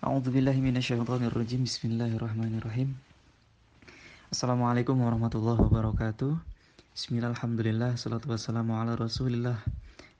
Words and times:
A'udzubillahiminasyaitonirrajim 0.00 1.68
Bismillahirrahmanirrahim. 1.68 2.96
Assalamualaikum 4.32 4.96
warahmatullahi 4.96 5.60
wabarakatuh. 5.60 6.40
Bismillah, 6.96 7.36
alhamdulillah, 7.36 8.00
salatu 8.00 8.32
wassalamu 8.32 8.80
ala 8.80 8.96
rasulillah. 8.96 9.60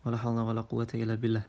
Wala 0.04 0.21
hawla 0.21 0.45
wala 0.45 0.69
quwata 0.69 1.01
illa 1.01 1.16
billah. 1.16 1.48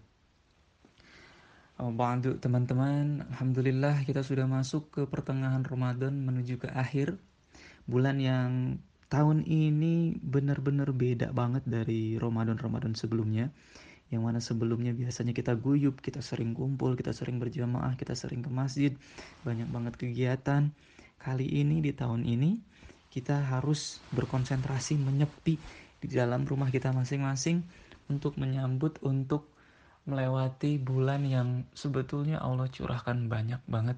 Ba'du 1.75 2.39
teman-teman. 2.39 3.27
Alhamdulillah 3.35 3.99
kita 4.07 4.23
sudah 4.23 4.47
masuk 4.47 4.87
ke 4.95 5.01
pertengahan 5.11 5.67
Ramadan 5.67 6.23
menuju 6.23 6.55
ke 6.55 6.71
akhir. 6.71 7.19
Bulan 7.83 8.15
yang 8.23 8.79
tahun 9.11 9.43
ini 9.43 10.15
benar-benar 10.23 10.95
beda 10.95 11.35
banget 11.35 11.67
dari 11.67 12.15
Ramadan-Ramadan 12.15 12.95
sebelumnya 12.95 13.51
yang 14.11 14.27
mana 14.27 14.43
sebelumnya 14.43 14.91
biasanya 14.91 15.31
kita 15.31 15.55
guyup, 15.55 16.03
kita 16.03 16.19
sering 16.19 16.51
kumpul, 16.51 16.99
kita 16.99 17.15
sering 17.15 17.39
berjamaah, 17.39 17.95
kita 17.95 18.11
sering 18.11 18.43
ke 18.43 18.51
masjid, 18.51 18.91
banyak 19.47 19.71
banget 19.71 19.95
kegiatan. 19.95 20.75
Kali 21.15 21.47
ini 21.47 21.79
di 21.79 21.95
tahun 21.95 22.27
ini 22.27 22.59
kita 23.07 23.39
harus 23.55 24.03
berkonsentrasi 24.11 24.99
menyepi 24.99 25.55
di 26.03 26.07
dalam 26.11 26.43
rumah 26.43 26.67
kita 26.67 26.91
masing-masing 26.91 27.63
untuk 28.11 28.35
menyambut 28.35 28.99
untuk 28.99 29.47
melewati 30.03 30.75
bulan 30.75 31.23
yang 31.23 31.63
sebetulnya 31.71 32.43
Allah 32.43 32.67
curahkan 32.67 33.31
banyak 33.31 33.63
banget. 33.63 33.95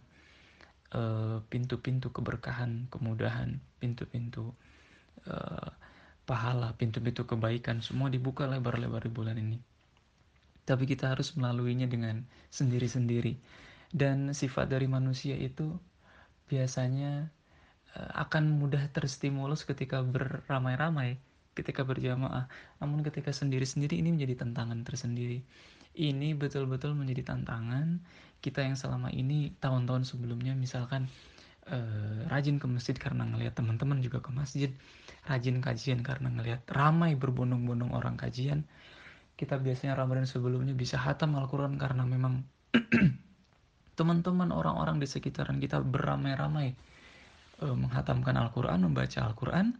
Eh, 0.94 1.42
pintu-pintu 1.50 2.14
keberkahan, 2.14 2.86
kemudahan, 2.94 3.58
pintu-pintu 3.82 4.54
uh, 5.26 5.74
pahala, 6.22 6.78
pintu-pintu 6.78 7.26
kebaikan 7.26 7.82
semua 7.82 8.14
dibuka 8.14 8.46
lebar-lebar 8.46 9.02
di 9.02 9.10
bulan 9.10 9.42
ini 9.42 9.73
tapi 10.64 10.88
kita 10.88 11.12
harus 11.12 11.36
melaluinya 11.36 11.88
dengan 11.88 12.24
sendiri-sendiri. 12.52 13.36
Dan 13.94 14.34
sifat 14.34 14.74
dari 14.74 14.90
manusia 14.90 15.38
itu 15.38 15.76
biasanya 16.50 17.30
eh, 17.94 18.12
akan 18.18 18.58
mudah 18.58 18.90
terstimulus 18.90 19.68
ketika 19.68 20.02
beramai-ramai, 20.02 21.20
ketika 21.54 21.86
berjamaah. 21.86 22.50
Namun 22.82 23.06
ketika 23.06 23.30
sendiri-sendiri 23.30 24.00
ini 24.00 24.16
menjadi 24.16 24.44
tantangan 24.48 24.82
tersendiri. 24.82 25.44
Ini 25.94 26.34
betul-betul 26.34 26.98
menjadi 26.98 27.38
tantangan 27.38 28.02
kita 28.42 28.66
yang 28.66 28.74
selama 28.74 29.14
ini 29.14 29.54
tahun-tahun 29.62 30.10
sebelumnya 30.10 30.58
misalkan 30.58 31.06
uh, 31.70 32.28
rajin 32.28 32.58
ke 32.58 32.66
masjid 32.66 32.98
karena 32.98 33.24
ngelihat 33.30 33.56
teman-teman 33.56 34.02
juga 34.02 34.20
ke 34.20 34.34
masjid, 34.34 34.74
rajin 35.30 35.62
kajian 35.62 36.02
karena 36.02 36.34
ngelihat 36.34 36.66
ramai 36.74 37.14
berbondong-bondong 37.16 37.94
orang 37.94 38.18
kajian 38.18 38.66
kita 39.34 39.58
biasanya 39.58 39.98
Ramadan 39.98 40.30
sebelumnya 40.30 40.78
bisa 40.78 41.02
hatam 41.02 41.34
Al-Quran 41.34 41.76
karena 41.82 42.06
memang 42.06 42.46
teman-teman 43.98 44.50
orang-orang 44.54 45.02
di 45.02 45.08
sekitaran 45.10 45.58
kita 45.58 45.82
beramai-ramai 45.82 46.74
e, 47.62 47.66
menghatamkan 47.66 48.38
Al-Quran, 48.38 48.86
membaca 48.86 49.20
Al-Quran. 49.26 49.74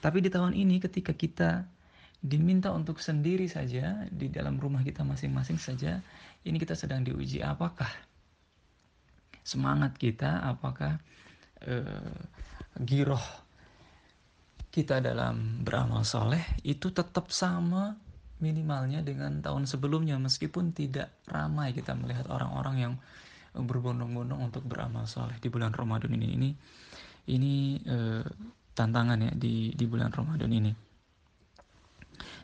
Tapi 0.00 0.18
di 0.24 0.30
tahun 0.32 0.56
ini 0.56 0.80
ketika 0.80 1.12
kita 1.12 1.66
diminta 2.20 2.72
untuk 2.72 3.00
sendiri 3.00 3.48
saja 3.48 4.04
di 4.08 4.28
dalam 4.28 4.60
rumah 4.60 4.84
kita 4.84 5.06
masing-masing 5.06 5.58
saja, 5.58 5.98
ini 6.46 6.56
kita 6.58 6.74
sedang 6.74 7.06
diuji 7.06 7.42
apakah 7.42 7.90
semangat 9.46 9.94
kita, 9.98 10.42
apakah 10.46 10.98
e, 11.62 11.74
giroh 12.86 13.49
kita 14.70 15.02
dalam 15.02 15.66
beramal 15.66 16.06
soleh 16.06 16.40
itu 16.62 16.94
tetap 16.94 17.34
sama 17.34 17.98
minimalnya 18.38 19.02
dengan 19.02 19.42
tahun 19.42 19.66
sebelumnya. 19.66 20.14
Meskipun 20.16 20.70
tidak 20.70 21.10
ramai 21.26 21.74
kita 21.74 21.92
melihat 21.98 22.30
orang-orang 22.30 22.76
yang 22.78 22.94
berbondong-bondong 23.50 24.40
untuk 24.40 24.62
beramal 24.62 25.10
soleh 25.10 25.36
di 25.42 25.50
bulan 25.50 25.74
Ramadan 25.74 26.14
ini. 26.14 26.38
Ini 26.38 26.50
ini 27.34 27.54
eh, 27.82 28.24
tantangan 28.72 29.18
ya 29.18 29.32
di 29.34 29.74
di 29.74 29.84
bulan 29.90 30.14
Ramadan 30.14 30.50
ini. 30.54 30.72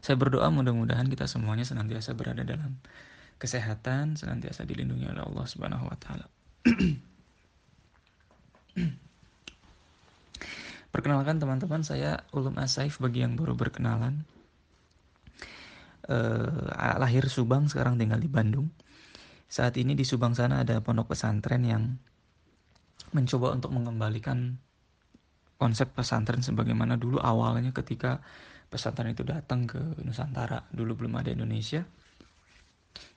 Saya 0.03 0.19
berdoa 0.19 0.51
mudah-mudahan 0.51 1.07
kita 1.07 1.31
semuanya 1.31 1.63
senantiasa 1.63 2.15
berada 2.15 2.43
dalam 2.43 2.79
kesehatan 3.37 4.17
senantiasa 4.17 4.65
dilindungi 4.65 5.13
oleh 5.13 5.21
Allah 5.21 5.45
Subhanahu 5.45 5.93
wa 5.93 5.97
taala 6.01 6.25
Perkenalkan 10.97 11.37
teman-teman, 11.37 11.85
saya 11.85 12.25
Ulum 12.33 12.57
Asaif 12.57 12.97
bagi 13.05 13.21
yang 13.21 13.37
baru 13.37 13.53
berkenalan. 13.53 14.25
Uh, 16.09 16.73
lahir 16.97 17.29
Subang, 17.29 17.69
sekarang 17.69 18.01
tinggal 18.01 18.17
di 18.17 18.33
Bandung. 18.33 18.73
Saat 19.45 19.77
ini 19.77 19.93
di 19.93 20.09
Subang 20.09 20.33
sana 20.33 20.65
ada 20.65 20.81
pondok 20.81 21.13
pesantren 21.13 21.69
yang 21.69 22.01
mencoba 23.13 23.53
untuk 23.53 23.77
mengembalikan 23.77 24.57
konsep 25.61 25.93
pesantren 25.93 26.41
sebagaimana 26.41 26.97
dulu 26.97 27.21
awalnya 27.21 27.77
ketika 27.77 28.25
pesantren 28.73 29.13
itu 29.13 29.21
datang 29.21 29.69
ke 29.69 30.01
Nusantara. 30.01 30.65
Dulu 30.73 31.05
belum 31.05 31.21
ada 31.21 31.29
Indonesia. 31.29 31.85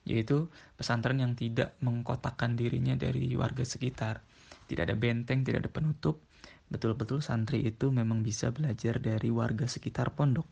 Yaitu 0.04 0.52
pesantren 0.76 1.24
yang 1.24 1.32
tidak 1.32 1.80
mengkotakkan 1.80 2.60
dirinya 2.60 3.00
dari 3.00 3.32
warga 3.40 3.64
sekitar. 3.64 4.20
Tidak 4.68 4.84
ada 4.84 5.00
benteng, 5.00 5.48
tidak 5.48 5.64
ada 5.64 5.72
penutup, 5.72 6.29
betul-betul 6.70 7.26
santri 7.26 7.66
itu 7.66 7.90
memang 7.90 8.22
bisa 8.22 8.54
belajar 8.54 9.02
dari 9.02 9.34
warga 9.34 9.66
sekitar 9.66 10.14
pondok. 10.14 10.46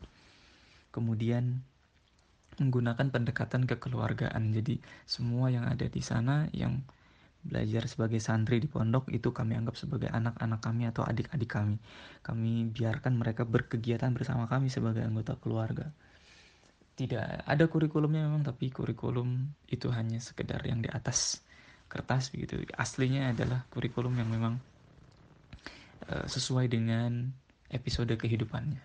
Kemudian 0.90 1.62
menggunakan 2.58 3.08
pendekatan 3.14 3.64
kekeluargaan. 3.64 4.50
Jadi 4.50 4.82
semua 5.06 5.48
yang 5.48 5.64
ada 5.70 5.86
di 5.86 6.02
sana 6.02 6.50
yang 6.50 6.82
belajar 7.38 7.86
sebagai 7.86 8.18
santri 8.18 8.58
di 8.58 8.66
pondok 8.66 9.08
itu 9.14 9.30
kami 9.30 9.54
anggap 9.54 9.78
sebagai 9.78 10.10
anak-anak 10.10 10.58
kami 10.58 10.90
atau 10.90 11.06
adik-adik 11.06 11.48
kami. 11.48 11.78
Kami 12.20 12.66
biarkan 12.68 13.14
mereka 13.14 13.46
berkegiatan 13.46 14.10
bersama 14.10 14.50
kami 14.50 14.68
sebagai 14.68 15.06
anggota 15.06 15.38
keluarga. 15.38 15.88
Tidak 16.98 17.46
ada 17.46 17.64
kurikulumnya 17.70 18.26
memang 18.26 18.42
tapi 18.42 18.74
kurikulum 18.74 19.54
itu 19.70 19.86
hanya 19.94 20.18
sekedar 20.18 20.58
yang 20.66 20.82
di 20.82 20.90
atas 20.90 21.46
kertas 21.86 22.34
begitu. 22.34 22.58
Aslinya 22.74 23.30
adalah 23.30 23.62
kurikulum 23.70 24.18
yang 24.18 24.28
memang 24.28 24.58
sesuai 26.08 26.72
dengan 26.72 27.28
episode 27.68 28.12
kehidupannya. 28.16 28.80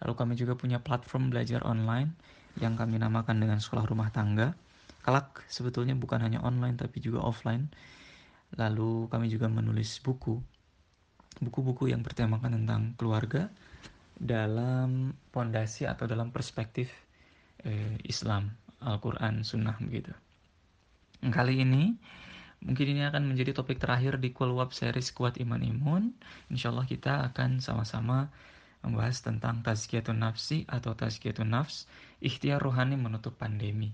Lalu 0.00 0.14
kami 0.16 0.34
juga 0.36 0.56
punya 0.56 0.80
platform 0.80 1.28
belajar 1.28 1.60
online 1.68 2.16
yang 2.56 2.74
kami 2.74 2.96
namakan 2.96 3.36
dengan 3.36 3.60
sekolah 3.60 3.84
rumah 3.84 4.08
tangga. 4.08 4.56
Kelak 5.04 5.44
sebetulnya 5.48 5.96
bukan 5.96 6.20
hanya 6.24 6.40
online 6.40 6.76
tapi 6.80 7.00
juga 7.04 7.20
offline. 7.20 7.68
Lalu 8.56 9.06
kami 9.12 9.28
juga 9.28 9.46
menulis 9.52 10.00
buku. 10.00 10.40
Buku-buku 11.40 11.92
yang 11.92 12.00
bertemakan 12.00 12.64
tentang 12.64 12.82
keluarga 12.96 13.48
dalam 14.20 15.16
pondasi 15.32 15.88
atau 15.88 16.04
dalam 16.04 16.28
perspektif 16.28 16.92
eh, 17.64 17.96
Islam, 18.04 18.52
Al-Quran, 18.84 19.40
Sunnah 19.44 19.76
begitu. 19.80 20.12
Kali 21.20 21.64
ini 21.64 21.96
Mungkin 22.60 22.92
ini 22.92 23.02
akan 23.08 23.24
menjadi 23.24 23.56
topik 23.56 23.80
terakhir 23.80 24.20
di 24.20 24.36
Web 24.36 24.70
series 24.76 25.16
Kuat 25.16 25.40
Iman 25.40 25.64
Imun. 25.64 26.12
Insya 26.52 26.68
Allah 26.68 26.84
kita 26.84 27.24
akan 27.32 27.64
sama-sama 27.64 28.28
membahas 28.84 29.24
tentang 29.24 29.64
tazkiyatun 29.64 30.20
nafsi 30.20 30.68
atau 30.68 30.92
tazkiyatun 30.92 31.48
nafs, 31.48 31.88
ikhtiar 32.20 32.60
rohani 32.60 33.00
menutup 33.00 33.36
pandemi. 33.36 33.92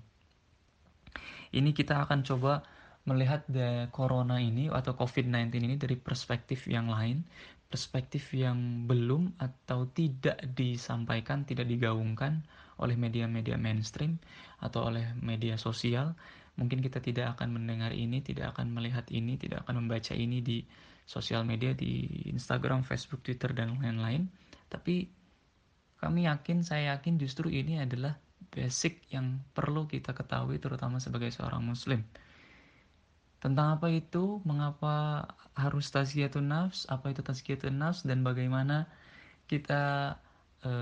Ini 1.54 1.70
kita 1.70 2.02
akan 2.06 2.26
coba 2.26 2.66
melihat 3.06 3.46
the 3.46 3.86
corona 3.94 4.42
ini 4.42 4.66
atau 4.66 4.98
COVID-19 4.98 5.62
ini 5.62 5.76
dari 5.78 5.94
perspektif 5.94 6.66
yang 6.66 6.90
lain, 6.90 7.22
perspektif 7.70 8.34
yang 8.34 8.86
belum 8.90 9.38
atau 9.38 9.86
tidak 9.94 10.42
disampaikan, 10.58 11.46
tidak 11.46 11.70
digaungkan 11.70 12.42
oleh 12.82 12.98
media-media 12.98 13.54
mainstream 13.54 14.18
atau 14.58 14.90
oleh 14.90 15.14
media 15.22 15.54
sosial 15.54 16.18
Mungkin 16.56 16.80
kita 16.80 17.04
tidak 17.04 17.36
akan 17.36 17.60
mendengar 17.60 17.92
ini, 17.92 18.24
tidak 18.24 18.56
akan 18.56 18.72
melihat 18.72 19.04
ini, 19.12 19.36
tidak 19.36 19.68
akan 19.68 19.84
membaca 19.84 20.16
ini 20.16 20.40
di 20.40 20.64
sosial 21.04 21.44
media, 21.44 21.76
di 21.76 22.08
Instagram, 22.32 22.82
Facebook, 22.82 23.20
Twitter, 23.22 23.52
dan 23.52 23.76
lain-lain. 23.76 24.26
Tapi 24.72 25.06
kami 26.00 26.26
yakin, 26.26 26.64
saya 26.64 26.96
yakin 26.96 27.20
justru 27.20 27.52
ini 27.52 27.78
adalah 27.78 28.16
basic 28.48 29.04
yang 29.12 29.40
perlu 29.52 29.84
kita 29.84 30.16
ketahui 30.16 30.56
terutama 30.56 30.96
sebagai 30.96 31.28
seorang 31.28 31.60
muslim. 31.60 32.00
Tentang 33.36 33.76
apa 33.76 33.92
itu, 33.92 34.40
mengapa 34.48 35.28
harus 35.52 35.92
tazkiyatun 35.92 36.48
nafs, 36.48 36.88
apa 36.88 37.12
itu 37.12 37.20
tazkiyatun 37.20 37.76
nafs, 37.76 38.02
dan 38.08 38.24
bagaimana 38.24 38.88
kita 39.44 40.16
e, 40.64 40.72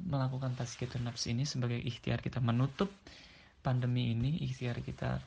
melakukan 0.00 0.56
tazkiyatun 0.56 1.06
nafs 1.06 1.28
ini 1.28 1.44
sebagai 1.44 1.78
ikhtiar 1.78 2.24
kita 2.24 2.40
menutup 2.40 2.88
pandemi 3.60 4.12
ini 4.16 4.40
ikhtiar 4.44 4.80
kita 4.80 5.20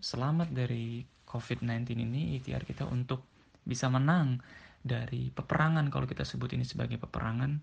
selamat 0.00 0.54
dari 0.54 1.02
COVID-19 1.26 1.94
ini 1.98 2.38
ikhtiar 2.38 2.66
kita 2.66 2.86
untuk 2.86 3.26
bisa 3.62 3.90
menang 3.92 4.40
dari 4.80 5.28
peperangan 5.28 5.92
kalau 5.92 6.08
kita 6.08 6.24
sebut 6.24 6.56
ini 6.56 6.64
sebagai 6.64 6.96
peperangan 6.96 7.60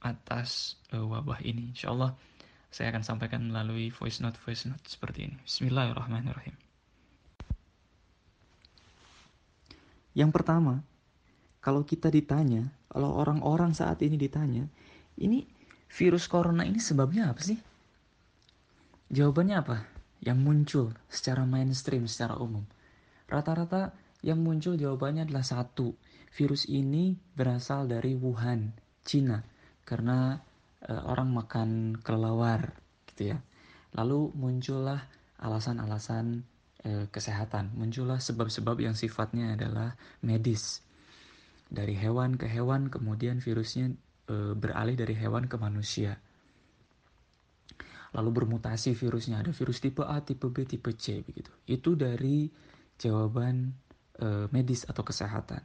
atas 0.00 0.80
uh, 0.94 1.04
wabah 1.04 1.42
ini. 1.44 1.76
Insya 1.76 1.92
Allah 1.92 2.16
saya 2.72 2.90
akan 2.94 3.04
sampaikan 3.04 3.42
melalui 3.46 3.92
voice 3.92 4.22
note 4.24 4.38
voice 4.40 4.64
note 4.66 4.82
seperti 4.88 5.28
ini. 5.28 5.36
Bismillahirrahmanirrahim. 5.44 6.56
Yang 10.16 10.30
pertama, 10.32 10.80
kalau 11.60 11.84
kita 11.84 12.08
ditanya, 12.08 12.72
kalau 12.88 13.20
orang-orang 13.20 13.76
saat 13.76 14.00
ini 14.00 14.16
ditanya, 14.16 14.64
ini 15.20 15.44
virus 15.92 16.24
corona 16.24 16.64
ini 16.64 16.80
sebabnya 16.80 17.28
apa 17.36 17.44
sih? 17.44 17.60
Jawabannya 19.06 19.56
apa? 19.62 19.78
Yang 20.18 20.38
muncul 20.42 20.86
secara 21.06 21.46
mainstream, 21.46 22.10
secara 22.10 22.34
umum. 22.42 22.66
Rata-rata 23.30 23.94
yang 24.26 24.42
muncul 24.42 24.74
jawabannya 24.74 25.30
adalah 25.30 25.46
satu. 25.46 25.94
Virus 26.34 26.66
ini 26.66 27.14
berasal 27.14 27.86
dari 27.86 28.18
Wuhan, 28.18 28.74
Cina. 29.06 29.46
Karena 29.86 30.34
e, 30.82 30.90
orang 30.90 31.30
makan 31.30 31.70
kelelawar 32.02 32.74
gitu 33.14 33.34
ya. 33.34 33.38
Lalu 33.94 34.34
muncullah 34.34 35.06
alasan-alasan 35.38 36.42
e, 36.82 37.06
kesehatan, 37.06 37.78
muncullah 37.78 38.18
sebab-sebab 38.18 38.82
yang 38.82 38.98
sifatnya 38.98 39.54
adalah 39.54 39.94
medis. 40.26 40.82
Dari 41.70 41.94
hewan 41.94 42.34
ke 42.34 42.50
hewan, 42.50 42.90
kemudian 42.90 43.38
virusnya 43.38 43.94
e, 44.26 44.58
beralih 44.58 44.98
dari 44.98 45.14
hewan 45.14 45.46
ke 45.46 45.54
manusia. 45.62 46.18
Lalu 48.16 48.30
bermutasi 48.32 48.96
virusnya, 48.96 49.44
ada 49.44 49.52
virus 49.52 49.84
tipe 49.84 50.00
A, 50.00 50.24
tipe 50.24 50.48
B, 50.48 50.64
tipe 50.64 50.88
C 50.96 51.20
begitu. 51.20 51.52
Itu 51.68 51.92
dari 52.00 52.48
jawaban 52.96 53.76
e, 54.16 54.48
medis 54.48 54.88
atau 54.88 55.04
kesehatan. 55.04 55.60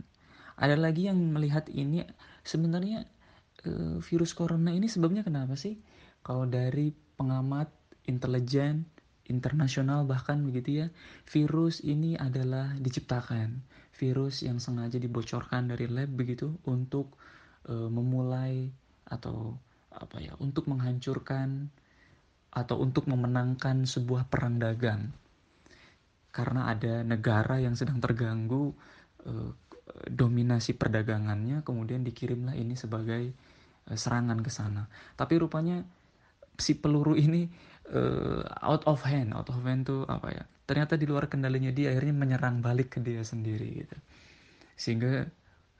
Ada 0.59 0.75
lagi 0.75 1.07
yang 1.07 1.17
melihat 1.31 1.71
ini 1.71 2.03
sebenarnya 2.43 3.07
e, 3.63 4.03
virus 4.03 4.35
corona 4.35 4.75
ini 4.75 4.91
sebabnya 4.91 5.23
kenapa 5.23 5.55
sih? 5.55 5.79
Kalau 6.21 6.43
dari 6.43 6.91
pengamat 7.15 7.71
intelijen 8.11 8.83
internasional 9.31 10.03
bahkan 10.03 10.43
begitu 10.43 10.85
ya, 10.85 10.87
virus 11.31 11.79
ini 11.79 12.19
adalah 12.19 12.75
diciptakan. 12.75 13.63
Virus 13.95 14.43
yang 14.43 14.59
sengaja 14.59 14.99
dibocorkan 14.99 15.71
dari 15.71 15.87
lab 15.87 16.11
begitu 16.11 16.59
untuk 16.67 17.15
e, 17.63 17.73
memulai 17.87 18.67
atau 19.07 19.55
apa 19.91 20.19
ya, 20.19 20.35
untuk 20.43 20.67
menghancurkan 20.67 21.71
atau 22.51 22.79
untuk 22.83 23.07
memenangkan 23.07 23.87
sebuah 23.87 24.27
perang 24.27 24.59
dagang. 24.59 25.11
Karena 26.31 26.71
ada 26.71 27.03
negara 27.03 27.59
yang 27.59 27.75
sedang 27.75 27.99
terganggu 27.99 28.71
e, 29.23 29.31
dominasi 30.07 30.75
perdagangannya, 30.75 31.63
kemudian 31.63 32.03
dikirimlah 32.03 32.55
ini 32.55 32.75
sebagai 32.75 33.31
e, 33.87 33.91
serangan 33.95 34.39
ke 34.39 34.51
sana. 34.51 34.87
Tapi 35.15 35.39
rupanya 35.39 35.83
si 36.61 36.77
peluru 36.77 37.17
ini 37.17 37.49
uh, 37.89 38.45
out 38.61 38.85
of 38.85 39.01
hand 39.01 39.33
out 39.33 39.49
of 39.49 39.57
hand 39.65 39.89
tuh 39.89 40.05
apa 40.05 40.29
ya 40.29 40.43
ternyata 40.69 40.95
di 40.95 41.09
luar 41.09 41.27
kendalinya 41.27 41.73
dia 41.73 41.91
akhirnya 41.91 42.15
menyerang 42.15 42.61
balik 42.61 42.95
ke 42.95 42.99
dia 43.03 43.25
sendiri 43.25 43.83
gitu 43.83 43.97
sehingga 44.77 45.27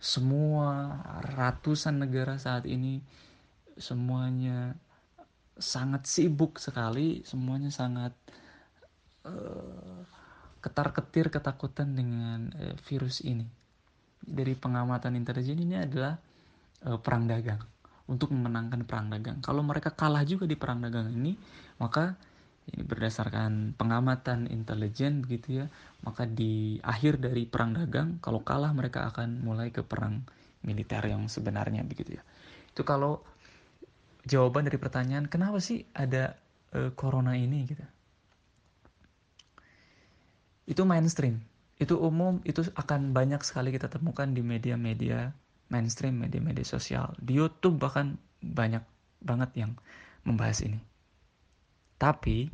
semua 0.02 0.98
ratusan 1.38 2.02
negara 2.02 2.42
saat 2.42 2.66
ini 2.66 3.06
semuanya 3.78 4.74
sangat 5.62 6.10
sibuk 6.10 6.58
sekali 6.58 7.22
semuanya 7.24 7.70
sangat 7.70 8.12
uh, 9.24 10.02
ketar-ketir 10.62 11.30
ketakutan 11.30 11.94
dengan 11.94 12.50
uh, 12.58 12.76
virus 12.86 13.22
ini 13.22 13.46
dari 14.22 14.54
pengamatan 14.54 15.18
intelijen 15.18 15.58
ini 15.58 15.82
adalah 15.82 16.18
uh, 16.86 16.98
perang 17.02 17.26
dagang 17.26 17.62
untuk 18.12 18.36
memenangkan 18.36 18.84
perang 18.84 19.08
dagang. 19.08 19.40
Kalau 19.40 19.64
mereka 19.64 19.96
kalah 19.96 20.28
juga 20.28 20.44
di 20.44 20.60
perang 20.60 20.84
dagang 20.84 21.08
ini, 21.16 21.32
maka 21.80 22.20
ini 22.68 22.84
berdasarkan 22.84 23.74
pengamatan 23.80 24.52
intelijen 24.52 25.24
begitu 25.24 25.64
ya, 25.64 25.66
maka 26.04 26.28
di 26.28 26.78
akhir 26.84 27.24
dari 27.24 27.48
perang 27.48 27.72
dagang, 27.72 28.20
kalau 28.20 28.44
kalah 28.44 28.76
mereka 28.76 29.08
akan 29.08 29.42
mulai 29.42 29.72
ke 29.72 29.82
perang 29.82 30.28
militer 30.62 31.02
yang 31.08 31.32
sebenarnya 31.32 31.88
begitu 31.88 32.20
ya. 32.20 32.24
Itu 32.70 32.84
kalau 32.84 33.24
jawaban 34.26 34.68
dari 34.68 34.78
pertanyaan 34.78 35.26
kenapa 35.26 35.58
sih 35.62 35.86
ada 35.94 36.38
uh, 36.74 36.94
corona 36.94 37.34
ini? 37.38 37.66
Gitu. 37.66 37.86
Itu 40.70 40.86
mainstream, 40.86 41.42
itu 41.82 41.98
umum, 41.98 42.40
itu 42.46 42.62
akan 42.78 43.12
banyak 43.12 43.42
sekali 43.42 43.74
kita 43.74 43.90
temukan 43.90 44.30
di 44.30 44.46
media-media 44.46 45.34
mainstream 45.72 46.20
media-media 46.20 46.68
sosial. 46.68 47.16
Di 47.18 47.40
YouTube 47.40 47.80
bahkan 47.80 48.20
banyak 48.44 48.84
banget 49.24 49.52
yang 49.56 49.72
membahas 50.28 50.62
ini. 50.68 50.80
Tapi 51.96 52.52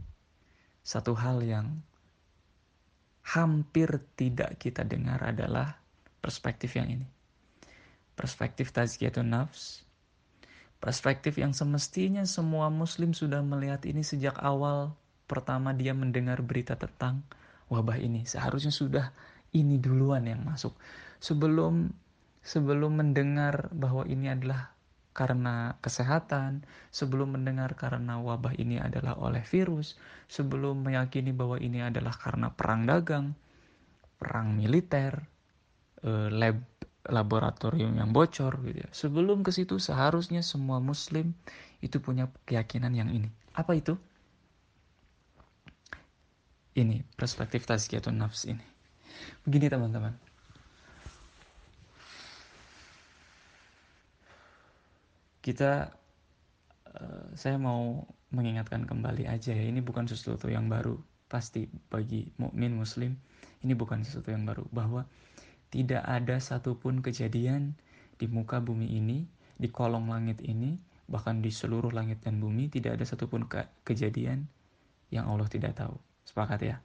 satu 0.86 1.18
hal 1.18 1.44
yang 1.44 1.82
hampir 3.28 4.00
tidak 4.16 4.56
kita 4.62 4.88
dengar 4.88 5.20
adalah 5.20 5.76
perspektif 6.24 6.78
yang 6.80 6.88
ini. 6.88 7.08
Perspektif 8.16 8.72
tazkiyatun 8.72 9.28
nafs 9.28 9.87
perspektif 10.78 11.42
yang 11.42 11.52
semestinya 11.54 12.24
semua 12.24 12.70
muslim 12.70 13.12
sudah 13.14 13.42
melihat 13.42 13.84
ini 13.90 14.06
sejak 14.06 14.38
awal. 14.42 14.94
Pertama 15.28 15.76
dia 15.76 15.92
mendengar 15.92 16.40
berita 16.40 16.80
tentang 16.80 17.26
wabah 17.68 18.00
ini. 18.00 18.24
Seharusnya 18.24 18.72
sudah 18.72 19.12
ini 19.52 19.82
duluan 19.82 20.24
yang 20.24 20.44
masuk. 20.46 20.76
Sebelum 21.20 21.92
sebelum 22.46 23.04
mendengar 23.04 23.68
bahwa 23.76 24.08
ini 24.08 24.32
adalah 24.32 24.72
karena 25.12 25.74
kesehatan, 25.82 26.62
sebelum 26.94 27.34
mendengar 27.34 27.74
karena 27.74 28.22
wabah 28.22 28.54
ini 28.56 28.78
adalah 28.78 29.18
oleh 29.18 29.42
virus, 29.42 29.98
sebelum 30.30 30.86
meyakini 30.86 31.34
bahwa 31.34 31.58
ini 31.58 31.82
adalah 31.82 32.14
karena 32.14 32.54
perang 32.54 32.86
dagang, 32.86 33.34
perang 34.22 34.54
militer, 34.54 35.26
eh, 36.06 36.30
lab 36.30 36.77
laboratorium 37.08 37.96
yang 37.96 38.12
bocor 38.12 38.60
gitu 38.68 38.84
ya. 38.84 38.90
Sebelum 38.92 39.42
ke 39.42 39.52
situ 39.56 39.80
seharusnya 39.80 40.44
semua 40.44 40.78
muslim 40.84 41.34
itu 41.80 41.98
punya 42.04 42.28
keyakinan 42.46 42.94
yang 42.94 43.10
ini. 43.10 43.32
Apa 43.56 43.76
itu? 43.76 43.96
Ini 46.78 47.02
perspektif 47.18 47.66
tazkiyatun 47.66 48.22
nafs 48.22 48.46
ini. 48.46 48.62
Begini 49.48 49.66
teman-teman 49.66 50.14
kita 55.48 55.96
uh, 56.92 57.26
saya 57.40 57.56
mau 57.56 58.04
mengingatkan 58.36 58.84
kembali 58.84 59.32
aja 59.32 59.56
ya 59.56 59.64
ini 59.64 59.80
bukan 59.80 60.04
sesuatu 60.04 60.52
yang 60.52 60.68
baru 60.68 61.00
pasti 61.32 61.72
bagi 61.88 62.28
mukmin 62.36 62.76
muslim 62.76 63.16
ini 63.64 63.72
bukan 63.72 64.04
sesuatu 64.04 64.36
yang 64.36 64.44
baru 64.44 64.68
bahwa 64.76 65.08
tidak 65.74 66.04
ada 66.08 66.40
satupun 66.40 67.04
kejadian 67.04 67.76
di 68.18 68.26
muka 68.26 68.64
bumi 68.64 68.88
ini 68.98 69.28
di 69.58 69.68
kolong 69.68 70.08
langit 70.08 70.40
ini 70.46 70.78
bahkan 71.08 71.40
di 71.40 71.50
seluruh 71.50 71.90
langit 71.96 72.20
dan 72.24 72.38
bumi 72.44 72.68
tidak 72.68 73.00
ada 73.00 73.06
satupun 73.08 73.48
ke 73.48 73.64
kejadian 73.88 74.48
yang 75.08 75.28
Allah 75.32 75.48
tidak 75.48 75.80
tahu. 75.80 75.96
Sepakat 76.28 76.60
ya? 76.60 76.78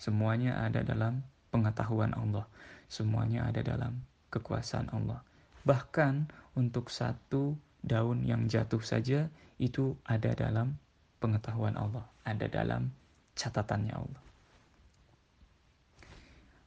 Semuanya 0.00 0.64
ada 0.64 0.80
dalam 0.80 1.20
pengetahuan 1.52 2.16
Allah. 2.16 2.48
Semuanya 2.88 3.44
ada 3.44 3.60
dalam 3.60 4.00
kekuasaan 4.32 4.88
Allah. 4.96 5.20
Bahkan 5.68 6.28
untuk 6.56 6.88
satu 6.88 7.54
daun 7.84 8.24
yang 8.24 8.48
jatuh 8.48 8.80
saja 8.80 9.28
itu 9.60 9.94
ada 10.08 10.32
dalam 10.32 10.80
pengetahuan 11.20 11.76
Allah, 11.76 12.04
ada 12.24 12.48
dalam 12.48 12.90
catatannya 13.36 13.94
Allah. 13.94 14.22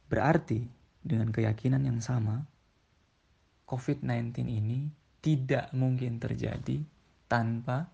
Berarti 0.07 0.76
dengan 1.07 1.31
keyakinan 1.31 1.87
yang 1.87 2.03
sama, 2.03 2.43
COVID-19 3.67 4.47
ini 4.47 4.91
tidak 5.23 5.71
mungkin 5.71 6.19
terjadi 6.19 6.83
tanpa 7.31 7.87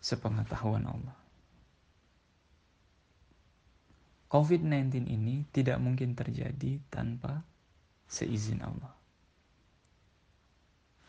sepengetahuan 0.00 0.84
Allah. 0.84 1.16
COVID-19 4.26 5.08
ini 5.08 5.48
tidak 5.52 5.80
mungkin 5.80 6.12
terjadi 6.12 6.80
tanpa 6.92 7.40
seizin 8.04 8.60
Allah. 8.60 8.92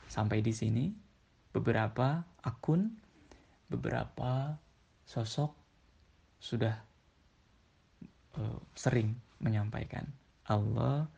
Sampai 0.08 0.40
di 0.40 0.56
sini, 0.56 0.88
beberapa 1.52 2.24
akun, 2.46 2.88
beberapa 3.68 4.56
sosok 5.04 5.52
sudah 6.40 6.76
uh, 8.38 8.60
sering 8.78 9.18
menyampaikan 9.42 10.06
Allah 10.48 11.10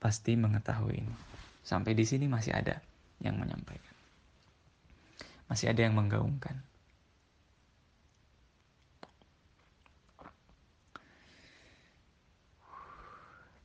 pasti 0.00 0.34
mengetahui 0.34 1.04
ini. 1.04 1.14
Sampai 1.60 1.92
di 1.92 2.08
sini 2.08 2.24
masih 2.26 2.56
ada 2.56 2.80
yang 3.20 3.36
menyampaikan. 3.36 3.94
Masih 5.46 5.68
ada 5.68 5.84
yang 5.84 5.92
menggaungkan. 5.92 6.56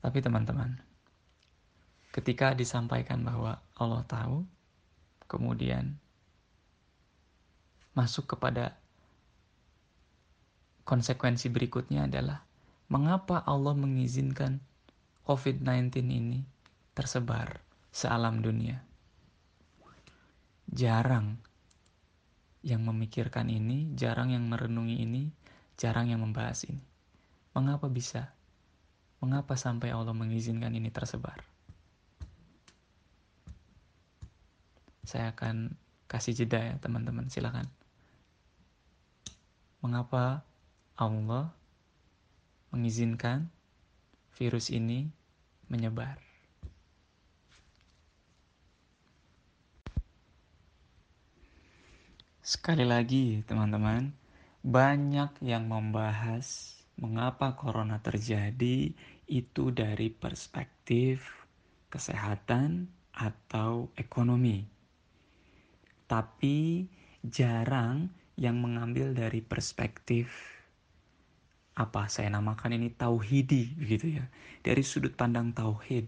Tapi 0.05 0.21
teman-teman, 0.21 0.77
ketika 2.13 2.53
disampaikan 2.53 3.25
bahwa 3.25 3.57
Allah 3.73 4.05
tahu, 4.05 4.45
kemudian 5.25 5.97
masuk 7.97 8.37
kepada 8.37 8.77
konsekuensi 10.85 11.49
berikutnya 11.49 12.05
adalah 12.05 12.45
mengapa 12.85 13.41
Allah 13.49 13.73
mengizinkan 13.73 14.61
COVID-19 15.25 16.05
ini 16.05 16.45
tersebar 16.93 17.57
sealam 17.89 18.45
dunia. 18.45 18.77
Jarang 20.69 21.41
yang 22.61 22.85
memikirkan 22.85 23.49
ini, 23.49 23.89
jarang 23.97 24.29
yang 24.29 24.45
merenungi 24.45 25.01
ini, 25.01 25.33
jarang 25.81 26.13
yang 26.13 26.21
membahas 26.21 26.69
ini. 26.69 26.85
Mengapa 27.57 27.89
bisa? 27.89 28.37
Mengapa 29.17 29.57
sampai 29.57 29.89
Allah 29.89 30.13
mengizinkan 30.13 30.69
ini 30.77 30.93
tersebar? 30.93 31.41
Saya 35.09 35.33
akan 35.33 35.73
kasih 36.05 36.37
jeda 36.37 36.61
ya 36.61 36.75
teman-teman, 36.77 37.33
silakan. 37.33 37.65
Mengapa 39.81 40.45
Allah 40.93 41.49
mengizinkan 42.69 43.49
virus 44.35 44.69
ini 44.69 45.07
menyebar? 45.71 46.19
Sekali 52.45 52.85
lagi, 52.85 53.41
teman-teman, 53.41 54.13
banyak 54.61 55.41
yang 55.41 55.65
membahas 55.65 56.77
mengapa 57.01 57.57
corona 57.57 57.97
terjadi 57.97 58.93
itu 59.25 59.73
dari 59.73 60.13
perspektif 60.13 61.25
kesehatan 61.89 62.85
atau 63.17 63.89
ekonomi. 63.97 64.61
Tapi 66.05 66.85
jarang 67.25 68.13
yang 68.37 68.61
mengambil 68.61 69.15
dari 69.15 69.41
perspektif 69.41 70.54
apa 71.75 72.07
saya 72.07 72.31
namakan 72.31 72.79
ini 72.79 72.89
tauhidi 72.95 73.75
begitu 73.75 74.23
ya. 74.23 74.25
Dari 74.63 74.81
sudut 74.81 75.13
pandang 75.13 75.51
tauhid. 75.51 76.07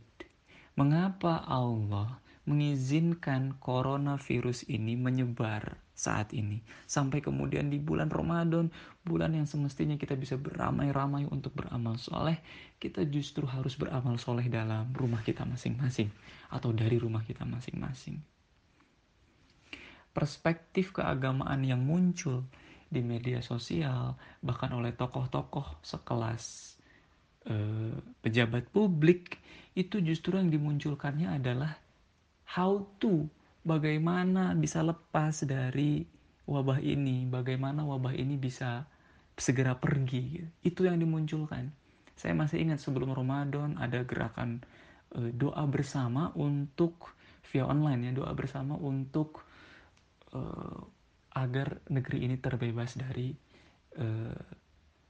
Mengapa 0.80 1.44
Allah 1.44 2.24
mengizinkan 2.48 3.60
coronavirus 3.60 4.64
ini 4.72 4.96
menyebar 4.96 5.76
saat 5.92 6.32
ini. 6.32 6.64
Sampai 6.88 7.20
kemudian 7.20 7.68
di 7.68 7.82
bulan 7.82 8.08
Ramadan, 8.08 8.72
bulan 9.04 9.36
yang 9.36 9.44
semestinya 9.44 10.00
kita 10.00 10.16
bisa 10.16 10.40
beramai-ramai 10.40 11.28
untuk 11.28 11.58
beramal 11.60 12.00
soleh, 12.00 12.40
kita 12.80 13.04
justru 13.10 13.44
harus 13.44 13.76
beramal 13.76 14.16
soleh 14.16 14.48
dalam 14.48 14.88
rumah 14.96 15.20
kita 15.26 15.44
masing-masing 15.44 16.08
atau 16.48 16.72
dari 16.72 16.96
rumah 16.96 17.26
kita 17.28 17.44
masing-masing. 17.44 18.24
Perspektif 20.16 20.96
keagamaan 20.96 21.68
yang 21.68 21.84
muncul 21.84 22.48
di 22.88 23.04
media 23.04 23.44
sosial, 23.44 24.16
bahkan 24.40 24.72
oleh 24.72 24.96
tokoh-tokoh 24.96 25.84
sekelas 25.84 26.76
eh, 27.48 27.96
pejabat 28.24 28.72
publik, 28.72 29.40
itu 29.76 30.00
justru 30.00 30.40
yang 30.40 30.50
dimunculkannya 30.50 31.38
adalah 31.38 31.76
how 32.48 32.80
to 32.98 33.28
bagaimana 33.68 34.56
bisa 34.56 34.80
lepas 34.80 35.44
dari 35.44 36.08
wabah 36.48 36.80
ini, 36.80 37.28
bagaimana 37.28 37.84
wabah 37.84 38.16
ini 38.16 38.40
bisa 38.40 38.88
segera 39.36 39.76
pergi. 39.76 40.40
Itu 40.64 40.88
yang 40.88 40.98
dimunculkan. 41.04 41.70
Saya 42.18 42.34
masih 42.34 42.64
ingat 42.64 42.82
sebelum 42.82 43.14
Ramadan 43.14 43.78
ada 43.78 44.02
gerakan 44.08 44.64
uh, 45.14 45.30
doa 45.36 45.68
bersama 45.70 46.34
untuk 46.34 47.14
via 47.52 47.68
online 47.68 48.10
ya, 48.10 48.12
doa 48.24 48.32
bersama 48.34 48.80
untuk 48.80 49.46
uh, 50.34 50.82
agar 51.38 51.78
negeri 51.94 52.26
ini 52.26 52.42
terbebas 52.42 52.98
dari 52.98 53.30
uh, 54.02 54.66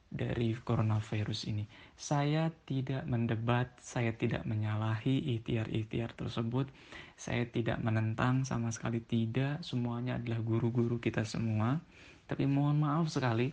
dari 0.08 0.56
coronavirus 0.56 1.52
ini. 1.52 1.68
Saya 1.96 2.48
tidak 2.64 3.04
mendebat, 3.08 3.76
saya 3.84 4.16
tidak 4.16 4.48
menyalahi 4.48 5.36
ikhtiar-ikhtiar 5.40 6.16
tersebut. 6.16 6.72
Saya 7.20 7.44
tidak 7.48 7.84
menentang 7.84 8.48
sama 8.48 8.72
sekali 8.72 9.04
tidak. 9.04 9.60
Semuanya 9.64 10.16
adalah 10.16 10.40
guru-guru 10.40 11.00
kita 11.04 11.28
semua. 11.28 11.84
Tapi 12.28 12.48
mohon 12.48 12.80
maaf 12.84 13.12
sekali, 13.12 13.52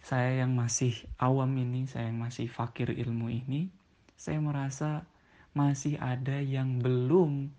saya 0.00 0.44
yang 0.44 0.56
masih 0.56 0.96
awam 1.20 1.52
ini, 1.60 1.88
saya 1.88 2.08
yang 2.08 2.20
masih 2.20 2.48
fakir 2.48 2.92
ilmu 2.92 3.28
ini, 3.32 3.68
saya 4.16 4.40
merasa 4.40 5.04
masih 5.56 5.96
ada 5.96 6.36
yang 6.40 6.80
belum 6.80 7.52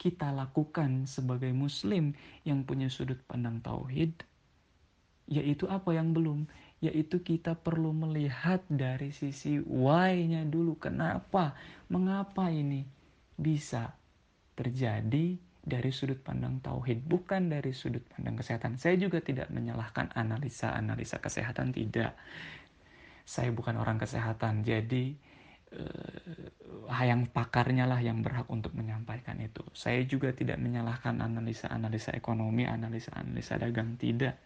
kita 0.00 0.32
lakukan 0.32 1.04
sebagai 1.04 1.52
muslim 1.52 2.16
yang 2.48 2.64
punya 2.64 2.88
sudut 2.88 3.20
pandang 3.28 3.60
tauhid, 3.60 4.16
yaitu 5.28 5.68
apa 5.68 5.92
yang 5.92 6.16
belum? 6.16 6.48
yaitu 6.80 7.20
kita 7.20 7.52
perlu 7.60 7.92
melihat 7.92 8.64
dari 8.72 9.12
sisi 9.12 9.60
why-nya 9.60 10.48
dulu. 10.48 10.80
Kenapa? 10.80 11.52
Mengapa 11.92 12.48
ini 12.48 12.88
bisa 13.36 13.92
terjadi 14.56 15.36
dari 15.60 15.90
sudut 15.92 16.24
pandang 16.24 16.56
tauhid, 16.64 17.04
bukan 17.04 17.52
dari 17.52 17.76
sudut 17.76 18.00
pandang 18.08 18.40
kesehatan. 18.40 18.80
Saya 18.80 18.96
juga 18.96 19.20
tidak 19.20 19.52
menyalahkan 19.52 20.08
analisa-analisa 20.16 21.20
kesehatan, 21.20 21.76
tidak. 21.76 22.16
Saya 23.28 23.52
bukan 23.52 23.76
orang 23.76 24.00
kesehatan, 24.00 24.64
jadi 24.64 25.12
eh, 25.74 27.06
yang 27.06 27.26
pakarnya 27.30 27.88
lah 27.88 28.02
yang 28.02 28.20
berhak 28.20 28.46
untuk 28.52 28.76
menyampaikan 28.76 29.40
itu. 29.40 29.64
Saya 29.72 30.04
juga 30.04 30.34
tidak 30.36 30.60
menyalahkan 30.60 31.16
analisa-analisa 31.22 32.12
ekonomi, 32.12 32.68
analisa-analisa 32.68 33.56
dagang, 33.56 33.96
tidak 33.96 34.36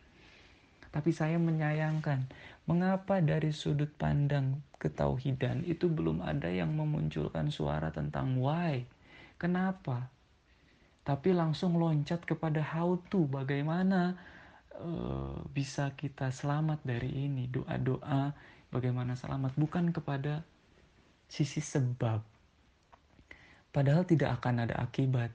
tapi 0.94 1.10
saya 1.10 1.42
menyayangkan 1.42 2.30
mengapa 2.70 3.18
dari 3.18 3.50
sudut 3.50 3.90
pandang 3.98 4.62
ketauhidan 4.78 5.66
itu 5.66 5.90
belum 5.90 6.22
ada 6.22 6.46
yang 6.46 6.70
memunculkan 6.70 7.50
suara 7.50 7.90
tentang 7.90 8.38
why. 8.38 8.86
Kenapa? 9.34 10.06
Tapi 11.02 11.34
langsung 11.34 11.82
loncat 11.82 12.22
kepada 12.22 12.62
how 12.62 12.94
to, 13.10 13.26
bagaimana 13.26 14.14
uh, 14.78 15.42
bisa 15.50 15.90
kita 15.98 16.30
selamat 16.30 16.86
dari 16.86 17.26
ini, 17.26 17.50
doa-doa 17.50 18.30
bagaimana 18.70 19.18
selamat 19.18 19.58
bukan 19.58 19.90
kepada 19.90 20.46
sisi 21.34 21.58
sebab. 21.58 22.22
Padahal 23.74 24.06
tidak 24.06 24.38
akan 24.38 24.70
ada 24.70 24.78
akibat 24.78 25.34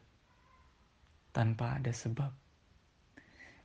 tanpa 1.35 1.75
ada 1.75 1.91
sebab. 1.91 2.31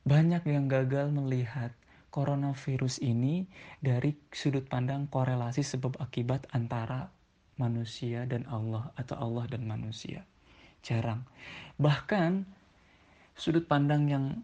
Banyak 0.03 0.43
yang 0.51 0.67
gagal 0.67 1.15
melihat 1.15 1.71
coronavirus 2.11 2.99
ini 3.07 3.47
dari 3.79 4.19
sudut 4.35 4.67
pandang 4.67 5.07
korelasi 5.07 5.63
sebab 5.63 5.95
akibat 6.03 6.51
antara 6.51 7.07
manusia 7.55 8.27
dan 8.27 8.51
Allah 8.51 8.91
atau 8.99 9.15
Allah 9.15 9.47
dan 9.47 9.63
manusia. 9.63 10.27
Jarang. 10.83 11.23
Bahkan 11.79 12.43
sudut 13.39 13.71
pandang 13.71 14.11
yang 14.11 14.43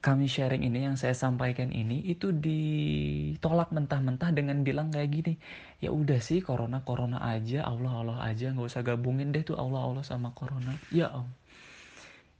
kami 0.00 0.26
sharing 0.28 0.64
ini 0.64 0.88
yang 0.88 0.96
saya 0.96 1.12
sampaikan 1.12 1.68
ini 1.72 2.00
itu 2.08 2.32
ditolak 2.32 3.68
mentah-mentah 3.68 4.32
dengan 4.32 4.64
bilang 4.64 4.88
kayak 4.88 5.10
gini 5.12 5.34
ya 5.80 5.92
udah 5.92 6.20
sih 6.24 6.40
corona 6.40 6.80
corona 6.80 7.20
aja 7.20 7.68
Allah 7.68 7.92
Allah 7.92 8.18
aja 8.24 8.52
nggak 8.52 8.64
usah 8.64 8.80
gabungin 8.80 9.32
deh 9.32 9.44
tuh 9.44 9.60
Allah 9.60 9.84
Allah 9.84 10.04
sama 10.04 10.32
corona 10.32 10.72
ya 10.88 11.12
om 11.12 11.28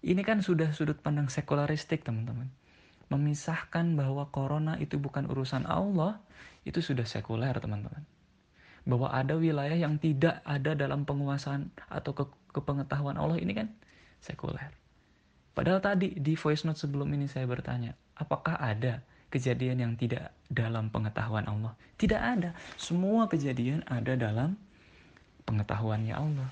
ini 0.01 0.25
kan 0.25 0.41
sudah 0.41 0.73
sudut 0.73 0.97
pandang 1.05 1.29
sekularistik 1.29 2.01
teman-teman 2.01 2.49
memisahkan 3.11 3.99
bahwa 3.99 4.31
corona 4.31 4.79
itu 4.79 4.97
bukan 4.97 5.27
urusan 5.27 5.67
Allah, 5.67 6.23
itu 6.63 6.79
sudah 6.79 7.05
sekuler, 7.05 7.53
teman-teman. 7.59 8.07
Bahwa 8.87 9.11
ada 9.11 9.37
wilayah 9.37 9.77
yang 9.77 9.99
tidak 9.99 10.41
ada 10.47 10.73
dalam 10.79 11.05
penguasaan 11.05 11.75
atau 11.91 12.15
ke 12.17 12.25
kepengetahuan 12.55 13.19
Allah 13.19 13.37
ini 13.37 13.53
kan 13.53 13.69
sekuler. 14.23 14.80
Padahal 15.61 15.85
tadi 15.85 16.17
di 16.17 16.41
voice 16.41 16.65
note 16.65 16.81
sebelum 16.81 17.13
ini 17.13 17.29
saya 17.29 17.45
bertanya, 17.45 17.93
apakah 18.17 18.57
ada 18.57 19.05
kejadian 19.29 19.85
yang 19.85 19.93
tidak 19.93 20.33
dalam 20.49 20.89
pengetahuan 20.89 21.45
Allah? 21.45 21.77
Tidak 22.01 22.17
ada. 22.17 22.57
Semua 22.81 23.29
kejadian 23.29 23.85
ada 23.85 24.17
dalam 24.17 24.57
pengetahuannya 25.45 26.17
Allah. 26.17 26.49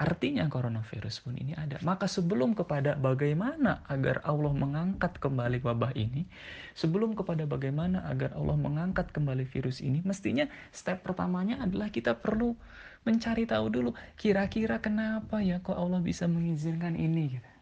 Artinya 0.00 0.48
coronavirus 0.48 1.28
pun 1.28 1.36
ini 1.36 1.60
ada. 1.60 1.76
Maka 1.84 2.08
sebelum 2.08 2.56
kepada 2.56 2.96
bagaimana 2.96 3.84
agar 3.84 4.24
Allah 4.24 4.56
mengangkat 4.56 5.20
kembali 5.20 5.60
wabah 5.60 5.92
ini, 5.92 6.24
sebelum 6.72 7.12
kepada 7.20 7.44
bagaimana 7.44 8.00
agar 8.08 8.32
Allah 8.32 8.56
mengangkat 8.56 9.12
kembali 9.12 9.44
virus 9.44 9.84
ini, 9.84 10.00
mestinya 10.00 10.48
step 10.72 11.04
pertamanya 11.04 11.60
adalah 11.60 11.92
kita 11.92 12.16
perlu 12.16 12.56
mencari 13.04 13.44
tahu 13.44 13.68
dulu 13.68 13.92
kira-kira 14.16 14.80
kenapa 14.80 15.44
ya 15.44 15.60
kok 15.60 15.76
Allah 15.76 16.00
bisa 16.00 16.24
mengizinkan 16.24 16.96
ini 16.96 17.36
gitu. 17.36 17.55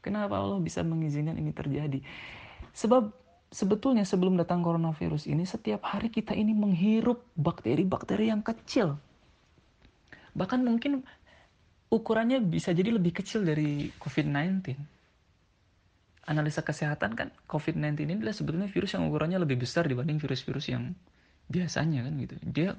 Kenapa 0.00 0.38
Allah 0.38 0.58
bisa 0.62 0.80
mengizinkan 0.86 1.34
ini 1.36 1.50
terjadi? 1.50 1.98
Sebab 2.72 3.10
sebetulnya 3.50 4.04
sebelum 4.04 4.36
datang 4.36 4.60
coronavirus 4.60 5.26
ini 5.26 5.48
setiap 5.48 5.82
hari 5.88 6.12
kita 6.12 6.36
ini 6.36 6.52
menghirup 6.52 7.24
bakteri-bakteri 7.34 8.28
yang 8.28 8.44
kecil 8.44 9.00
bahkan 10.36 10.60
mungkin 10.60 11.02
ukurannya 11.88 12.38
bisa 12.44 12.70
jadi 12.70 12.94
lebih 12.94 13.16
kecil 13.16 13.42
dari 13.42 13.90
COVID-19. 13.98 14.76
Analisa 16.28 16.60
kesehatan 16.60 17.16
kan 17.16 17.32
COVID-19 17.48 18.04
ini 18.04 18.12
adalah 18.20 18.36
sebetulnya 18.36 18.68
virus 18.68 18.94
yang 18.94 19.08
ukurannya 19.08 19.40
lebih 19.40 19.64
besar 19.64 19.88
dibanding 19.88 20.20
virus-virus 20.20 20.68
yang 20.70 20.92
biasanya 21.48 22.06
kan 22.06 22.12
gitu. 22.20 22.36
Dia 22.44 22.76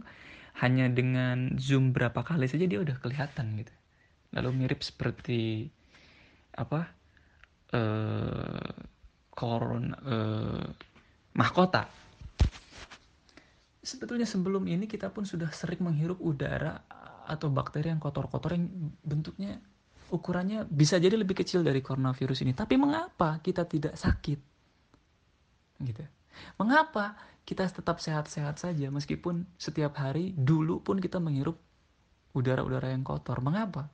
hanya 0.61 0.89
dengan 0.89 1.55
zoom 1.57 1.95
berapa 1.95 2.21
kali 2.21 2.49
saja 2.49 2.65
dia 2.65 2.81
udah 2.81 2.97
kelihatan 2.99 3.53
gitu 3.59 3.73
lalu 4.35 4.65
mirip 4.65 4.81
seperti 4.85 5.71
apa 6.53 6.89
eh 7.69 8.73
koron 9.29 9.85
eh, 9.93 10.67
mahkota 11.37 11.83
sebetulnya 13.89 14.27
sebelum 14.27 14.67
ini 14.67 14.85
kita 14.85 15.09
pun 15.09 15.23
sudah 15.25 15.49
sering 15.49 15.81
menghirup 15.81 16.19
udara 16.21 16.77
atau 17.29 17.49
bakteri 17.53 17.93
yang 17.93 18.01
kotor-kotor 18.01 18.57
yang 18.57 18.69
bentuknya 19.05 19.61
ukurannya 20.09 20.65
bisa 20.65 20.97
jadi 20.97 21.15
lebih 21.15 21.37
kecil 21.37 21.61
dari 21.61 21.81
coronavirus 21.85 22.41
ini. 22.45 22.57
Tapi 22.57 22.75
mengapa 22.75 23.37
kita 23.41 23.65
tidak 23.69 23.93
sakit? 23.93 24.39
Gitu. 25.79 26.03
Mengapa 26.57 27.17
kita 27.45 27.65
tetap 27.69 28.01
sehat-sehat 28.01 28.61
saja 28.61 28.89
meskipun 28.89 29.45
setiap 29.57 29.97
hari 29.97 30.33
dulu 30.33 30.81
pun 30.81 30.97
kita 30.97 31.21
menghirup 31.21 31.57
udara-udara 32.33 32.89
yang 32.93 33.05
kotor? 33.05 33.41
Mengapa? 33.41 33.89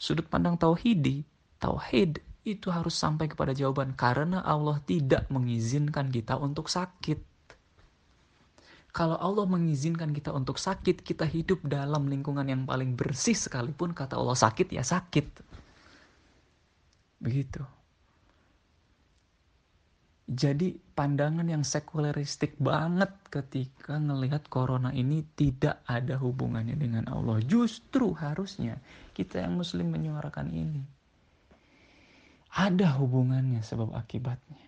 Sudut 0.00 0.24
pandang 0.28 0.56
tauhidi, 0.56 1.24
tauhid 1.60 2.24
itu 2.56 2.72
harus 2.72 2.96
sampai 2.96 3.28
kepada 3.28 3.52
jawaban 3.52 3.92
karena 3.92 4.40
Allah 4.40 4.80
tidak 4.88 5.28
mengizinkan 5.28 6.08
kita 6.08 6.40
untuk 6.40 6.72
sakit. 6.72 7.20
Kalau 8.88 9.20
Allah 9.20 9.44
mengizinkan 9.44 10.10
kita 10.10 10.32
untuk 10.32 10.56
sakit, 10.56 11.04
kita 11.04 11.28
hidup 11.28 11.60
dalam 11.68 12.08
lingkungan 12.08 12.48
yang 12.48 12.64
paling 12.64 12.96
bersih 12.96 13.36
sekalipun 13.36 13.92
kata 13.92 14.16
Allah 14.16 14.34
sakit 14.34 14.72
ya 14.72 14.82
sakit. 14.82 15.26
Begitu. 17.22 17.62
Jadi 20.28 20.76
pandangan 20.92 21.48
yang 21.48 21.64
sekuleristik 21.64 22.60
banget 22.60 23.08
ketika 23.32 23.96
ngelihat 23.96 24.44
corona 24.52 24.92
ini 24.92 25.24
tidak 25.32 25.80
ada 25.88 26.20
hubungannya 26.20 26.76
dengan 26.76 27.08
Allah. 27.08 27.40
Justru 27.40 28.12
harusnya 28.12 28.76
kita 29.16 29.40
yang 29.40 29.56
muslim 29.56 29.88
menyuarakan 29.88 30.52
ini. 30.52 30.97
Ada 32.54 32.96
hubungannya 32.96 33.60
sebab 33.60 33.92
akibatnya. 33.92 34.64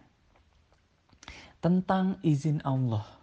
Tentang 1.61 2.17
izin 2.25 2.65
Allah 2.65 3.21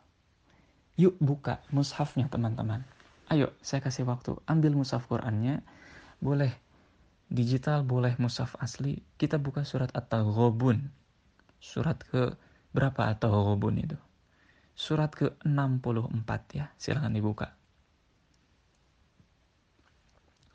Yuk 0.98 1.14
buka 1.22 1.62
mushafnya 1.70 2.26
teman-teman. 2.26 2.82
Ayo 3.30 3.54
saya 3.62 3.86
kasih 3.86 4.10
waktu. 4.10 4.34
Ambil 4.50 4.74
mushaf 4.74 5.06
Qurannya. 5.06 5.62
Boleh 6.18 6.50
digital, 7.30 7.86
boleh 7.86 8.18
mushaf 8.18 8.58
asli. 8.58 9.06
Kita 9.22 9.38
buka 9.38 9.62
surat 9.62 9.94
At-Taghabun. 9.94 10.90
Surat 11.62 12.02
ke 12.02 12.34
berapa 12.74 13.14
At-Taghabun 13.14 13.78
itu? 13.78 13.98
Surat 14.74 15.14
ke-64 15.14 16.30
ya. 16.58 16.74
Silahkan 16.82 17.14
dibuka. 17.14 17.54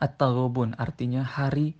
At-Taghabun 0.02 0.74
artinya 0.74 1.22
hari 1.22 1.78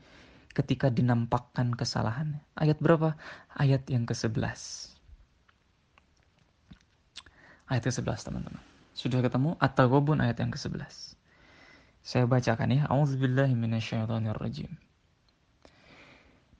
ketika 0.52 0.92
dinampakkan 0.92 1.72
kesalahan. 1.72 2.40
Ayat 2.56 2.80
berapa? 2.80 3.16
Ayat 3.56 3.88
yang 3.88 4.04
ke-11 4.04 4.92
ayat 7.72 7.88
ke-11 7.88 8.20
teman-teman. 8.28 8.62
Sudah 8.92 9.24
ketemu 9.24 9.56
At-Taghabun 9.56 10.20
ayat 10.20 10.36
yang 10.44 10.52
ke-11. 10.52 11.16
Saya 12.04 12.28
bacakan 12.28 12.68
ya. 12.68 12.84
A'udzubillahi 12.92 13.56
minasyaitonirrajim. 13.56 14.68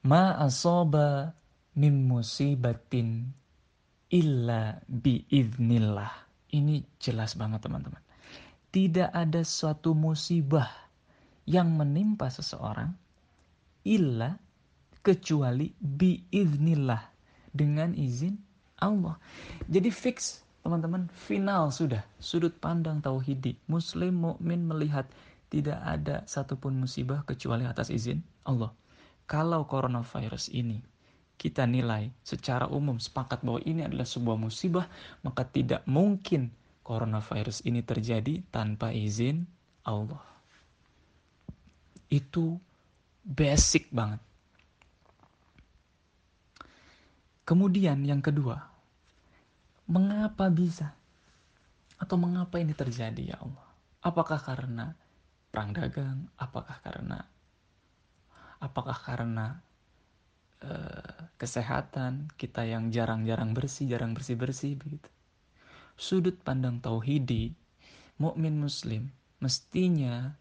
Ma 0.08 0.40
asaba 0.40 1.36
min 1.76 2.08
musibatin 2.08 3.28
illa 4.08 4.80
biiznillah. 4.88 6.10
Ini 6.56 6.80
jelas 6.96 7.36
banget 7.36 7.68
teman-teman. 7.68 8.00
Tidak 8.72 9.12
ada 9.12 9.44
suatu 9.44 9.92
musibah 9.92 10.68
yang 11.44 11.76
menimpa 11.76 12.32
seseorang 12.32 12.96
illa 13.86 14.38
kecuali 15.02 15.74
biiznillah 15.78 17.02
dengan 17.50 17.92
izin 17.94 18.38
Allah. 18.78 19.18
Jadi 19.66 19.90
fix 19.90 20.42
Teman-teman, 20.62 21.10
final 21.10 21.74
sudah 21.74 22.06
sudut 22.22 22.54
pandang 22.62 23.02
tauhidi. 23.02 23.58
Muslim 23.66 24.14
mukmin 24.14 24.62
melihat 24.62 25.10
tidak 25.50 25.82
ada 25.82 26.22
satupun 26.30 26.78
musibah 26.78 27.26
kecuali 27.26 27.66
atas 27.66 27.90
izin 27.90 28.22
Allah. 28.46 28.70
Kalau 29.26 29.66
coronavirus 29.66 30.54
ini 30.54 30.78
kita 31.34 31.66
nilai 31.66 32.14
secara 32.22 32.70
umum 32.70 33.02
sepakat 33.02 33.42
bahwa 33.42 33.58
ini 33.66 33.82
adalah 33.82 34.06
sebuah 34.06 34.38
musibah, 34.38 34.86
maka 35.26 35.42
tidak 35.42 35.82
mungkin 35.90 36.54
coronavirus 36.86 37.66
ini 37.66 37.82
terjadi 37.82 38.46
tanpa 38.54 38.94
izin 38.94 39.42
Allah. 39.82 40.22
Itu 42.06 42.62
basic 43.24 43.90
banget. 43.94 44.20
Kemudian 47.42 48.06
yang 48.06 48.22
kedua, 48.22 48.72
Mengapa 49.92 50.46
bisa? 50.48 50.94
Atau 51.98 52.16
mengapa 52.16 52.56
ini 52.56 52.72
terjadi 52.72 53.34
ya 53.34 53.36
Allah? 53.42 53.66
Apakah 54.00 54.40
karena 54.40 54.94
perang 55.52 55.74
dagang? 55.74 56.32
Apakah 56.38 56.80
karena 56.80 57.20
apakah 58.62 58.94
karena 58.94 59.58
uh, 60.62 61.28
kesehatan 61.34 62.30
kita 62.40 62.62
yang 62.62 62.94
jarang-jarang 62.94 63.52
bersih, 63.52 63.90
jarang 63.90 64.14
bersih-bersih 64.14 64.78
begitu. 64.78 65.10
Sudut 65.98 66.38
pandang 66.40 66.78
tauhidi, 66.78 67.52
mukmin 68.16 68.56
muslim 68.62 69.10
mestinya 69.42 70.38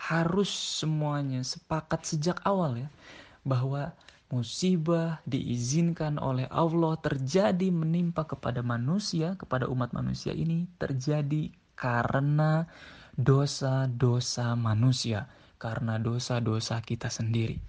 harus 0.00 0.48
semuanya 0.48 1.44
sepakat 1.44 2.08
sejak 2.08 2.40
awal 2.48 2.80
ya 2.80 2.88
bahwa 3.44 3.92
musibah 4.32 5.20
diizinkan 5.28 6.16
oleh 6.16 6.48
Allah 6.48 6.96
terjadi 7.02 7.68
menimpa 7.68 8.24
kepada 8.24 8.64
manusia, 8.64 9.36
kepada 9.36 9.68
umat 9.68 9.92
manusia 9.92 10.32
ini 10.32 10.64
terjadi 10.80 11.52
karena 11.76 12.64
dosa-dosa 13.12 14.56
manusia, 14.56 15.28
karena 15.60 16.00
dosa-dosa 16.00 16.80
kita 16.80 17.12
sendiri. 17.12 17.60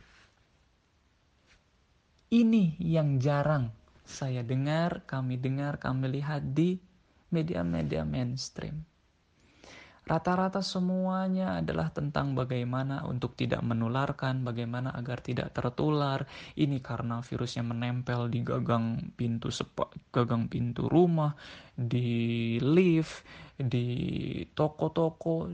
Ini 2.32 2.80
yang 2.80 3.20
jarang 3.20 3.76
saya 4.08 4.39
dengar, 4.46 5.04
kami 5.04 5.36
dengar, 5.36 5.82
kami 5.84 6.22
lihat 6.22 6.56
di 6.56 6.80
media-media 7.32 8.08
mainstream. 8.08 8.90
Rata-rata 10.12 10.60
semuanya 10.60 11.63
adalah 11.63 11.88
tentang 11.88 12.36
bagaimana 12.36 13.08
untuk 13.08 13.32
tidak 13.39 13.63
menularkan, 13.63 14.43
bagaimana 14.43 14.91
agar 14.91 15.24
tidak 15.24 15.56
tertular. 15.56 16.28
Ini 16.60 16.84
karena 16.84 17.24
virusnya 17.24 17.63
menempel 17.63 18.28
di 18.28 18.43
gagang 18.43 19.15
pintu 19.15 19.47
sepak, 19.47 20.12
gagang 20.12 20.52
pintu 20.52 20.91
rumah, 20.91 21.32
di 21.80 22.60
lift, 22.60 23.24
di 23.56 23.88
toko-toko. 24.52 25.47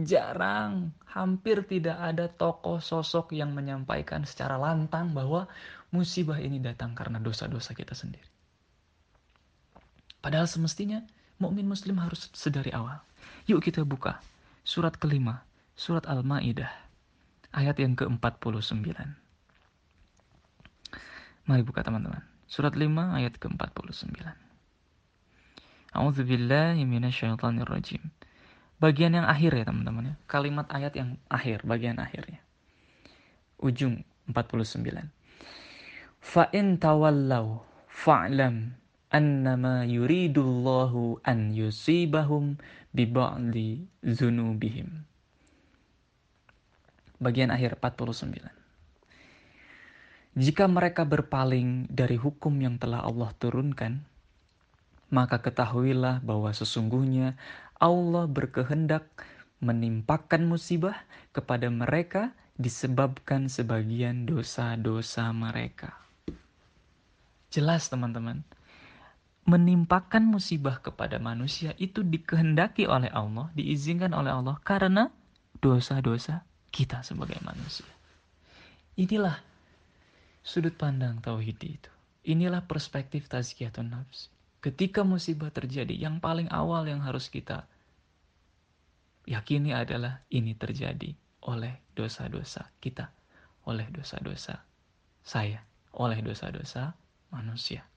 Jarang, 0.00 0.96
hampir 1.12 1.68
tidak 1.68 2.00
ada 2.00 2.32
tokoh 2.32 2.80
sosok 2.80 3.36
yang 3.36 3.52
menyampaikan 3.52 4.24
secara 4.24 4.56
lantang 4.56 5.12
bahwa 5.12 5.44
musibah 5.92 6.40
ini 6.40 6.56
datang 6.56 6.96
karena 6.96 7.20
dosa-dosa 7.20 7.76
kita 7.76 7.92
sendiri. 7.92 8.24
Padahal 10.24 10.48
semestinya 10.48 11.19
mukmin 11.40 11.66
muslim 11.66 11.96
harus 11.98 12.28
sedari 12.36 12.70
awal. 12.70 13.00
Yuk 13.48 13.64
kita 13.64 13.82
buka 13.82 14.20
surat 14.62 14.94
kelima, 15.00 15.42
surat 15.74 16.04
Al-Maidah, 16.06 16.70
ayat 17.56 17.80
yang 17.80 17.96
ke-49. 17.96 18.94
Mari 21.48 21.62
buka 21.66 21.82
teman-teman. 21.82 22.22
Surat 22.46 22.76
5 22.76 22.86
ayat 23.16 23.34
ke-49. 23.40 24.22
A'udzubillahi 25.90 26.86
minasyaitonirrajim. 26.86 28.02
Bagian 28.78 29.12
yang 29.18 29.26
akhir 29.26 29.52
ya 29.58 29.64
teman-teman 29.66 30.14
ya. 30.14 30.16
Kalimat 30.30 30.70
ayat 30.70 30.94
yang 30.94 31.18
akhir, 31.26 31.66
bagian 31.66 31.98
akhirnya. 31.98 32.38
Ujung 33.58 34.06
49. 34.30 35.10
Fa 36.20 36.46
in 36.54 36.78
tawallau 36.78 37.66
fa'lam 37.90 38.79
annama 39.10 39.82
yuridullahu 39.84 41.18
an 41.26 41.50
yusibahum 41.50 42.56
bi 42.94 43.04
ba'di 43.10 43.84
dzunubihim. 44.06 45.02
Bagian 47.20 47.52
akhir 47.52 47.76
49. 47.76 48.48
Jika 50.40 50.70
mereka 50.70 51.02
berpaling 51.04 51.90
dari 51.90 52.14
hukum 52.16 52.54
yang 52.62 52.78
telah 52.78 53.02
Allah 53.02 53.34
turunkan, 53.36 54.06
maka 55.10 55.42
ketahuilah 55.42 56.22
bahwa 56.22 56.54
sesungguhnya 56.54 57.34
Allah 57.82 58.30
berkehendak 58.30 59.10
menimpakan 59.58 60.46
musibah 60.48 60.96
kepada 61.34 61.68
mereka 61.68 62.32
disebabkan 62.56 63.50
sebagian 63.50 64.24
dosa-dosa 64.24 65.34
mereka. 65.34 65.98
Jelas 67.50 67.90
teman-teman, 67.90 68.46
menimpakan 69.50 70.30
musibah 70.30 70.78
kepada 70.78 71.18
manusia 71.18 71.74
itu 71.82 72.06
dikehendaki 72.06 72.86
oleh 72.86 73.10
Allah, 73.10 73.50
diizinkan 73.58 74.14
oleh 74.14 74.30
Allah 74.30 74.54
karena 74.62 75.10
dosa-dosa 75.58 76.46
kita 76.70 77.02
sebagai 77.02 77.42
manusia. 77.42 77.90
Inilah 78.94 79.42
sudut 80.46 80.78
pandang 80.78 81.18
tauhid 81.18 81.58
itu. 81.58 81.90
Inilah 82.30 82.62
perspektif 82.62 83.26
tazkiyatun 83.26 83.90
nafs. 83.90 84.30
Ketika 84.62 85.02
musibah 85.02 85.50
terjadi, 85.50 85.96
yang 85.96 86.22
paling 86.22 86.46
awal 86.52 86.86
yang 86.86 87.02
harus 87.02 87.32
kita 87.32 87.66
yakini 89.26 89.74
adalah 89.74 90.22
ini 90.30 90.52
terjadi 90.54 91.16
oleh 91.48 91.80
dosa-dosa 91.96 92.68
kita, 92.78 93.08
oleh 93.66 93.88
dosa-dosa 93.88 94.60
saya, 95.24 95.64
oleh 95.96 96.20
dosa-dosa 96.20 96.92
manusia. 97.32 97.89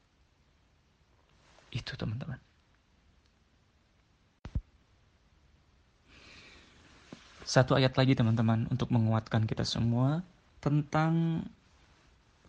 Itu 1.73 1.95
teman-teman. 1.95 2.41
Satu 7.49 7.73
ayat 7.77 7.97
lagi 7.97 8.13
teman-teman 8.13 8.69
untuk 8.69 8.93
menguatkan 8.93 9.49
kita 9.49 9.65
semua 9.65 10.21
tentang 10.61 11.45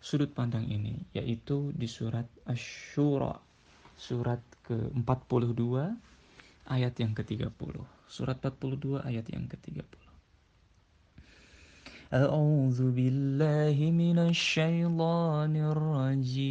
sudut 0.00 0.28
pandang 0.32 0.68
ini 0.68 0.96
yaitu 1.16 1.72
di 1.72 1.88
surat 1.88 2.28
Asy-Syura 2.44 3.32
surat 4.00 4.40
ke-42 4.64 5.92
ayat 6.68 6.94
yang 6.96 7.12
ke-30. 7.12 7.76
Surat 8.08 8.40
42 8.40 9.04
ayat 9.04 9.28
yang 9.28 9.44
ke-30. 9.48 10.00
أعوذ 12.10 12.90
بالله 12.90 13.78
من 13.94 14.18
الشيطان 14.18 15.54
الرجيم 15.54 16.50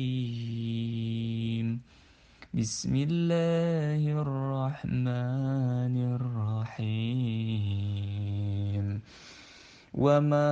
بسم 2.54 2.94
الله 2.94 3.98
الرحمن 4.22 5.94
الرحيم. 6.14 6.86
وما 9.94 10.50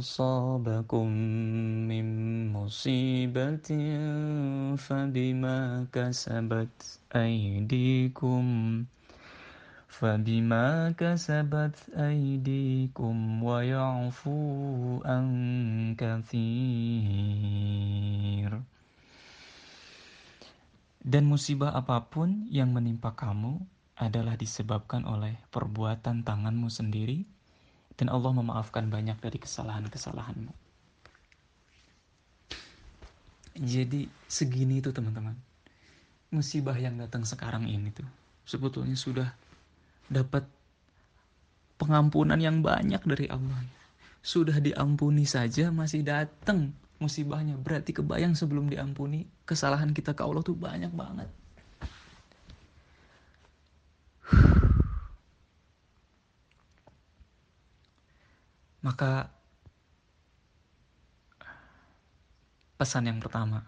أصابكم 0.00 1.08
من 1.84 2.06
مصيبة 2.52 3.68
فبما 4.80 5.86
كسبت 5.92 6.76
أيديكم 7.16 8.44
فبما 9.88 10.96
كسبت 10.96 11.76
أيديكم 11.92 13.44
ويعفو 13.44 14.40
عن 15.04 15.28
كثير. 16.00 16.88
Dan 21.08 21.24
musibah 21.24 21.72
apa 21.72 22.04
pun 22.04 22.44
yang 22.52 22.68
menimpa 22.76 23.16
kamu 23.16 23.64
adalah 23.96 24.36
disebabkan 24.36 25.08
oleh 25.08 25.40
perbuatan 25.48 26.20
tanganmu 26.20 26.68
sendiri 26.68 27.24
dan 27.96 28.12
Allah 28.12 28.36
memaafkan 28.36 28.92
banyak 28.92 29.16
dari 29.16 29.40
kesalahan-kesalahanmu. 29.40 30.52
Jadi 33.56 34.04
segini 34.28 34.84
itu 34.84 34.92
teman-teman. 34.92 35.32
Musibah 36.28 36.76
yang 36.76 37.00
datang 37.00 37.24
sekarang 37.24 37.64
ini 37.64 37.88
tuh 37.88 38.04
sebetulnya 38.44 38.92
sudah 38.92 39.32
dapat 40.12 40.44
pengampunan 41.80 42.36
yang 42.36 42.60
banyak 42.60 43.00
dari 43.08 43.32
Allah. 43.32 43.64
Sudah 44.20 44.60
diampuni 44.60 45.24
saja 45.24 45.72
masih 45.72 46.04
datang 46.04 46.76
musibahnya. 46.98 47.54
Berarti 47.58 47.92
kebayang 47.94 48.34
sebelum 48.34 48.68
diampuni 48.70 49.26
kesalahan 49.46 49.94
kita 49.94 50.14
ke 50.14 50.22
Allah 50.22 50.42
tuh 50.42 50.56
banyak 50.58 50.90
banget. 50.94 51.28
Maka 58.86 59.30
pesan 62.78 63.10
yang 63.10 63.18
pertama 63.18 63.66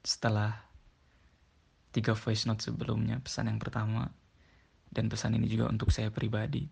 setelah 0.00 0.64
tiga 1.92 2.16
voice 2.16 2.48
note 2.48 2.64
sebelumnya, 2.64 3.20
pesan 3.20 3.52
yang 3.52 3.60
pertama 3.60 4.08
dan 4.88 5.12
pesan 5.12 5.36
ini 5.36 5.44
juga 5.48 5.68
untuk 5.68 5.92
saya 5.92 6.08
pribadi. 6.08 6.64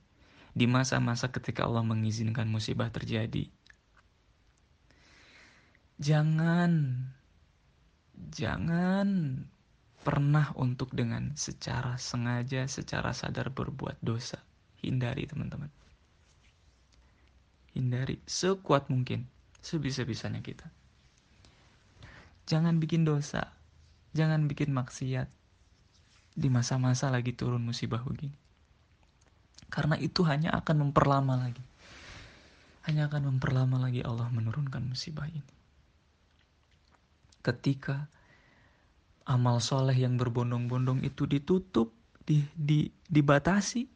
Di 0.56 0.64
masa-masa 0.64 1.28
ketika 1.28 1.68
Allah 1.68 1.84
mengizinkan 1.84 2.48
musibah 2.48 2.88
terjadi, 2.88 3.52
jangan, 6.00 7.02
jangan 8.32 9.08
pernah 10.06 10.54
untuk 10.54 10.94
dengan 10.94 11.34
secara 11.34 11.98
sengaja, 11.98 12.70
secara 12.70 13.10
sadar 13.10 13.50
berbuat 13.50 13.98
dosa. 13.98 14.38
Hindari 14.80 15.26
teman-teman. 15.26 15.72
Hindari 17.74 18.22
sekuat 18.24 18.88
mungkin, 18.88 19.26
sebisa-bisanya 19.60 20.40
kita. 20.40 20.70
Jangan 22.46 22.78
bikin 22.78 23.02
dosa, 23.02 23.50
jangan 24.14 24.46
bikin 24.46 24.70
maksiat, 24.70 25.26
di 26.36 26.48
masa-masa 26.52 27.10
lagi 27.10 27.34
turun 27.34 27.64
musibah 27.64 28.04
begini. 28.04 28.36
Karena 29.66 29.98
itu 29.98 30.22
hanya 30.22 30.54
akan 30.54 30.88
memperlama 30.88 31.34
lagi. 31.34 31.64
Hanya 32.86 33.10
akan 33.10 33.34
memperlama 33.34 33.82
lagi 33.82 34.06
Allah 34.06 34.30
menurunkan 34.30 34.86
musibah 34.86 35.26
ini. 35.26 35.42
Ketika 37.46 38.10
amal 39.22 39.62
soleh 39.62 39.94
yang 39.94 40.18
berbondong-bondong 40.18 41.06
itu 41.06 41.30
ditutup, 41.30 41.94
di, 42.26 42.42
di, 42.58 42.90
dibatasi, 43.06 43.86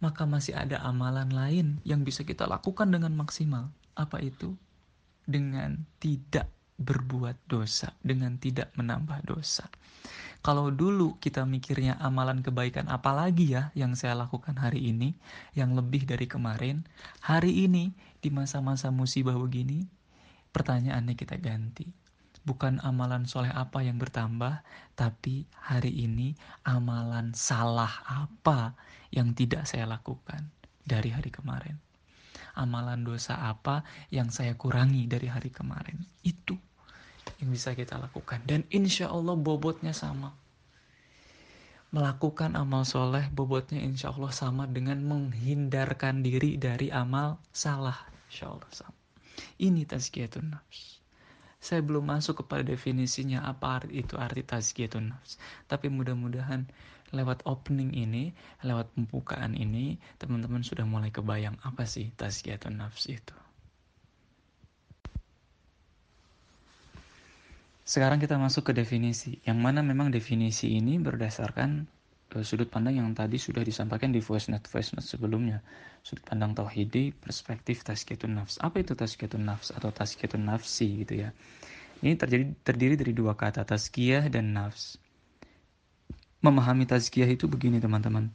maka 0.00 0.24
masih 0.24 0.56
ada 0.56 0.80
amalan 0.80 1.28
lain 1.28 1.66
yang 1.84 2.00
bisa 2.00 2.24
kita 2.24 2.48
lakukan 2.48 2.88
dengan 2.88 3.12
maksimal. 3.12 3.68
Apa 3.92 4.24
itu? 4.24 4.56
Dengan 5.28 5.84
tidak 6.00 6.48
berbuat 6.80 7.36
dosa, 7.44 7.92
dengan 8.00 8.40
tidak 8.40 8.72
menambah 8.72 9.20
dosa. 9.28 9.68
Kalau 10.40 10.72
dulu 10.72 11.20
kita 11.20 11.44
mikirnya 11.44 12.00
amalan 12.00 12.40
kebaikan 12.40 12.88
apa 12.88 13.12
lagi 13.12 13.52
ya 13.52 13.68
yang 13.76 13.92
saya 13.92 14.16
lakukan 14.16 14.56
hari 14.56 14.88
ini, 14.88 15.12
yang 15.52 15.76
lebih 15.76 16.08
dari 16.08 16.24
kemarin, 16.24 16.88
hari 17.20 17.68
ini 17.68 17.92
di 18.24 18.32
masa-masa 18.32 18.88
musibah 18.88 19.36
begini, 19.36 19.84
pertanyaannya 20.56 21.12
kita 21.12 21.36
ganti. 21.36 21.99
Bukan 22.40 22.80
amalan 22.80 23.28
soleh 23.28 23.52
apa 23.52 23.84
yang 23.84 24.00
bertambah, 24.00 24.64
tapi 24.96 25.44
hari 25.52 25.92
ini 25.92 26.32
amalan 26.64 27.36
salah 27.36 28.00
apa 28.08 28.72
yang 29.12 29.36
tidak 29.36 29.68
saya 29.68 29.84
lakukan 29.84 30.48
dari 30.80 31.12
hari 31.12 31.28
kemarin. 31.28 31.76
Amalan 32.56 33.04
dosa 33.04 33.38
apa 33.44 33.84
yang 34.08 34.32
saya 34.32 34.56
kurangi 34.56 35.04
dari 35.04 35.28
hari 35.28 35.52
kemarin. 35.52 36.00
Itu 36.24 36.56
yang 37.40 37.52
bisa 37.52 37.76
kita 37.76 38.00
lakukan. 38.00 38.44
Dan 38.48 38.64
insya 38.72 39.12
Allah 39.12 39.36
bobotnya 39.36 39.92
sama. 39.92 40.32
Melakukan 41.90 42.54
amal 42.54 42.86
soleh 42.86 43.26
bobotnya 43.34 43.82
insya 43.82 44.14
Allah 44.14 44.30
sama 44.30 44.64
dengan 44.70 45.02
menghindarkan 45.02 46.22
diri 46.22 46.54
dari 46.56 46.88
amal 46.88 47.42
salah. 47.50 47.96
Insya 48.30 48.48
Allah 48.48 48.70
sama. 48.70 48.98
Ini 49.58 49.84
tazkiyatun 49.88 50.54
nafs. 50.54 50.99
Saya 51.60 51.84
belum 51.84 52.08
masuk 52.08 52.40
kepada 52.44 52.64
definisinya 52.64 53.44
apa 53.44 53.84
itu 53.92 54.16
arti 54.16 54.40
tazkiyatun 54.40 55.12
nafs. 55.12 55.36
Tapi 55.68 55.92
mudah-mudahan 55.92 56.64
lewat 57.12 57.44
opening 57.44 57.92
ini, 57.92 58.32
lewat 58.64 58.88
pembukaan 58.96 59.52
ini, 59.52 60.00
teman-teman 60.16 60.64
sudah 60.64 60.88
mulai 60.88 61.12
kebayang 61.12 61.60
apa 61.60 61.84
sih 61.84 62.08
tazkiyatun 62.16 62.80
nafs 62.80 63.06
itu. 63.12 63.36
Sekarang 67.90 68.22
kita 68.22 68.38
masuk 68.38 68.70
ke 68.70 68.72
definisi, 68.72 69.42
yang 69.42 69.58
mana 69.58 69.82
memang 69.82 70.14
definisi 70.14 70.78
ini 70.78 71.02
berdasarkan 71.02 71.90
uh, 72.38 72.44
sudut 72.46 72.70
pandang 72.70 73.02
yang 73.02 73.10
tadi 73.18 73.34
sudah 73.34 73.66
disampaikan 73.66 74.14
di 74.14 74.22
voice 74.22 74.46
note 74.46 74.70
voice 74.70 74.94
note 74.94 75.02
sebelumnya. 75.02 75.58
Sudut 76.00 76.24
pandang 76.24 76.56
tauhidi, 76.56 77.12
perspektif 77.12 77.84
tazkiyatun 77.84 78.40
nafs. 78.40 78.56
Apa 78.60 78.80
itu 78.80 78.96
tazkiyatun 78.96 79.44
nafs 79.44 79.70
atau 79.70 79.92
tazkiyatun 79.92 80.42
nafsi 80.42 81.04
gitu 81.04 81.26
ya? 81.26 81.30
Ini 82.00 82.16
terjadi 82.16 82.44
terdiri 82.64 82.94
dari 82.96 83.12
dua 83.12 83.36
kata, 83.36 83.62
tazkiyah 83.62 84.32
dan 84.32 84.56
nafs. 84.56 84.96
Memahami 86.40 86.88
tazkiyah 86.88 87.28
itu 87.28 87.44
begini 87.44 87.76
teman-teman. 87.78 88.32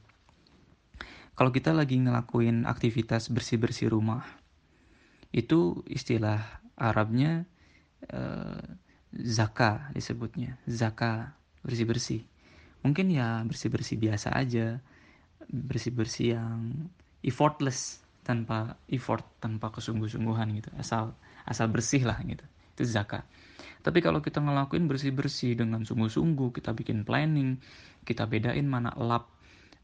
Kalau 1.35 1.51
kita 1.51 1.73
lagi 1.73 1.97
ngelakuin 1.99 2.63
aktivitas 2.69 3.27
bersih-bersih 3.33 3.91
rumah, 3.91 4.23
itu 5.35 5.83
istilah 5.89 6.63
Arabnya 6.75 7.47
uh, 8.11 8.63
zaka 9.15 9.91
disebutnya 9.95 10.59
zaka 10.67 11.31
bersih 11.63 11.87
bersih 11.87 12.21
mungkin 12.83 13.07
ya 13.09 13.41
bersih 13.47 13.71
bersih 13.71 13.95
biasa 13.95 14.35
aja 14.35 14.83
bersih 15.47 15.95
bersih 15.95 16.35
yang 16.35 16.91
effortless 17.25 18.05
tanpa 18.21 18.77
effort 18.89 19.25
tanpa 19.41 19.73
kesungguh-sungguhan 19.73 20.53
gitu. 20.61 20.69
Asal 20.77 21.17
asal 21.49 21.67
bersih 21.73 22.05
lah 22.05 22.21
gitu. 22.21 22.45
Itu 22.77 22.85
zakat. 22.85 23.25
Tapi 23.81 24.01
kalau 24.01 24.21
kita 24.21 24.41
ngelakuin 24.41 24.89
bersih-bersih 24.89 25.57
dengan 25.57 25.85
sungguh-sungguh 25.85 26.53
kita 26.53 26.73
bikin 26.73 27.05
planning 27.05 27.61
kita 28.05 28.29
bedain 28.29 28.65
mana 28.65 28.93
lap 28.97 29.29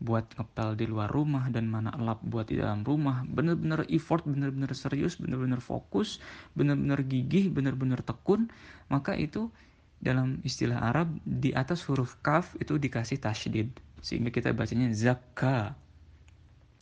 buat 0.01 0.25
ngepel 0.33 0.73
di 0.73 0.89
luar 0.89 1.13
rumah 1.13 1.45
dan 1.53 1.69
mana 1.69 1.93
lap 1.93 2.17
buat 2.25 2.49
di 2.49 2.57
dalam 2.57 2.81
rumah 2.81 3.21
bener-bener 3.29 3.85
effort 3.93 4.25
bener-bener 4.25 4.73
serius 4.73 5.21
bener-bener 5.21 5.61
fokus 5.61 6.17
bener-bener 6.57 7.05
gigih 7.05 7.53
bener-bener 7.53 8.01
tekun 8.01 8.49
maka 8.89 9.13
itu 9.13 9.53
dalam 10.01 10.41
istilah 10.41 10.81
Arab 10.81 11.13
di 11.21 11.53
atas 11.53 11.85
huruf 11.85 12.17
kaf 12.25 12.57
itu 12.57 12.81
dikasih 12.81 13.21
tasydid. 13.21 13.69
Sehingga 14.01 14.33
kita 14.33 14.49
bacanya 14.49 14.89
zakka 14.97 15.77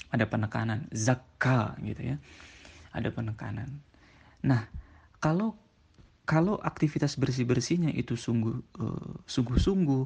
ada 0.10 0.26
penekanan. 0.26 0.89
Zakka 0.93 1.78
gitu 1.86 2.13
ya. 2.13 2.17
Ada 2.93 3.13
penekanan. 3.13 3.69
Nah 4.45 4.65
kalau 5.22 5.56
kalau 6.26 6.62
aktivitas 6.62 7.17
bersih 7.17 7.45
bersihnya 7.45 7.89
itu 7.93 8.13
sungguh 8.13 8.58
uh, 8.82 9.13
sungguh-sungguh 9.26 10.04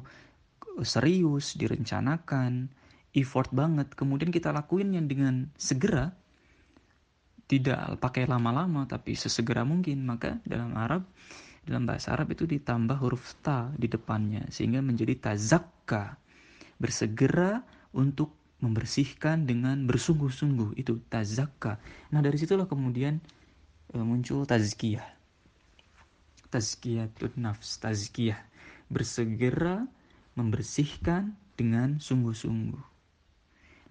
serius 0.82 1.54
direncanakan 1.54 2.66
effort 3.14 3.52
banget 3.54 3.94
kemudian 3.94 4.34
kita 4.34 4.50
lakuinnya 4.50 4.98
dengan 5.04 5.46
segera 5.54 6.10
tidak 7.46 8.00
pakai 8.00 8.26
lama-lama 8.26 8.88
tapi 8.88 9.14
sesegera 9.14 9.62
mungkin 9.62 10.02
maka 10.08 10.40
dalam 10.48 10.74
Arab 10.74 11.04
dalam 11.64 11.88
bahasa 11.88 12.12
Arab 12.12 12.36
itu 12.36 12.44
ditambah 12.44 13.00
huruf 13.00 13.40
ta 13.40 13.72
di 13.74 13.88
depannya 13.88 14.44
sehingga 14.52 14.84
menjadi 14.84 15.32
tazakka. 15.32 16.20
Bersegera 16.76 17.64
untuk 17.96 18.36
membersihkan 18.62 19.48
dengan 19.48 19.86
bersungguh-sungguh 19.88 20.78
itu 20.78 21.00
tazakka 21.10 21.78
nah 22.14 22.20
dari 22.20 22.38
situlah 22.38 22.68
kemudian 22.68 23.18
e, 23.90 23.98
muncul 23.98 24.46
tazkiyah 24.46 25.06
tazkiyatun 26.50 27.34
nafs 27.38 27.82
tazkiyah 27.82 28.38
bersegera 28.90 29.86
membersihkan 30.38 31.34
dengan 31.54 31.98
sungguh-sungguh 31.98 32.94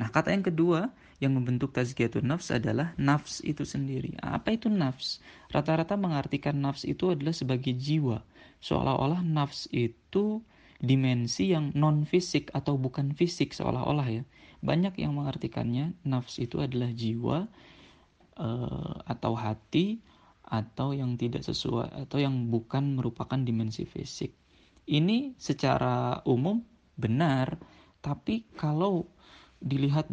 Nah, 0.01 0.09
kata 0.09 0.33
yang 0.33 0.43
kedua 0.43 0.89
yang 1.21 1.37
membentuk 1.37 1.71
tazkiyatun 1.71 2.25
nafs 2.25 2.49
adalah 2.49 2.97
nafs 2.97 3.45
itu 3.45 3.63
sendiri. 3.63 4.17
Apa 4.19 4.57
itu 4.57 4.67
nafs? 4.67 5.21
Rata-rata 5.53 5.93
mengartikan 5.95 6.57
nafs 6.57 6.83
itu 6.83 7.13
adalah 7.13 7.31
sebagai 7.31 7.71
jiwa. 7.77 8.25
Seolah-olah 8.59 9.21
nafs 9.21 9.69
itu 9.69 10.41
dimensi 10.83 11.53
yang 11.53 11.71
non 11.77 12.03
fisik 12.03 12.49
atau 12.51 12.75
bukan 12.75 13.13
fisik 13.13 13.53
seolah-olah 13.53 14.07
ya. 14.09 14.23
Banyak 14.63 14.95
yang 14.95 15.19
mengartikannya 15.19 15.91
nafs 16.07 16.39
itu 16.39 16.63
adalah 16.63 16.87
jiwa 16.95 17.51
uh, 18.39 18.95
atau 19.03 19.35
hati 19.35 19.99
atau 20.47 20.95
yang 20.95 21.19
tidak 21.19 21.43
sesuai 21.43 22.07
atau 22.07 22.17
yang 22.23 22.47
bukan 22.47 22.95
merupakan 22.95 23.35
dimensi 23.35 23.83
fisik. 23.83 24.31
Ini 24.87 25.35
secara 25.35 26.23
umum 26.23 26.63
benar, 26.95 27.59
tapi 27.99 28.47
kalau 28.55 29.07
dilihat 29.59 30.07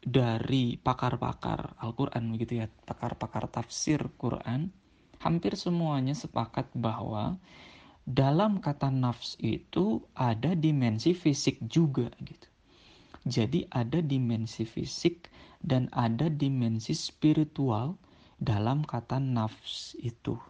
dari 0.00 0.80
pakar-pakar 0.80 1.76
Al-Quran 1.80 2.32
begitu 2.32 2.64
ya, 2.64 2.66
pakar-pakar 2.88 3.48
tafsir 3.52 4.00
Quran, 4.16 4.72
hampir 5.20 5.56
semuanya 5.56 6.16
sepakat 6.16 6.72
bahwa 6.72 7.36
dalam 8.08 8.58
kata 8.58 8.88
nafs 8.88 9.36
itu 9.38 10.02
ada 10.16 10.56
dimensi 10.56 11.12
fisik 11.12 11.60
juga 11.68 12.08
gitu. 12.24 12.49
Jadi 13.28 13.68
ada 13.68 14.00
dimensi 14.00 14.64
fisik 14.64 15.28
dan 15.60 15.92
ada 15.92 16.32
dimensi 16.32 16.96
spiritual 16.96 18.00
dalam 18.40 18.80
kata 18.80 19.20
nafs 19.20 19.92
itu. 20.00 20.40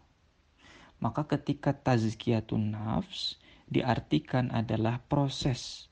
Maka 1.02 1.26
ketika 1.26 1.74
tazkiyatun 1.74 2.76
nafs 2.76 3.40
diartikan 3.66 4.54
adalah 4.54 5.02
proses 5.10 5.90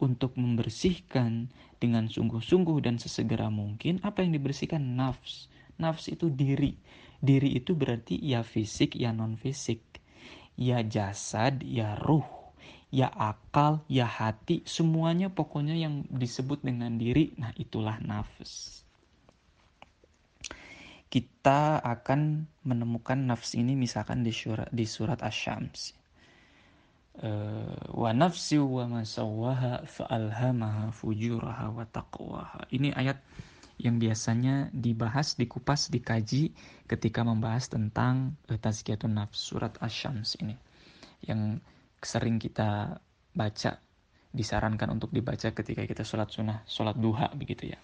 untuk 0.00 0.36
membersihkan 0.36 1.48
dengan 1.80 2.08
sungguh-sungguh 2.08 2.84
dan 2.84 3.00
sesegera 3.00 3.48
mungkin 3.48 4.00
apa 4.04 4.20
yang 4.20 4.36
dibersihkan? 4.36 4.96
Nafs. 4.96 5.48
Nafs 5.80 6.12
itu 6.12 6.28
diri. 6.28 6.76
Diri 7.20 7.56
itu 7.56 7.72
berarti 7.76 8.16
ya 8.20 8.44
fisik 8.44 8.96
ya 8.96 9.12
non 9.12 9.36
fisik 9.36 9.80
ya 10.56 10.84
jasad 10.84 11.64
ya 11.64 11.96
ruh 12.00 12.39
ya 12.90 13.08
akal 13.10 13.82
ya 13.86 14.06
hati 14.06 14.66
semuanya 14.66 15.30
pokoknya 15.30 15.78
yang 15.78 16.06
disebut 16.10 16.62
dengan 16.66 16.98
diri 16.98 17.34
nah 17.38 17.54
itulah 17.54 17.98
nafs 18.02 18.82
kita 21.10 21.82
akan 21.82 22.46
menemukan 22.62 23.18
nafs 23.18 23.58
ini 23.58 23.74
misalkan 23.74 24.22
di 24.22 24.30
surat 24.30 24.70
di 24.70 24.86
surat 24.86 25.18
asy-syams 25.22 26.00
Eh, 27.20 27.76
wa 27.92 28.16
nafsi 28.16 28.56
wa 28.56 28.88
fa'alhamaha 29.84 30.88
fujuraha 30.88 31.68
wa 31.68 31.84
taqwaha. 31.84 32.64
Ini 32.72 32.96
ayat 32.96 33.20
yang 33.76 34.00
biasanya 34.00 34.72
dibahas, 34.72 35.36
dikupas, 35.36 35.92
dikaji 35.92 36.56
ketika 36.88 37.20
membahas 37.20 37.68
tentang 37.68 38.40
uh, 38.48 38.56
tazkiyatun 38.56 39.20
nafs 39.20 39.36
surat 39.36 39.76
asy-syams 39.84 40.40
ini. 40.40 40.56
Yang 41.20 41.60
sering 42.02 42.40
kita 42.40 43.00
baca 43.34 43.72
disarankan 44.30 44.94
untuk 44.94 45.10
dibaca 45.10 45.50
ketika 45.50 45.82
kita 45.84 46.06
sholat 46.06 46.30
sunnah, 46.30 46.62
sholat 46.64 46.94
duha 46.96 47.30
begitu 47.34 47.74
ya. 47.74 47.78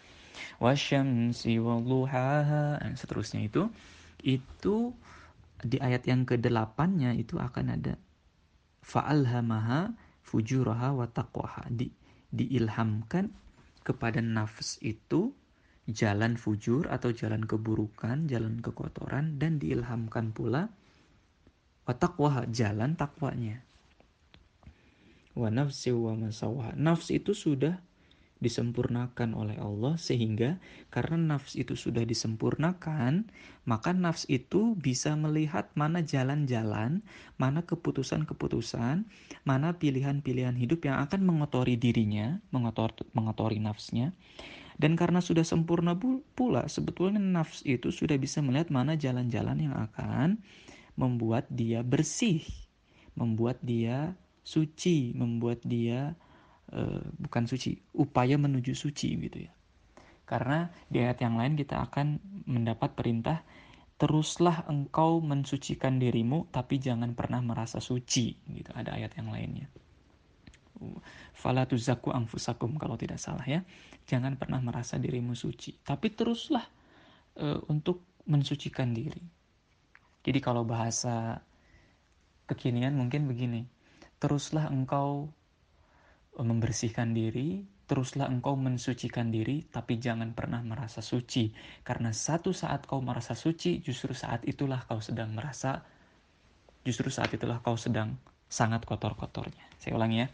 Wasyamsi 0.62 1.58
walluhaha 1.58 2.78
dan 2.80 2.94
seterusnya 2.94 3.44
itu 3.44 3.66
itu 4.22 4.92
di 5.64 5.80
ayat 5.80 6.04
yang 6.06 6.28
ke-8-nya 6.28 7.16
itu 7.16 7.40
akan 7.40 7.66
ada 7.72 7.94
fa'alhamaha 8.84 9.96
fujuraha 10.22 10.94
wa 10.94 11.06
taqwaha 11.08 11.66
di, 11.72 11.90
diilhamkan 12.30 13.32
kepada 13.82 14.22
nafs 14.22 14.78
itu 14.84 15.34
jalan 15.86 16.34
fujur 16.34 16.90
atau 16.90 17.14
jalan 17.14 17.46
keburukan, 17.46 18.26
jalan 18.26 18.58
kekotoran 18.58 19.38
dan 19.38 19.62
diilhamkan 19.62 20.34
pula 20.34 20.70
wa 21.86 21.94
taqwaha 21.94 22.46
jalan 22.50 22.98
takwanya. 22.98 23.65
Wa 25.36 25.52
nafsi 25.52 25.92
wa 25.92 26.16
masawaha. 26.16 26.72
Nafs 26.74 27.12
itu 27.12 27.36
sudah 27.36 27.76
disempurnakan 28.36 29.32
oleh 29.32 29.56
Allah 29.56 29.96
sehingga 29.96 30.60
karena 30.92 31.36
nafs 31.36 31.56
itu 31.56 31.72
sudah 31.72 32.04
disempurnakan 32.04 33.32
maka 33.64 33.96
nafs 33.96 34.28
itu 34.28 34.76
bisa 34.76 35.16
melihat 35.16 35.72
mana 35.72 36.04
jalan-jalan 36.04 37.00
mana 37.40 37.64
keputusan-keputusan 37.64 39.08
mana 39.48 39.68
pilihan-pilihan 39.80 40.52
hidup 40.52 40.84
yang 40.84 41.00
akan 41.00 41.24
mengotori 41.24 41.80
dirinya 41.80 42.36
mengotor 42.52 42.92
mengotori 43.16 43.56
nafsnya 43.56 44.12
dan 44.76 45.00
karena 45.00 45.24
sudah 45.24 45.44
sempurna 45.48 45.96
pula 46.36 46.68
sebetulnya 46.68 47.16
nafs 47.16 47.64
itu 47.64 47.88
sudah 47.88 48.20
bisa 48.20 48.44
melihat 48.44 48.68
mana 48.68 49.00
jalan-jalan 49.00 49.64
yang 49.64 49.72
akan 49.72 50.44
membuat 51.00 51.48
dia 51.48 51.80
bersih 51.80 52.44
membuat 53.16 53.56
dia 53.64 54.12
suci 54.46 55.10
membuat 55.18 55.66
dia 55.66 56.14
uh, 56.70 57.02
bukan 57.18 57.50
suci, 57.50 57.82
upaya 57.98 58.38
menuju 58.38 58.78
suci 58.78 59.18
gitu 59.18 59.42
ya. 59.42 59.52
Karena 60.22 60.70
di 60.86 61.02
ayat 61.02 61.18
yang 61.22 61.34
lain 61.34 61.58
kita 61.58 61.82
akan 61.82 62.22
mendapat 62.46 62.94
perintah 62.94 63.42
teruslah 63.96 64.68
engkau 64.68 65.24
mensucikan 65.24 65.96
dirimu 65.96 66.46
tapi 66.52 66.78
jangan 66.78 67.18
pernah 67.18 67.42
merasa 67.42 67.82
suci 67.82 68.38
gitu. 68.54 68.70
Ada 68.70 68.94
ayat 68.94 69.18
yang 69.18 69.34
lainnya. 69.34 69.66
Fala 71.32 71.64
tuzaku 71.64 72.14
angfusakum 72.14 72.78
kalau 72.78 72.94
tidak 72.94 73.18
salah 73.18 73.46
ya. 73.46 73.66
Jangan 74.06 74.38
pernah 74.38 74.62
merasa 74.62 75.00
dirimu 75.02 75.34
suci, 75.34 75.82
tapi 75.82 76.14
teruslah 76.14 76.62
uh, 77.42 77.58
untuk 77.66 78.22
mensucikan 78.30 78.94
diri. 78.94 79.22
Jadi 80.22 80.38
kalau 80.42 80.62
bahasa 80.62 81.42
kekinian 82.46 82.94
mungkin 82.94 83.26
begini. 83.26 83.75
Teruslah 84.16 84.72
engkau 84.72 85.28
membersihkan 86.36 87.12
diri, 87.16 87.64
teruslah 87.86 88.28
engkau 88.28 88.58
mensucikan 88.58 89.30
diri, 89.30 89.64
tapi 89.68 89.96
jangan 89.96 90.34
pernah 90.34 90.60
merasa 90.60 91.00
suci. 91.00 91.54
Karena 91.86 92.10
satu 92.12 92.52
saat 92.52 92.84
kau 92.84 93.00
merasa 93.00 93.32
suci, 93.38 93.80
justru 93.80 94.12
saat 94.12 94.44
itulah 94.44 94.84
kau 94.84 95.00
sedang 95.00 95.32
merasa, 95.32 95.86
justru 96.84 97.08
saat 97.08 97.32
itulah 97.32 97.62
kau 97.62 97.78
sedang 97.78 98.18
sangat 98.50 98.84
kotor-kotornya. 98.84 99.64
Saya 99.78 99.96
ulangi 99.96 100.26
ya. 100.26 100.28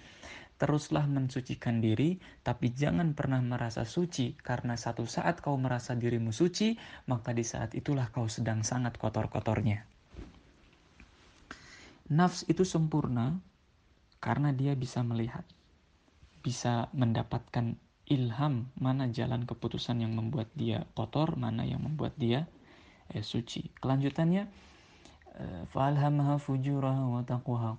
Teruslah 0.62 1.10
mensucikan 1.10 1.82
diri, 1.82 2.22
tapi 2.46 2.70
jangan 2.70 3.18
pernah 3.18 3.42
merasa 3.42 3.82
suci, 3.82 4.38
karena 4.38 4.78
satu 4.78 5.02
saat 5.10 5.42
kau 5.42 5.58
merasa 5.58 5.98
dirimu 5.98 6.30
suci, 6.30 6.78
maka 7.10 7.34
di 7.34 7.42
saat 7.42 7.74
itulah 7.74 8.14
kau 8.14 8.30
sedang 8.30 8.62
sangat 8.62 8.94
kotor-kotornya. 8.94 9.82
Nafs 12.14 12.46
itu 12.46 12.62
sempurna 12.62 13.42
karena 14.22 14.54
dia 14.54 14.78
bisa 14.78 15.02
melihat 15.02 15.42
bisa 16.46 16.86
mendapatkan 16.94 17.74
ilham 18.06 18.70
mana 18.78 19.10
jalan 19.10 19.42
keputusan 19.46 20.02
yang 20.02 20.14
membuat 20.14 20.50
dia 20.54 20.86
kotor, 20.94 21.34
mana 21.34 21.66
yang 21.66 21.82
membuat 21.82 22.14
dia 22.14 22.46
eh, 23.10 23.22
suci. 23.22 23.74
Kelanjutannya 23.82 24.46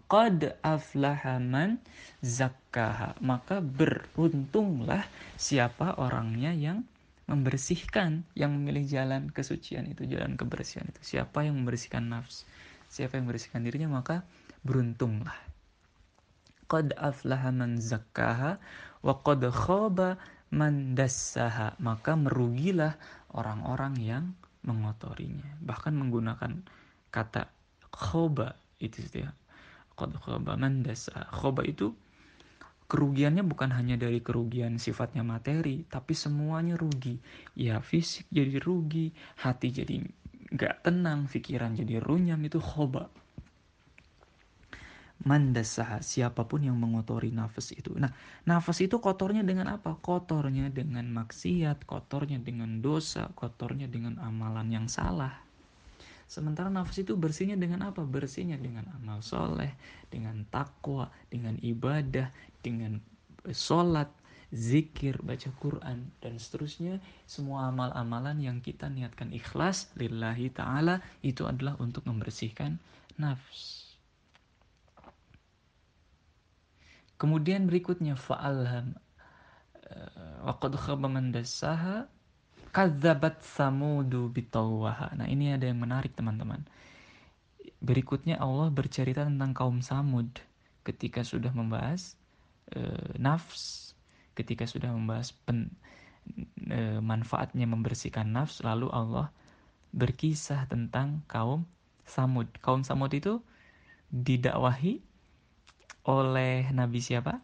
qad 0.10 0.39
aflaha 0.63 1.39
man 1.39 1.79
zakkaha. 2.19 3.19
Maka 3.23 3.63
beruntunglah 3.63 5.08
siapa 5.39 5.95
orangnya 5.99 6.51
yang 6.56 6.84
membersihkan 7.27 8.27
yang 8.36 8.51
memilih 8.51 8.84
jalan 8.84 9.32
kesucian 9.32 9.88
itu 9.88 10.03
jalan 10.08 10.36
kebersihan 10.36 10.88
itu. 10.91 11.15
Siapa 11.15 11.47
yang 11.47 11.56
membersihkan 11.62 12.12
nafs 12.12 12.43
siapa 12.93 13.17
yang 13.17 13.25
membersihkan 13.25 13.65
dirinya 13.65 13.89
maka 13.89 14.21
beruntunglah 14.62 15.34
qad 16.73 16.97
aflaha 16.97 17.53
man 17.53 17.77
zakkaha 17.77 18.57
wa 19.05 19.13
qad 19.21 19.45
khaba 19.53 20.17
man 20.49 20.97
dassaha 20.97 21.77
maka 21.77 22.17
merugilah 22.17 22.97
orang-orang 23.29 23.93
yang 24.01 24.25
mengotorinya. 24.65 25.45
Bahkan 25.62 25.93
menggunakan 25.93 26.65
kata 27.13 27.45
khoba 27.93 28.57
itu 28.81 29.05
ya. 29.13 29.29
Qad 29.93 30.17
khoba 30.17 30.57
man 30.57 30.81
dassaha 30.81 31.29
khoba 31.29 31.62
itu 31.62 31.93
kerugiannya 32.89 33.45
bukan 33.45 33.69
hanya 33.69 33.93
dari 33.93 34.25
kerugian 34.25 34.81
sifatnya 34.81 35.21
materi 35.21 35.86
tapi 35.86 36.17
semuanya 36.17 36.73
rugi. 36.73 37.21
Ya 37.53 37.77
fisik 37.86 38.25
jadi 38.33 38.57
rugi 38.57 39.13
hati 39.38 39.69
jadi 39.69 40.01
nggak 40.53 40.86
tenang 40.86 41.29
pikiran 41.29 41.77
jadi 41.77 42.01
runyam 42.01 42.41
itu 42.45 42.57
khoba 42.62 43.09
mandasaha 45.21 46.02
siapa 46.02 46.43
pun 46.49 46.65
yang 46.65 46.76
mengotori 46.76 47.30
nafas 47.30 47.71
itu. 47.71 47.93
Nah, 47.95 48.12
nafas 48.43 48.82
itu 48.82 48.97
kotornya 48.97 49.45
dengan 49.45 49.71
apa? 49.71 49.95
Kotornya 50.02 50.73
dengan 50.73 51.08
maksiat, 51.13 51.86
kotornya 51.86 52.41
dengan 52.41 52.82
dosa, 52.82 53.30
kotornya 53.38 53.86
dengan 53.86 54.17
amalan 54.19 54.67
yang 54.73 54.88
salah. 54.89 55.38
Sementara 56.28 56.73
nafas 56.73 56.97
itu 57.06 57.13
bersihnya 57.13 57.56
dengan 57.56 57.86
apa? 57.93 58.02
Bersihnya 58.04 58.58
dengan 58.58 58.89
amal 58.97 59.21
soleh, 59.21 59.71
dengan 60.10 60.43
takwa, 60.49 61.08
dengan 61.30 61.56
ibadah, 61.62 62.34
dengan 62.65 62.97
sholat, 63.54 64.10
zikir, 64.54 65.19
baca 65.21 65.49
Quran, 65.62 66.10
dan 66.19 66.34
seterusnya. 66.41 66.99
Semua 67.30 67.69
amal-amalan 67.69 68.39
yang 68.41 68.58
kita 68.60 68.89
niatkan 68.89 69.32
ikhlas, 69.32 69.93
lillahi 69.95 70.52
ta'ala, 70.52 70.99
itu 71.21 71.45
adalah 71.45 71.78
untuk 71.80 72.04
membersihkan 72.10 72.82
nafs. 73.17 73.83
Kemudian 77.17 77.69
berikutnya 77.69 78.17
fa'alham 78.19 78.97
eh, 79.88 80.39
waqad 80.43 80.76
khaba 80.76 81.08
man 81.08 81.32
dassaha 81.32 82.10
kadzabat 82.73 83.45
samudu 83.45 84.34
bitawaha. 84.34 85.13
Nah, 85.13 85.30
ini 85.30 85.54
ada 85.54 85.69
yang 85.69 85.78
menarik 85.78 86.17
teman-teman. 86.17 86.65
Berikutnya 87.80 88.41
Allah 88.41 88.73
bercerita 88.73 89.21
tentang 89.23 89.54
kaum 89.54 89.86
Samud 89.86 90.41
ketika 90.82 91.21
sudah 91.21 91.54
membahas 91.54 92.17
e, 92.73 92.82
nafs, 93.21 93.93
ketika 94.34 94.65
sudah 94.65 94.89
membahas 94.89 95.32
pen, 95.45 95.69
e, 96.65 96.97
manfaatnya 96.97 97.69
membersihkan 97.69 98.34
nafs, 98.34 98.65
lalu 98.65 98.89
Allah 98.89 99.30
berkisah 99.93 100.65
tentang 100.65 101.21
kaum 101.30 101.69
Samud. 102.10 102.49
Kaum 102.60 102.82
Samud 102.82 103.13
itu 103.13 103.38
didakwahi 104.10 105.04
oleh 106.08 106.68
Nabi 106.72 107.00
siapa? 107.00 107.39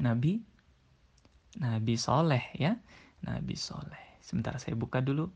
Nabi? 0.00 0.40
Nabi 1.60 1.94
Soleh 2.00 2.44
ya. 2.56 2.76
Nabi 3.20 3.54
Soleh. 3.58 4.20
Sebentar 4.24 4.56
saya 4.56 4.78
buka 4.78 5.02
dulu 5.02 5.28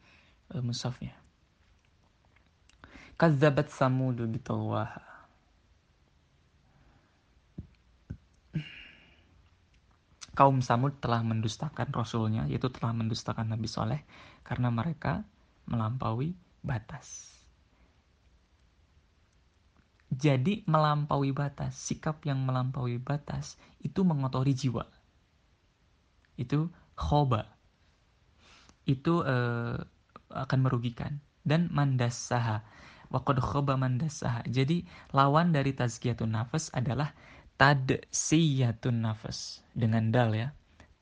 uh, 0.55 0.62
musafnya 0.64 1.12
Kazabat 3.14 3.70
samudu 3.70 4.27
bitawaha. 4.27 5.14
Kaum 10.35 10.59
Samud 10.59 10.98
telah 10.98 11.22
mendustakan 11.22 11.94
Rasulnya, 11.94 12.50
yaitu 12.50 12.66
telah 12.74 12.90
mendustakan 12.90 13.55
Nabi 13.55 13.70
Soleh, 13.70 14.03
karena 14.42 14.66
mereka 14.74 15.22
melampaui 15.70 16.35
batas. 16.59 17.33
Jadi 20.14 20.62
melampaui 20.70 21.35
batas, 21.35 21.74
sikap 21.74 22.22
yang 22.22 22.46
melampaui 22.46 23.03
batas 23.03 23.59
itu 23.83 24.07
mengotori 24.07 24.55
jiwa. 24.55 24.87
Itu 26.38 26.70
khoba. 26.94 27.50
Itu 28.87 29.27
uh, 29.27 29.79
akan 30.31 30.59
merugikan. 30.62 31.18
Dan 31.42 31.68
mandasaha. 31.74 32.62
Waqad 33.11 33.42
khoba 33.42 33.74
mandasaha. 33.74 34.46
Jadi 34.46 34.87
lawan 35.11 35.50
dari 35.50 35.74
tazkiyatun 35.74 36.31
nafas 36.31 36.70
adalah 36.70 37.12
tadsiyatun 37.59 39.03
nafas. 39.03 39.66
Dengan 39.74 40.14
dal 40.14 40.37
ya. 40.37 40.48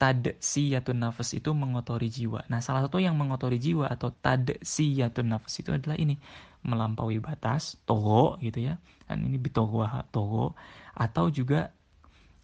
Tadsiyatun 0.00 0.98
nafas 0.98 1.36
itu 1.36 1.50
mengotori 1.54 2.10
jiwa. 2.10 2.48
Nah 2.50 2.58
salah 2.58 2.86
satu 2.86 2.98
yang 2.98 3.14
mengotori 3.14 3.60
jiwa 3.60 3.86
atau 3.90 4.10
tadsiyatun 4.10 5.26
nafas 5.30 5.58
itu 5.62 5.70
adalah 5.70 5.98
ini 5.98 6.18
melampaui 6.65 7.21
batas 7.21 7.79
togo 7.87 8.35
gitu 8.43 8.71
ya 8.71 8.75
dan 9.07 9.23
ini 9.23 9.39
bitogo 9.39 9.85
togo 10.11 10.57
atau 10.97 11.31
juga 11.31 11.71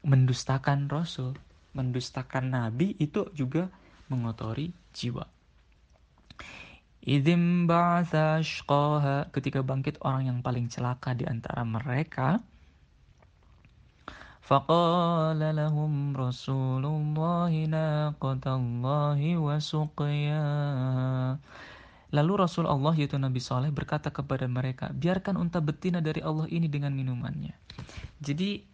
mendustakan 0.06 0.88
rasul 0.88 1.36
mendustakan 1.74 2.54
nabi 2.54 2.94
itu 3.02 3.28
juga 3.34 3.68
mengotori 4.08 4.72
jiwa 4.94 5.26
Idim 7.04 7.68
ba'atha 7.68 8.40
ketika 9.36 9.60
bangkit 9.60 10.00
orang 10.08 10.32
yang 10.32 10.40
paling 10.40 10.72
celaka 10.72 11.12
di 11.12 11.28
antara 11.28 11.68
mereka 11.68 12.40
فقال 14.44 15.40
لهم 15.40 16.20
رسول 16.20 16.84
الله 16.84 17.52
ناقة 17.72 18.44
الله 18.44 19.20
وسقياها 19.40 21.40
Lalu 22.09 22.41
Rasul 22.41 22.65
Allah 22.65 22.97
yaitu 22.97 23.21
Nabi 23.21 23.37
Saleh 23.37 23.69
berkata 23.69 24.09
kepada 24.09 24.49
mereka, 24.49 24.89
biarkan 24.97 25.37
unta 25.37 25.61
betina 25.61 26.01
dari 26.01 26.25
Allah 26.25 26.49
ini 26.49 26.65
dengan 26.65 26.97
minumannya. 26.97 27.53
Jadi 28.25 28.65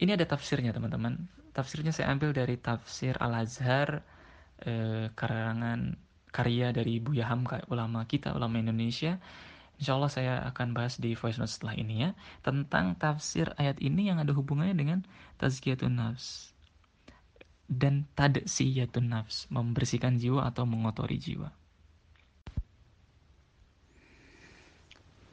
ini 0.00 0.10
ada 0.16 0.24
tafsirnya 0.24 0.72
teman-teman. 0.72 1.28
Tafsirnya 1.52 1.92
saya 1.92 2.08
ambil 2.16 2.32
dari 2.32 2.56
tafsir 2.56 3.12
Al-Azhar 3.20 4.00
eh, 4.64 5.12
karangan 5.12 6.00
karya 6.32 6.72
dari 6.72 6.96
Buya 6.96 7.28
Hamka, 7.28 7.60
ulama 7.68 8.08
kita, 8.08 8.32
ulama 8.32 8.56
Indonesia. 8.56 9.20
Insya 9.76 9.96
Allah 10.00 10.12
saya 10.12 10.34
akan 10.48 10.72
bahas 10.72 10.96
di 10.96 11.12
voice 11.12 11.36
note 11.36 11.52
setelah 11.52 11.76
ini 11.76 12.08
ya. 12.08 12.10
Tentang 12.40 12.96
tafsir 12.96 13.52
ayat 13.60 13.76
ini 13.84 14.08
yang 14.08 14.16
ada 14.16 14.32
hubungannya 14.32 14.76
dengan 14.76 14.98
tazkiyatun 15.36 15.92
nafs. 15.92 16.56
Dan 17.68 18.08
tadsiyatun 18.16 19.12
nafs, 19.12 19.44
membersihkan 19.52 20.16
jiwa 20.16 20.48
atau 20.48 20.64
mengotori 20.64 21.20
jiwa. 21.20 21.59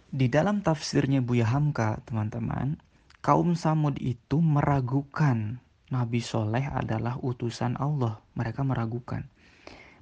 Di 0.08 0.32
dalam 0.32 0.64
tafsirnya 0.64 1.20
Buya 1.20 1.52
Hamka, 1.52 2.00
teman-teman, 2.08 2.80
kaum 3.20 3.60
Samud 3.60 4.00
itu 4.00 4.40
meragukan 4.40 5.60
Nabi 5.92 6.24
Soleh 6.24 6.64
adalah 6.64 7.20
utusan 7.20 7.76
Allah. 7.76 8.24
Mereka 8.40 8.64
meragukan. 8.64 9.28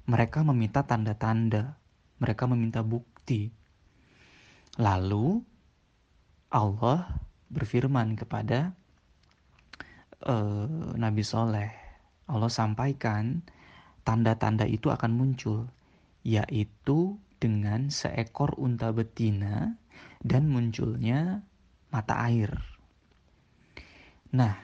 Mereka 0.06 0.46
meminta 0.46 0.86
tanda-tanda. 0.86 1.74
Mereka 2.22 2.46
meminta 2.46 2.86
bukti. 2.86 3.50
Lalu 4.78 5.42
Allah 6.54 7.10
berfirman 7.50 8.14
kepada 8.14 8.70
uh, 10.22 10.94
Nabi 10.94 11.22
Soleh. 11.26 11.70
Allah 12.30 12.50
sampaikan 12.50 13.42
tanda-tanda 14.06 14.70
itu 14.70 14.86
akan 14.86 15.10
muncul. 15.18 15.66
Yaitu 16.22 17.18
dengan 17.42 17.90
seekor 17.90 18.54
unta 18.58 18.90
betina 18.90 19.74
dan 20.20 20.50
munculnya 20.50 21.44
mata 21.90 22.14
air. 22.26 22.50
Nah, 24.36 24.54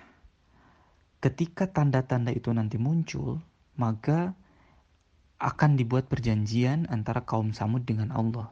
ketika 1.22 1.70
tanda-tanda 1.70 2.34
itu 2.34 2.50
nanti 2.50 2.76
muncul, 2.76 3.38
maka 3.78 4.34
akan 5.42 5.74
dibuat 5.74 6.06
perjanjian 6.06 6.86
antara 6.86 7.26
kaum 7.26 7.50
Samud 7.50 7.82
dengan 7.82 8.14
Allah. 8.14 8.50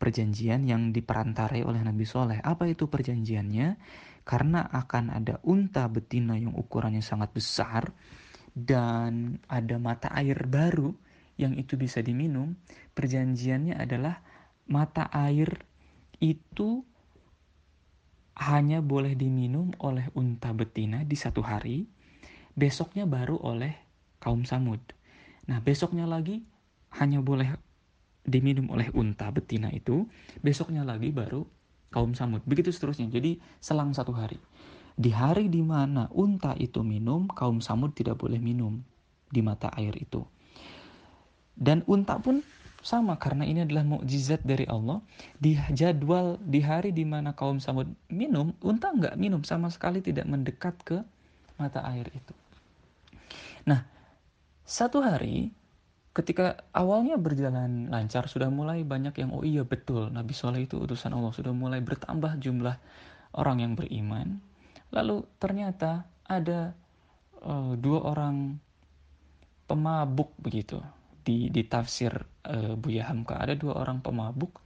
Perjanjian 0.00 0.64
yang 0.64 0.96
diperantarai 0.96 1.60
oleh 1.60 1.80
Nabi 1.84 2.04
Soleh. 2.08 2.40
Apa 2.40 2.68
itu 2.68 2.88
perjanjiannya? 2.88 3.76
Karena 4.24 4.64
akan 4.68 5.12
ada 5.12 5.40
unta 5.44 5.88
betina 5.88 6.36
yang 6.36 6.56
ukurannya 6.56 7.04
sangat 7.04 7.32
besar 7.32 7.92
dan 8.52 9.40
ada 9.48 9.76
mata 9.76 10.12
air 10.12 10.44
baru 10.48 10.92
yang 11.40 11.56
itu 11.56 11.80
bisa 11.80 12.04
diminum. 12.04 12.56
Perjanjiannya 12.92 13.76
adalah 13.76 14.20
mata 14.68 15.08
air 15.08 15.69
itu 16.20 16.84
hanya 18.40 18.80
boleh 18.80 19.16
diminum 19.16 19.72
oleh 19.80 20.08
unta 20.16 20.52
betina 20.56 21.04
di 21.04 21.16
satu 21.16 21.44
hari, 21.44 21.84
besoknya 22.56 23.04
baru 23.04 23.36
oleh 23.40 23.76
kaum 24.20 24.44
Samud. 24.48 24.80
Nah, 25.48 25.60
besoknya 25.60 26.08
lagi 26.08 26.44
hanya 27.00 27.20
boleh 27.20 27.52
diminum 28.24 28.68
oleh 28.72 28.88
unta 28.92 29.28
betina 29.32 29.72
itu, 29.72 30.08
besoknya 30.40 30.84
lagi 30.84 31.12
baru 31.12 31.44
kaum 31.92 32.16
Samud. 32.16 32.44
Begitu 32.48 32.72
seterusnya. 32.72 33.08
Jadi 33.12 33.40
selang 33.60 33.92
satu 33.92 34.12
hari. 34.14 34.40
Di 35.00 35.12
hari 35.12 35.48
di 35.48 35.64
mana 35.64 36.08
unta 36.12 36.52
itu 36.56 36.84
minum, 36.84 37.28
kaum 37.32 37.64
Samud 37.64 37.96
tidak 37.96 38.20
boleh 38.20 38.40
minum 38.40 38.84
di 39.28 39.40
mata 39.40 39.72
air 39.76 39.96
itu. 39.96 40.24
Dan 41.56 41.84
unta 41.84 42.16
pun 42.20 42.40
sama 42.80 43.20
karena 43.20 43.44
ini 43.44 43.64
adalah 43.64 43.84
mukjizat 43.84 44.40
dari 44.44 44.64
Allah. 44.64 45.04
Di 45.36 45.56
jadwal 45.72 46.40
di 46.40 46.60
hari 46.64 46.90
di 46.96 47.04
mana 47.04 47.36
kaum 47.36 47.60
Samud 47.60 47.88
minum, 48.08 48.56
unta 48.64 48.92
nggak 48.92 49.16
minum 49.20 49.44
sama 49.44 49.68
sekali 49.68 50.00
tidak 50.00 50.24
mendekat 50.28 50.74
ke 50.84 50.98
mata 51.60 51.84
air 51.92 52.08
itu. 52.08 52.34
Nah, 53.68 53.84
satu 54.64 55.04
hari 55.04 55.52
ketika 56.16 56.64
awalnya 56.74 57.20
berjalan 57.20 57.86
lancar 57.92 58.26
sudah 58.26 58.50
mulai 58.50 58.82
banyak 58.82 59.14
yang 59.14 59.30
oh 59.30 59.46
iya 59.46 59.62
betul 59.62 60.10
Nabi 60.10 60.34
Soleh 60.34 60.66
itu 60.66 60.80
utusan 60.80 61.14
Allah 61.14 61.30
sudah 61.30 61.54
mulai 61.54 61.78
bertambah 61.78 62.40
jumlah 62.40 62.76
orang 63.36 63.62
yang 63.62 63.72
beriman. 63.76 64.40
Lalu 64.90 65.22
ternyata 65.38 66.08
ada 66.26 66.74
uh, 67.44 67.78
dua 67.78 68.10
orang 68.10 68.58
pemabuk 69.70 70.34
begitu 70.42 70.82
di 71.20 71.48
di 71.52 71.62
tafsir 71.68 72.12
uh, 72.48 72.74
Buya 72.76 73.08
Hamka. 73.08 73.38
Ada 73.40 73.54
dua 73.56 73.80
orang 73.80 74.00
pemabuk 74.00 74.60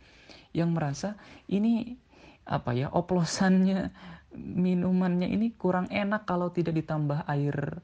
yang 0.55 0.75
merasa 0.75 1.19
ini 1.51 1.99
apa 2.45 2.77
ya 2.77 2.93
oplosannya 2.93 3.91
minumannya 4.37 5.31
ini 5.31 5.55
kurang 5.57 5.89
enak 5.89 6.29
kalau 6.29 6.53
tidak 6.53 6.77
ditambah 6.77 7.25
air 7.27 7.81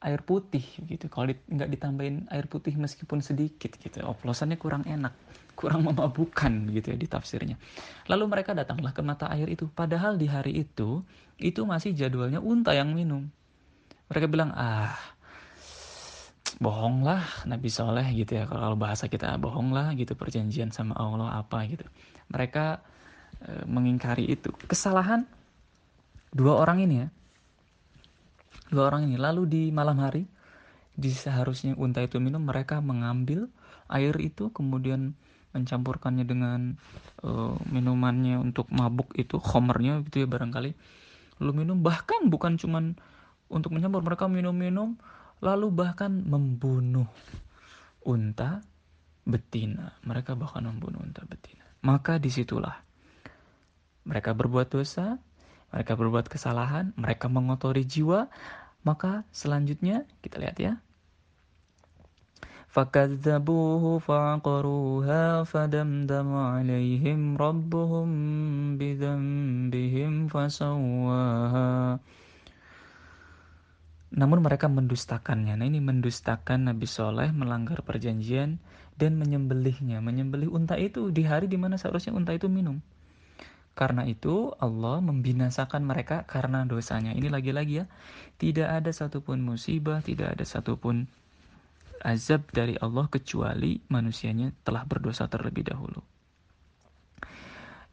air 0.00 0.20
putih 0.24 0.64
gitu. 0.88 1.12
Kalau 1.12 1.28
di, 1.28 1.36
nggak 1.36 1.70
ditambahin 1.76 2.32
air 2.32 2.48
putih 2.48 2.72
meskipun 2.74 3.20
sedikit 3.20 3.76
gitu. 3.76 4.00
Oplosannya 4.00 4.56
kurang 4.56 4.88
enak 4.88 5.12
kurang 5.60 5.84
memabukkan 5.84 6.72
gitu 6.72 6.96
ya 6.96 6.96
di 6.96 7.04
tafsirnya 7.04 7.60
lalu 8.08 8.24
mereka 8.32 8.56
datanglah 8.56 8.96
ke 8.96 9.04
mata 9.04 9.28
air 9.28 9.44
itu. 9.52 9.68
Padahal 9.68 10.16
di 10.16 10.24
hari 10.24 10.56
itu 10.64 11.04
itu 11.36 11.60
masih 11.68 11.92
jadwalnya 11.92 12.40
unta 12.40 12.72
yang 12.72 12.96
minum. 12.96 13.28
Mereka 14.08 14.26
bilang 14.26 14.56
ah 14.56 14.96
bohong 16.60 17.02
lah 17.02 17.24
Nabi 17.48 17.72
Soleh 17.72 18.04
gitu 18.12 18.36
ya. 18.36 18.44
Kalau 18.44 18.76
bahasa 18.76 19.08
kita 19.08 19.32
bohong 19.40 19.72
lah 19.72 19.96
gitu 19.96 20.12
perjanjian 20.12 20.70
sama 20.70 20.92
Allah 20.94 21.40
apa 21.40 21.64
gitu. 21.66 21.88
Mereka 22.28 22.84
e, 23.40 23.50
mengingkari 23.64 24.28
itu. 24.28 24.52
Kesalahan 24.68 25.24
dua 26.30 26.60
orang 26.60 26.84
ini 26.84 26.94
ya. 27.00 27.08
Dua 28.70 28.92
orang 28.92 29.08
ini. 29.08 29.16
Lalu 29.16 29.42
di 29.48 29.62
malam 29.72 29.98
hari 30.04 30.28
di 30.92 31.10
seharusnya 31.10 31.72
unta 31.80 32.04
itu 32.04 32.20
minum 32.20 32.44
mereka 32.44 32.84
mengambil 32.84 33.48
air 33.88 34.12
itu 34.20 34.52
kemudian 34.52 35.16
mencampurkannya 35.50 36.22
dengan 36.28 36.78
uh, 37.26 37.58
minumannya 37.66 38.38
untuk 38.38 38.70
mabuk 38.70 39.16
itu 39.18 39.40
homernya 39.40 40.04
gitu 40.06 40.22
ya 40.22 40.28
barangkali. 40.30 40.70
Lalu 41.42 41.52
minum 41.64 41.82
bahkan 41.82 42.28
bukan 42.30 42.54
cuman 42.60 42.94
untuk 43.50 43.74
mencampur 43.74 44.04
mereka 44.06 44.30
minum-minum 44.30 44.94
lalu 45.43 45.67
bahkan 45.71 46.11
membunuh 46.25 47.07
unta 48.05 48.63
betina. 49.25 49.97
Mereka 50.05 50.37
bahkan 50.37 50.65
membunuh 50.65 51.01
unta 51.01 51.25
betina. 51.25 51.65
Maka 51.85 52.17
disitulah 52.17 52.81
mereka 54.05 54.37
berbuat 54.37 54.69
dosa, 54.69 55.17
mereka 55.73 55.97
berbuat 55.97 56.29
kesalahan, 56.29 56.93
mereka 56.95 57.25
mengotori 57.27 57.83
jiwa. 57.83 58.29
Maka 58.85 59.25
selanjutnya 59.33 60.05
kita 60.21 60.37
lihat 60.37 60.57
ya. 60.61 60.73
فكذبوه 62.75 63.83
فعقروها 64.03 65.23
فدمدم 65.43 66.29
عليهم 66.35 67.19
ربهم 67.39 68.07
بذنبهم 68.75 70.11
فسواها 70.27 71.71
namun 74.10 74.42
mereka 74.42 74.66
mendustakannya. 74.66 75.54
Nah 75.54 75.66
ini 75.66 75.78
mendustakan 75.78 76.66
Nabi 76.66 76.86
Soleh, 76.90 77.30
melanggar 77.30 77.86
perjanjian 77.86 78.58
dan 78.98 79.14
menyembelihnya. 79.14 80.02
Menyembelih 80.02 80.50
unta 80.50 80.74
itu 80.74 81.14
di 81.14 81.22
hari 81.22 81.46
di 81.46 81.54
mana 81.54 81.78
seharusnya 81.78 82.10
unta 82.10 82.34
itu 82.34 82.50
minum. 82.50 82.82
Karena 83.78 84.02
itu 84.02 84.50
Allah 84.58 84.98
membinasakan 84.98 85.86
mereka 85.86 86.26
karena 86.26 86.66
dosanya. 86.66 87.14
Ini 87.14 87.30
lagi-lagi 87.30 87.80
ya, 87.80 87.86
tidak 88.34 88.82
ada 88.82 88.90
satupun 88.90 89.40
musibah, 89.46 90.02
tidak 90.02 90.34
ada 90.36 90.44
satupun 90.44 91.06
azab 92.02 92.50
dari 92.50 92.74
Allah 92.82 93.06
kecuali 93.06 93.78
manusianya 93.86 94.50
telah 94.66 94.82
berdosa 94.84 95.30
terlebih 95.30 95.70
dahulu. 95.70 96.02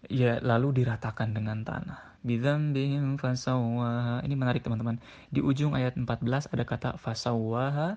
Ya 0.08 0.40
lalu 0.40 0.84
diratakan 0.84 1.36
dengan 1.36 1.68
tanah 1.68 2.08
bidzambihim 2.28 3.16
fasawwaha. 3.16 4.20
Ini 4.28 4.36
menarik 4.36 4.68
teman-teman. 4.68 5.00
Di 5.32 5.40
ujung 5.40 5.72
ayat 5.72 5.96
14 5.96 6.52
ada 6.52 6.64
kata 6.68 6.90
fasawwaha. 7.00 7.96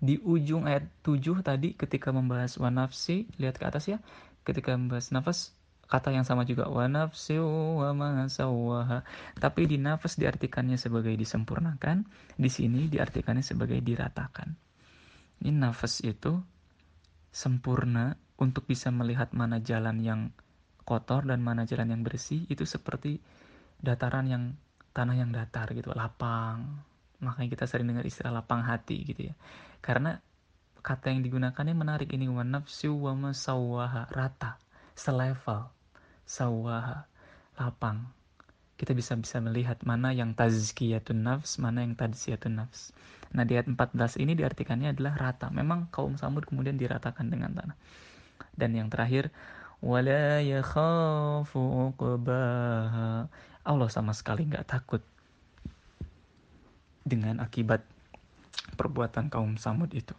Di 0.00 0.16
ujung 0.24 0.64
ayat 0.64 0.88
7 1.04 1.44
tadi 1.44 1.76
ketika 1.76 2.12
membahas 2.12 2.56
wanafsi, 2.56 3.28
lihat 3.36 3.60
ke 3.60 3.64
atas 3.68 3.88
ya. 3.92 4.00
Ketika 4.48 4.72
membahas 4.76 5.12
nafas, 5.12 5.52
kata 5.86 6.12
yang 6.12 6.24
sama 6.24 6.48
juga 6.48 6.68
wanafsi 6.68 7.38
wa 7.40 7.92
ma 7.92 8.26
Tapi 9.36 9.62
di 9.68 9.76
nafas 9.80 10.16
diartikannya 10.16 10.80
sebagai 10.80 11.12
disempurnakan, 11.16 12.04
di 12.36 12.50
sini 12.52 12.88
diartikannya 12.88 13.44
sebagai 13.44 13.80
diratakan. 13.80 14.56
Ini 15.44 15.52
nafas 15.52 16.00
itu 16.00 16.40
sempurna 17.28 18.16
untuk 18.40 18.64
bisa 18.64 18.88
melihat 18.88 19.32
mana 19.36 19.60
jalan 19.60 20.00
yang 20.00 20.20
kotor 20.86 21.26
dan 21.26 21.42
mana 21.42 21.66
jalan 21.66 21.90
yang 21.90 22.06
bersih 22.06 22.46
itu 22.46 22.62
seperti 22.62 23.18
dataran 23.82 24.30
yang 24.30 24.54
tanah 24.94 25.18
yang 25.18 25.34
datar 25.34 25.68
gitu 25.74 25.92
lapang. 25.92 26.80
Makanya 27.20 27.48
kita 27.52 27.64
sering 27.66 27.90
dengar 27.90 28.06
istilah 28.06 28.32
lapang 28.32 28.62
hati 28.62 29.02
gitu 29.04 29.28
ya. 29.28 29.34
Karena 29.82 30.16
kata 30.80 31.10
yang 31.10 31.26
digunakannya 31.26 31.74
menarik 31.74 32.14
ini 32.14 32.30
wa 32.30 32.46
nafsu 32.46 32.94
wa 32.94 33.12
masawaha 33.12 34.06
rata 34.14 34.56
selevel 34.94 35.68
sawaha 36.24 37.04
lapang. 37.58 38.06
Kita 38.76 38.92
bisa 38.92 39.16
bisa 39.16 39.40
melihat 39.40 39.80
mana 39.88 40.12
yang 40.12 40.36
tazkiyatun 40.36 41.24
nafs 41.24 41.58
mana 41.58 41.82
yang 41.82 41.98
tadzkiyatun 41.98 42.60
nafs. 42.60 42.94
Nah 43.32 43.42
di 43.42 43.56
ayat 43.58 43.68
14 43.72 44.20
ini 44.20 44.36
diartikannya 44.36 44.92
adalah 44.92 45.16
rata. 45.16 45.48
Memang 45.50 45.88
kaum 45.90 46.14
samud 46.20 46.44
kemudian 46.44 46.76
diratakan 46.76 47.26
dengan 47.32 47.56
tanah. 47.56 47.76
Dan 48.52 48.76
yang 48.76 48.88
terakhir 48.92 49.32
wala 49.84 50.40
yakhafu 50.40 51.92
uqbaha. 51.92 53.28
Allah 53.66 53.88
sama 53.90 54.14
sekali 54.14 54.46
nggak 54.46 54.68
takut 54.70 55.02
dengan 57.02 57.42
akibat 57.42 57.82
perbuatan 58.78 59.30
kaum 59.30 59.58
Samud 59.58 59.90
itu. 59.94 60.14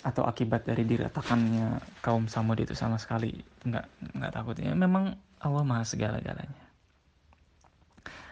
Atau 0.00 0.24
akibat 0.24 0.64
dari 0.64 0.82
diratakannya 0.88 2.00
kaum 2.00 2.26
Samud 2.26 2.58
itu 2.58 2.72
sama 2.72 2.96
sekali 2.98 3.36
nggak 3.66 4.16
nggak 4.16 4.32
takut. 4.32 4.56
Ya 4.58 4.74
memang 4.74 5.14
Allah 5.40 5.64
maha 5.64 5.84
segala-galanya. 5.86 6.70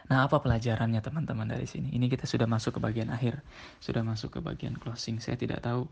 Nah 0.08 0.24
apa 0.24 0.40
pelajarannya 0.40 1.04
teman-teman 1.04 1.44
dari 1.44 1.68
sini? 1.68 1.92
Ini 1.92 2.08
kita 2.08 2.24
sudah 2.24 2.48
masuk 2.48 2.76
ke 2.76 2.80
bagian 2.80 3.12
akhir. 3.12 3.44
Sudah 3.76 4.00
masuk 4.00 4.36
ke 4.36 4.40
bagian 4.40 4.80
closing. 4.80 5.20
Saya 5.20 5.36
tidak 5.36 5.60
tahu 5.60 5.84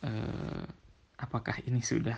eh, 0.00 0.64
apakah 1.20 1.60
ini 1.68 1.84
sudah 1.84 2.16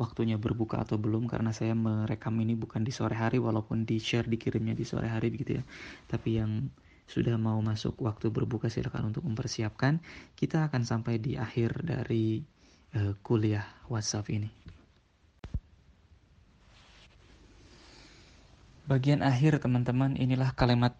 waktunya 0.00 0.40
berbuka 0.40 0.80
atau 0.80 0.96
belum 0.96 1.28
karena 1.28 1.52
saya 1.52 1.76
merekam 1.76 2.32
ini 2.40 2.56
bukan 2.56 2.80
di 2.80 2.88
sore 2.88 3.20
hari 3.20 3.36
walaupun 3.36 3.84
di 3.84 4.00
share 4.00 4.24
dikirimnya 4.24 4.72
di 4.72 4.88
sore 4.88 5.12
hari 5.12 5.28
begitu 5.28 5.60
ya. 5.60 5.64
Tapi 6.08 6.40
yang 6.40 6.72
sudah 7.04 7.36
mau 7.36 7.60
masuk 7.60 8.00
waktu 8.00 8.32
berbuka 8.32 8.72
silakan 8.72 9.12
untuk 9.12 9.28
mempersiapkan. 9.28 10.00
Kita 10.32 10.72
akan 10.72 10.82
sampai 10.88 11.20
di 11.20 11.36
akhir 11.36 11.84
dari 11.84 12.40
uh, 12.96 13.12
kuliah 13.20 13.66
WhatsApp 13.92 14.32
ini. 14.32 14.48
Bagian 18.88 19.22
akhir 19.22 19.62
teman-teman 19.62 20.18
inilah 20.18 20.50
kalimat 20.56 20.96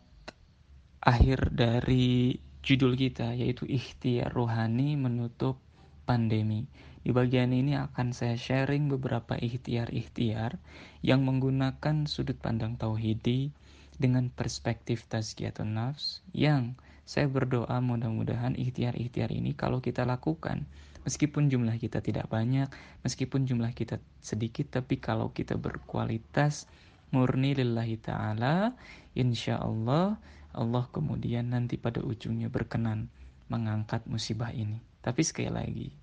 akhir 1.03 1.51
dari 1.51 2.39
judul 2.61 2.95
kita 2.95 3.33
yaitu 3.35 3.65
ikhtiar 3.67 4.31
rohani 4.31 4.95
menutup 4.95 5.59
pandemi 6.05 6.69
di 7.01 7.11
bagian 7.17 7.57
ini 7.57 7.81
akan 7.81 8.13
saya 8.13 8.37
sharing 8.37 8.93
beberapa 8.93 9.33
ikhtiar-ikhtiar 9.37 10.61
yang 11.01 11.25
menggunakan 11.25 12.05
sudut 12.05 12.37
pandang 12.37 12.77
tauhidi 12.77 13.57
dengan 13.97 14.29
perspektif 14.29 15.09
tazkiyatun 15.09 15.77
nafs 15.77 16.21
yang 16.37 16.77
saya 17.09 17.27
berdoa 17.27 17.81
mudah-mudahan 17.81 18.53
ikhtiar-ikhtiar 18.55 19.33
ini 19.33 19.57
kalau 19.57 19.81
kita 19.81 20.05
lakukan 20.05 20.69
meskipun 21.05 21.49
jumlah 21.49 21.81
kita 21.81 22.05
tidak 22.05 22.29
banyak, 22.29 22.69
meskipun 23.01 23.49
jumlah 23.49 23.73
kita 23.73 23.99
sedikit 24.21 24.81
tapi 24.81 25.01
kalau 25.01 25.33
kita 25.33 25.57
berkualitas 25.57 26.69
murni 27.11 27.57
lillahi 27.57 27.97
ta'ala 27.99 28.77
insya 29.17 29.59
Allah 29.59 30.21
Allah 30.51 30.85
kemudian 30.91 31.55
nanti 31.55 31.79
pada 31.79 32.03
ujungnya 32.03 32.51
berkenan 32.51 33.11
mengangkat 33.51 34.07
musibah 34.07 34.51
ini. 34.51 34.83
Tapi 35.01 35.23
sekali 35.25 35.51
lagi 35.51 36.00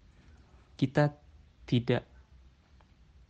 kita 0.77 1.13
tidak 1.67 2.05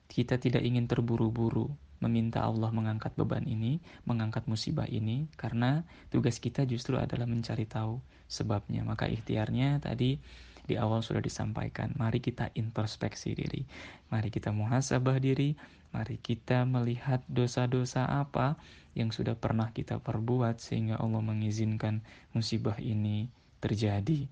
kita 0.08 0.39
tidak 0.39 0.64
ingin 0.64 0.88
terburu-buru 0.88 1.72
meminta 1.98 2.45
Allah 2.45 2.70
mengangkat 2.70 3.18
beban 3.18 3.45
ini, 3.50 3.82
mengangkat 4.06 4.45
musibah 4.45 4.86
ini, 4.86 5.26
karena 5.34 5.82
tugas 6.14 6.38
kita 6.38 6.62
justru 6.70 7.02
adalah 7.02 7.26
mencari 7.26 7.66
tahu 7.66 7.98
sebabnya. 8.30 8.86
Maka 8.86 9.10
ikhtiarnya 9.10 9.82
tadi 9.82 10.22
di 10.68 10.76
awal 10.76 11.02
sudah 11.02 11.24
disampaikan, 11.24 11.95
mari 11.95 12.22
kita 12.22 12.54
introspeksi 12.54 13.34
diri, 13.34 13.64
mari 14.12 14.30
kita 14.30 14.54
muhasabah 14.54 15.18
diri, 15.18 15.56
mari 15.95 16.20
kita 16.20 16.68
melihat 16.68 17.24
dosa-dosa 17.26 18.06
apa 18.06 18.60
yang 18.93 19.10
sudah 19.10 19.34
pernah 19.39 19.72
kita 19.72 19.98
perbuat 20.04 20.60
sehingga 20.60 21.00
Allah 21.00 21.24
mengizinkan 21.24 22.04
musibah 22.36 22.78
ini 22.78 23.32
terjadi. 23.64 24.28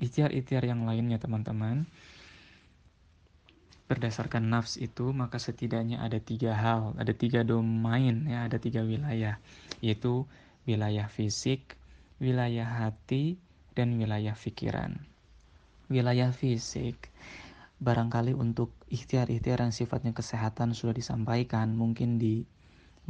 Ikhtiar-ikhtiar 0.00 0.64
yang 0.64 0.84
lainnya 0.88 1.20
teman-teman, 1.20 1.86
berdasarkan 3.90 4.46
nafs 4.46 4.78
itu 4.78 5.10
maka 5.10 5.42
setidaknya 5.42 5.98
ada 5.98 6.22
tiga 6.22 6.54
hal, 6.54 6.94
ada 6.94 7.10
tiga 7.10 7.42
domain 7.42 8.22
ya, 8.22 8.46
ada 8.46 8.62
tiga 8.62 8.86
wilayah, 8.86 9.42
yaitu 9.82 10.30
wilayah 10.62 11.10
fisik, 11.10 11.74
wilayah 12.22 12.86
hati, 12.86 13.34
dan 13.74 13.98
wilayah 13.98 14.38
pikiran. 14.38 15.02
Wilayah 15.90 16.30
fisik 16.30 17.10
barangkali 17.82 18.30
untuk 18.38 18.70
ikhtiar-ikhtiar 18.94 19.66
yang 19.66 19.74
sifatnya 19.74 20.14
kesehatan 20.14 20.70
sudah 20.70 20.94
disampaikan 20.94 21.74
mungkin 21.74 22.22
di 22.22 22.46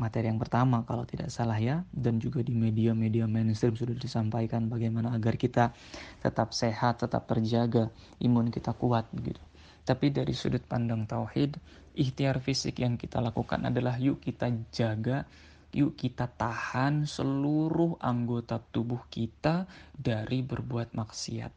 materi 0.01 0.33
yang 0.33 0.41
pertama 0.41 0.87
kalau 0.89 1.05
tidak 1.05 1.29
salah 1.29 1.61
ya 1.61 1.85
dan 1.93 2.17
juga 2.17 2.41
di 2.41 2.57
media-media 2.57 3.29
mainstream 3.29 3.77
sudah 3.77 3.93
disampaikan 3.93 4.73
bagaimana 4.73 5.13
agar 5.13 5.37
kita 5.37 5.77
tetap 6.25 6.57
sehat, 6.57 7.05
tetap 7.05 7.29
terjaga, 7.29 7.93
imun 8.17 8.49
kita 8.49 8.73
kuat 8.73 9.05
gitu. 9.21 9.43
Tapi 9.85 10.13
dari 10.13 10.37
sudut 10.37 10.63
pandang 10.63 11.09
tauhid, 11.09 11.57
ikhtiar 11.97 12.39
fisik 12.39 12.79
yang 12.85 13.01
kita 13.01 13.19
lakukan 13.19 13.67
adalah 13.67 13.97
yuk 13.97 14.21
kita 14.23 14.53
jaga, 14.71 15.25
yuk 15.73 15.97
kita 15.97 16.29
tahan 16.29 17.09
seluruh 17.09 17.99
anggota 17.99 18.61
tubuh 18.61 19.07
kita 19.09 19.65
dari 19.97 20.45
berbuat 20.45 20.95
maksiat. 20.95 21.53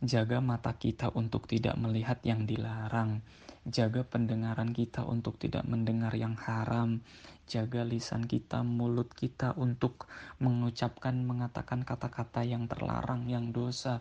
Jaga 0.00 0.40
mata 0.40 0.72
kita 0.72 1.12
untuk 1.12 1.44
tidak 1.44 1.76
melihat 1.76 2.24
yang 2.24 2.48
dilarang. 2.48 3.20
Jaga 3.68 4.00
pendengaran 4.00 4.72
kita 4.72 5.04
untuk 5.04 5.36
tidak 5.36 5.68
mendengar 5.68 6.16
yang 6.16 6.32
haram. 6.40 7.04
Jaga 7.44 7.84
lisan 7.84 8.24
kita, 8.24 8.64
mulut 8.64 9.12
kita 9.12 9.52
untuk 9.60 10.08
mengucapkan, 10.40 11.12
mengatakan 11.20 11.84
kata-kata 11.84 12.40
yang 12.48 12.64
terlarang, 12.64 13.28
yang 13.28 13.52
dosa 13.52 14.00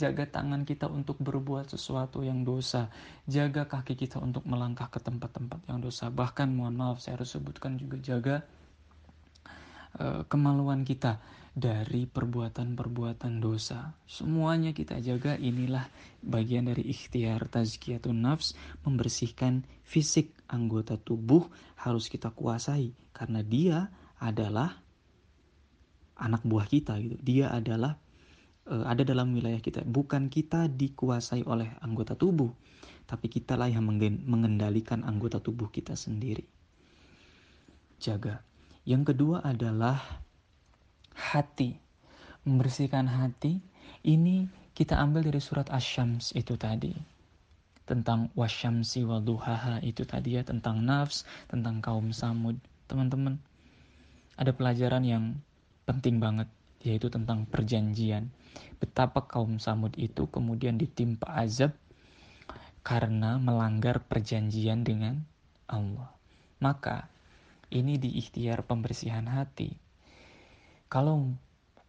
Jaga 0.00 0.24
tangan 0.24 0.64
kita 0.64 0.88
untuk 0.88 1.20
berbuat 1.20 1.76
sesuatu 1.76 2.24
yang 2.24 2.40
dosa. 2.40 2.88
Jaga 3.28 3.68
kaki 3.68 4.00
kita 4.00 4.16
untuk 4.16 4.48
melangkah 4.48 4.88
ke 4.88 4.96
tempat-tempat 4.96 5.68
yang 5.68 5.84
dosa. 5.84 6.08
Bahkan 6.08 6.48
mohon 6.56 6.80
maaf 6.80 7.04
saya 7.04 7.20
harus 7.20 7.36
sebutkan 7.36 7.76
juga 7.76 8.00
jaga 8.00 8.36
uh, 10.00 10.24
kemaluan 10.24 10.88
kita 10.88 11.20
dari 11.52 12.08
perbuatan-perbuatan 12.08 13.44
dosa. 13.44 13.92
Semuanya 14.08 14.72
kita 14.72 14.96
jaga 15.04 15.36
inilah 15.36 15.84
bagian 16.24 16.72
dari 16.72 16.88
ikhtiar 16.88 17.52
tazkiyatun 17.52 18.24
nafs 18.24 18.56
membersihkan 18.88 19.68
fisik 19.84 20.32
anggota 20.48 20.96
tubuh 20.96 21.44
harus 21.76 22.08
kita 22.08 22.32
kuasai 22.32 22.96
karena 23.12 23.44
dia 23.44 23.92
adalah 24.16 24.80
anak 26.16 26.40
buah 26.46 26.64
kita 26.64 26.96
gitu. 27.04 27.16
Dia 27.20 27.52
adalah 27.52 28.00
ada 28.70 29.02
dalam 29.02 29.34
wilayah 29.34 29.58
kita. 29.58 29.82
Bukan 29.82 30.30
kita 30.30 30.70
dikuasai 30.70 31.42
oleh 31.42 31.74
anggota 31.82 32.14
tubuh, 32.14 32.54
tapi 33.10 33.26
kitalah 33.26 33.66
yang 33.66 33.82
mengendalikan 34.24 35.02
anggota 35.02 35.42
tubuh 35.42 35.66
kita 35.74 35.98
sendiri. 35.98 36.46
Jaga. 37.98 38.46
Yang 38.86 39.12
kedua 39.12 39.42
adalah 39.42 39.98
hati. 41.12 41.76
Membersihkan 42.46 43.04
hati 43.04 43.60
ini 44.06 44.48
kita 44.72 44.96
ambil 44.96 45.26
dari 45.28 45.42
surat 45.42 45.68
Asy-Syams 45.68 46.32
itu 46.32 46.56
tadi. 46.56 46.94
Tentang 47.84 48.30
wasyamsi 48.38 49.02
wa 49.02 49.18
duhaha 49.18 49.82
itu 49.82 50.06
tadi 50.06 50.38
ya 50.38 50.46
tentang 50.46 50.80
nafs, 50.86 51.26
tentang 51.50 51.82
kaum 51.82 52.14
Samud. 52.14 52.56
Teman-teman, 52.86 53.36
ada 54.38 54.54
pelajaran 54.54 55.02
yang 55.02 55.24
penting 55.84 56.22
banget 56.22 56.46
yaitu 56.80 57.12
tentang 57.12 57.44
perjanjian. 57.44 58.32
Betapa 58.80 59.28
kaum 59.28 59.60
Samud 59.60 59.92
itu 60.00 60.28
kemudian 60.28 60.80
ditimpa 60.80 61.28
azab 61.36 61.76
karena 62.80 63.36
melanggar 63.36 64.00
perjanjian 64.00 64.82
dengan 64.82 65.20
Allah. 65.68 66.08
Maka 66.60 67.08
ini 67.70 68.00
di 68.00 68.16
ikhtiar 68.18 68.64
pembersihan 68.64 69.28
hati. 69.28 69.76
Kalau 70.90 71.30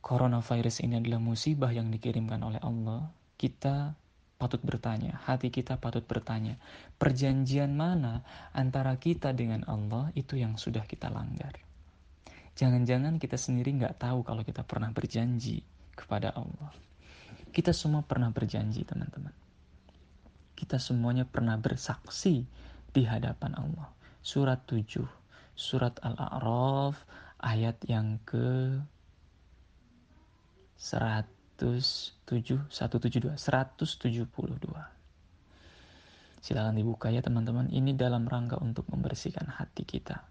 coronavirus 0.03 0.85
ini 0.85 1.01
adalah 1.01 1.17
musibah 1.17 1.73
yang 1.73 1.89
dikirimkan 1.89 2.43
oleh 2.45 2.61
Allah, 2.61 3.09
kita 3.39 3.97
patut 4.37 4.61
bertanya, 4.61 5.21
hati 5.25 5.53
kita 5.53 5.77
patut 5.77 6.05
bertanya, 6.05 6.57
perjanjian 6.97 7.73
mana 7.77 8.25
antara 8.53 8.97
kita 8.97 9.33
dengan 9.37 9.65
Allah 9.69 10.09
itu 10.17 10.37
yang 10.37 10.57
sudah 10.57 10.85
kita 10.85 11.09
langgar. 11.13 11.70
Jangan-jangan 12.55 13.15
kita 13.15 13.39
sendiri 13.39 13.71
nggak 13.79 14.01
tahu 14.01 14.27
kalau 14.27 14.43
kita 14.43 14.67
pernah 14.67 14.91
berjanji 14.91 15.63
kepada 15.95 16.35
Allah. 16.35 16.71
Kita 17.51 17.75
semua 17.75 18.03
pernah 18.03 18.31
berjanji, 18.31 18.83
teman-teman. 18.87 19.35
Kita 20.55 20.79
semuanya 20.79 21.27
pernah 21.27 21.59
bersaksi 21.59 22.47
di 22.91 23.03
hadapan 23.03 23.55
Allah. 23.59 23.91
Surat 24.21 24.63
7, 24.67 25.03
surat 25.57 25.97
Al-A'raf, 25.99 26.95
ayat 27.43 27.75
yang 27.87 28.21
ke 28.23 28.79
107, 30.79 32.67
172, 32.71 33.35
172. 33.35 33.35
Silakan 36.41 36.73
dibuka 36.73 37.11
ya 37.13 37.21
teman-teman. 37.21 37.69
Ini 37.69 37.93
dalam 37.97 38.25
rangka 38.25 38.57
untuk 38.61 38.87
membersihkan 38.89 39.45
hati 39.49 39.85
kita 39.85 40.30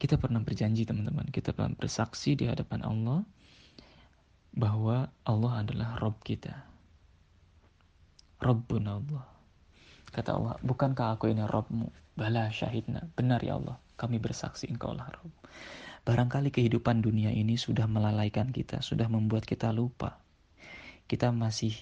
Kita 0.00 0.16
pernah 0.16 0.40
berjanji 0.40 0.88
teman-teman, 0.88 1.28
kita 1.28 1.52
pernah 1.52 1.76
bersaksi 1.76 2.32
di 2.32 2.48
hadapan 2.48 2.80
Allah 2.88 3.20
bahwa 4.56 5.12
Allah 5.28 5.52
adalah 5.60 6.00
Rob 6.00 6.16
kita. 6.24 6.56
Rabbun 8.40 8.88
Allah. 8.88 9.28
Kata 10.08 10.30
Allah, 10.32 10.56
bukankah 10.64 11.20
aku 11.20 11.28
ini 11.28 11.44
Robmu? 11.44 12.16
Bala 12.16 12.48
syahidna. 12.48 13.12
Benar 13.12 13.44
ya 13.44 13.60
Allah, 13.60 13.76
kami 14.00 14.16
bersaksi 14.16 14.72
engkau 14.72 14.96
lah 14.96 15.12
Rob. 15.20 15.28
Barangkali 16.08 16.48
kehidupan 16.48 17.04
dunia 17.04 17.28
ini 17.28 17.60
sudah 17.60 17.84
melalaikan 17.84 18.48
kita, 18.56 18.80
sudah 18.80 19.04
membuat 19.12 19.44
kita 19.44 19.68
lupa. 19.68 20.16
Kita 21.04 21.28
masih 21.28 21.76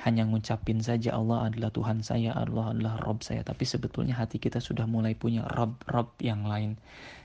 hanya 0.00 0.24
ngucapin 0.24 0.80
saja 0.80 1.12
Allah 1.12 1.50
adalah 1.50 1.74
Tuhan 1.74 2.00
saya, 2.00 2.32
Allah 2.32 2.72
adalah 2.72 2.96
Rob 3.04 3.20
saya. 3.20 3.44
Tapi 3.44 3.68
sebetulnya 3.68 4.16
hati 4.16 4.40
kita 4.40 4.62
sudah 4.62 4.88
mulai 4.88 5.12
punya 5.12 5.44
Rob-Rob 5.44 6.16
yang 6.24 6.48
lain. 6.48 6.80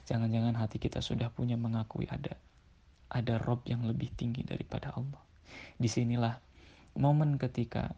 Jangan-jangan 0.09 0.57
hati 0.59 0.81
kita 0.81 0.99
sudah 0.99 1.31
punya 1.31 1.55
mengakui 1.55 2.09
ada 2.11 2.35
ada 3.13 3.39
Rob 3.39 3.63
yang 3.69 3.85
lebih 3.85 4.11
tinggi 4.17 4.43
daripada 4.43 4.91
Allah. 4.91 5.21
Di 5.79 5.87
sinilah 5.87 6.35
momen 6.99 7.39
ketika 7.39 7.95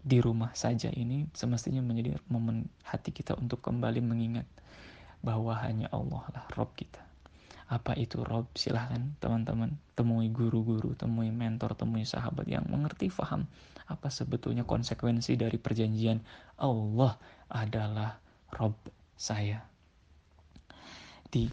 di 0.00 0.18
rumah 0.18 0.56
saja 0.56 0.88
ini 0.90 1.28
semestinya 1.36 1.84
menjadi 1.84 2.16
momen 2.32 2.72
hati 2.88 3.12
kita 3.12 3.36
untuk 3.36 3.60
kembali 3.60 4.00
mengingat 4.00 4.48
bahwa 5.20 5.52
hanya 5.60 5.92
Allah 5.92 6.24
lah 6.32 6.44
Rob 6.56 6.72
kita. 6.72 7.09
Apa 7.70 7.94
itu 7.94 8.26
Rob? 8.26 8.50
Silahkan 8.58 9.14
teman-teman 9.22 9.78
temui 9.94 10.26
guru-guru, 10.34 10.98
temui 10.98 11.30
mentor, 11.30 11.78
temui 11.78 12.02
sahabat 12.02 12.50
yang 12.50 12.66
mengerti, 12.66 13.06
faham 13.06 13.46
apa 13.86 14.10
sebetulnya 14.10 14.62
konsekuensi 14.66 15.34
dari 15.34 15.58
perjanjian 15.58 16.18
Allah 16.62 17.14
adalah 17.50 18.18
Rob 18.54 18.74
saya. 19.14 19.62
Di 21.30 21.46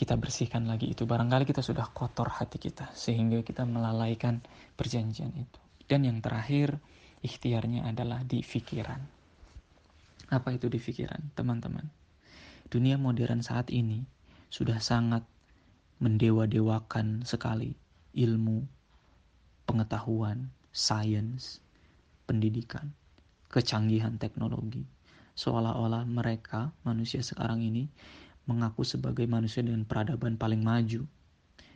kita 0.00 0.16
bersihkan 0.16 0.64
lagi 0.64 0.96
itu. 0.96 1.04
Barangkali 1.04 1.44
kita 1.44 1.60
sudah 1.60 1.84
kotor 1.92 2.32
hati 2.32 2.56
kita 2.56 2.88
sehingga 2.96 3.44
kita 3.44 3.68
melalaikan 3.68 4.40
perjanjian 4.72 5.28
itu. 5.36 5.60
Dan 5.84 6.08
yang 6.08 6.24
terakhir, 6.24 6.80
ikhtiarnya 7.20 7.84
adalah 7.84 8.24
di 8.24 8.40
pikiran. 8.40 8.96
Apa 10.32 10.56
itu 10.56 10.72
di 10.72 10.80
pikiran, 10.80 11.36
teman-teman? 11.36 11.84
Dunia 12.72 12.96
modern 12.96 13.44
saat 13.44 13.68
ini 13.68 14.00
sudah 14.48 14.80
sangat 14.80 15.20
mendewa-dewakan 16.00 17.22
sekali 17.28 17.76
ilmu, 18.16 18.64
pengetahuan, 19.68 20.48
sains, 20.72 21.60
pendidikan, 22.24 22.90
kecanggihan 23.52 24.16
teknologi. 24.16 24.88
Seolah-olah 25.36 26.08
mereka, 26.08 26.72
manusia 26.82 27.20
sekarang 27.20 27.60
ini, 27.62 27.86
mengaku 28.48 28.82
sebagai 28.82 29.28
manusia 29.28 29.62
dengan 29.62 29.84
peradaban 29.84 30.34
paling 30.40 30.64
maju 30.64 31.04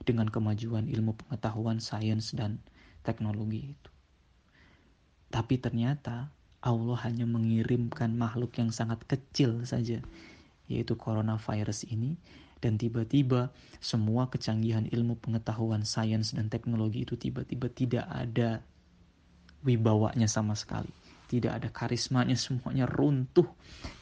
dengan 0.02 0.28
kemajuan 0.28 0.88
ilmu 0.88 1.14
pengetahuan, 1.16 1.78
sains, 1.78 2.32
dan 2.32 2.58
teknologi 3.04 3.76
itu. 3.76 3.90
Tapi 5.32 5.60
ternyata 5.60 6.32
Allah 6.64 6.96
hanya 7.04 7.28
mengirimkan 7.28 8.16
makhluk 8.16 8.56
yang 8.56 8.72
sangat 8.72 9.04
kecil 9.04 9.64
saja, 9.68 10.00
yaitu 10.64 10.96
coronavirus 10.96 11.88
ini, 11.92 12.16
dan 12.64 12.80
tiba-tiba 12.80 13.52
semua 13.76 14.32
kecanggihan 14.32 14.88
ilmu 14.88 15.20
pengetahuan, 15.20 15.84
sains, 15.84 16.32
dan 16.32 16.48
teknologi 16.48 17.04
itu 17.04 17.20
tiba-tiba 17.20 17.68
tidak 17.68 18.08
ada 18.08 18.64
wibawanya 19.60 20.24
sama 20.24 20.56
sekali. 20.56 20.88
Tidak 21.28 21.52
ada 21.52 21.68
karismanya, 21.68 22.32
semuanya 22.40 22.88
runtuh, 22.88 23.44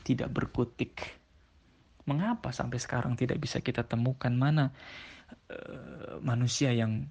tidak 0.06 0.30
berkutik. 0.30 1.18
Mengapa 2.06 2.54
sampai 2.54 2.78
sekarang 2.78 3.18
tidak 3.18 3.42
bisa 3.42 3.58
kita 3.58 3.82
temukan 3.82 4.30
mana 4.30 4.70
uh, 5.50 6.22
manusia 6.22 6.70
yang 6.70 7.10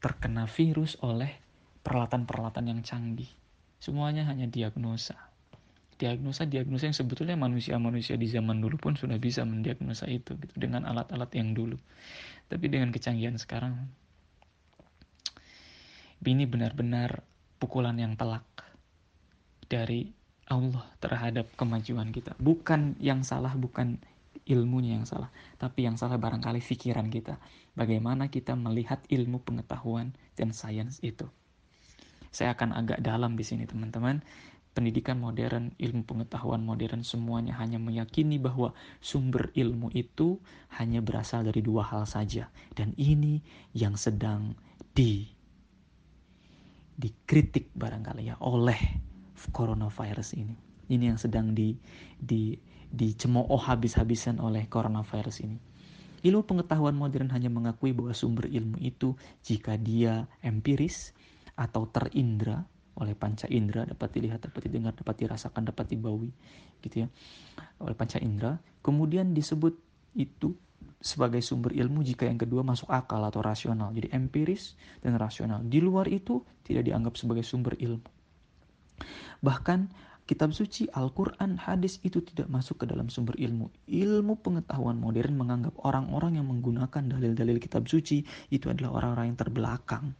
terkena 0.00 0.48
virus 0.48 0.96
oleh 1.04 1.36
peralatan-peralatan 1.84 2.64
yang 2.72 2.80
canggih. 2.80 3.28
Semuanya 3.76 4.24
hanya 4.24 4.48
diagnosa. 4.48 5.25
Diagnosa-diagnosa 5.96 6.92
yang 6.92 6.96
sebetulnya 6.96 7.36
manusia-manusia 7.40 8.20
di 8.20 8.28
zaman 8.28 8.60
dulu 8.60 8.76
pun 8.76 8.92
sudah 8.94 9.16
bisa 9.16 9.44
mendiagnosa 9.48 10.04
itu 10.12 10.36
gitu 10.36 10.54
dengan 10.56 10.84
alat-alat 10.84 11.32
yang 11.32 11.56
dulu. 11.56 11.80
Tapi 12.52 12.66
dengan 12.68 12.92
kecanggihan 12.92 13.40
sekarang 13.40 13.88
ini 16.26 16.44
benar-benar 16.44 17.22
pukulan 17.56 17.96
yang 17.96 18.18
telak 18.18 18.44
dari 19.70 20.10
Allah 20.46 20.86
terhadap 21.02 21.50
kemajuan 21.58 22.14
kita. 22.14 22.38
Bukan 22.38 22.98
yang 23.02 23.26
salah, 23.26 23.54
bukan 23.54 23.98
ilmunya 24.46 25.00
yang 25.00 25.06
salah, 25.06 25.30
tapi 25.58 25.86
yang 25.86 25.98
salah 25.98 26.18
barangkali 26.22 26.62
pikiran 26.62 27.10
kita. 27.10 27.40
Bagaimana 27.74 28.30
kita 28.30 28.54
melihat 28.54 29.02
ilmu 29.10 29.42
pengetahuan 29.42 30.14
dan 30.38 30.54
sains 30.54 31.02
itu. 31.02 31.26
Saya 32.30 32.54
akan 32.54 32.76
agak 32.76 33.02
dalam 33.02 33.34
di 33.34 33.42
sini 33.42 33.66
teman-teman. 33.66 34.22
Pendidikan 34.76 35.16
modern, 35.16 35.72
ilmu 35.80 36.04
pengetahuan 36.04 36.60
modern 36.60 37.00
semuanya 37.00 37.56
hanya 37.56 37.80
meyakini 37.80 38.36
bahwa 38.36 38.76
sumber 39.00 39.48
ilmu 39.56 39.88
itu 39.96 40.36
hanya 40.76 41.00
berasal 41.00 41.48
dari 41.48 41.64
dua 41.64 41.80
hal 41.80 42.04
saja. 42.04 42.52
Dan 42.76 42.92
ini 43.00 43.40
yang 43.72 43.96
sedang 43.96 44.52
di 44.92 45.24
dikritik 46.92 47.72
barangkali 47.72 48.28
ya 48.28 48.36
oleh 48.44 48.76
coronavirus 49.48 50.36
ini. 50.36 50.52
Ini 50.92 51.16
yang 51.16 51.20
sedang 51.20 51.56
di 51.56 51.72
di 52.20 52.60
dicemooh 52.92 53.56
habis-habisan 53.56 54.36
oleh 54.44 54.68
coronavirus 54.68 55.40
ini. 55.40 55.56
Ilmu 56.20 56.44
pengetahuan 56.44 56.92
modern 56.92 57.32
hanya 57.32 57.48
mengakui 57.48 57.96
bahwa 57.96 58.12
sumber 58.12 58.44
ilmu 58.52 58.76
itu 58.84 59.16
jika 59.40 59.80
dia 59.80 60.28
empiris, 60.44 61.16
atau 61.56 61.88
terindra 61.88 62.68
oleh 62.96 63.12
panca 63.12 63.44
indera 63.52 63.84
dapat 63.84 64.08
dilihat, 64.16 64.40
dapat 64.48 64.68
didengar, 64.68 64.96
dapat 64.96 65.14
dirasakan, 65.20 65.68
dapat 65.68 65.86
dibawi 65.92 66.32
gitu 66.80 67.04
ya 67.04 67.08
oleh 67.80 67.94
panca 67.96 68.16
indera. 68.20 68.56
Kemudian 68.80 69.36
disebut 69.36 69.76
itu 70.16 70.56
sebagai 71.00 71.44
sumber 71.44 71.76
ilmu 71.76 72.00
jika 72.02 72.24
yang 72.24 72.40
kedua 72.40 72.64
masuk 72.64 72.88
akal 72.88 73.20
atau 73.20 73.44
rasional. 73.44 73.92
Jadi 73.92 74.12
empiris 74.16 74.74
dan 75.04 75.20
rasional. 75.20 75.60
Di 75.62 75.78
luar 75.84 76.08
itu 76.08 76.40
tidak 76.64 76.88
dianggap 76.88 77.14
sebagai 77.20 77.44
sumber 77.44 77.76
ilmu. 77.76 78.08
Bahkan 79.44 79.80
kitab 80.24 80.56
suci, 80.56 80.88
Al-Quran, 80.88 81.60
hadis 81.60 82.00
itu 82.02 82.24
tidak 82.24 82.48
masuk 82.48 82.82
ke 82.82 82.84
dalam 82.88 83.12
sumber 83.12 83.36
ilmu. 83.36 83.68
Ilmu 83.86 84.40
pengetahuan 84.40 84.96
modern 84.96 85.36
menganggap 85.36 85.76
orang-orang 85.84 86.40
yang 86.40 86.48
menggunakan 86.48 87.12
dalil-dalil 87.12 87.60
kitab 87.60 87.86
suci 87.86 88.24
itu 88.48 88.72
adalah 88.72 88.98
orang-orang 88.98 89.36
yang 89.36 89.38
terbelakang 89.38 90.16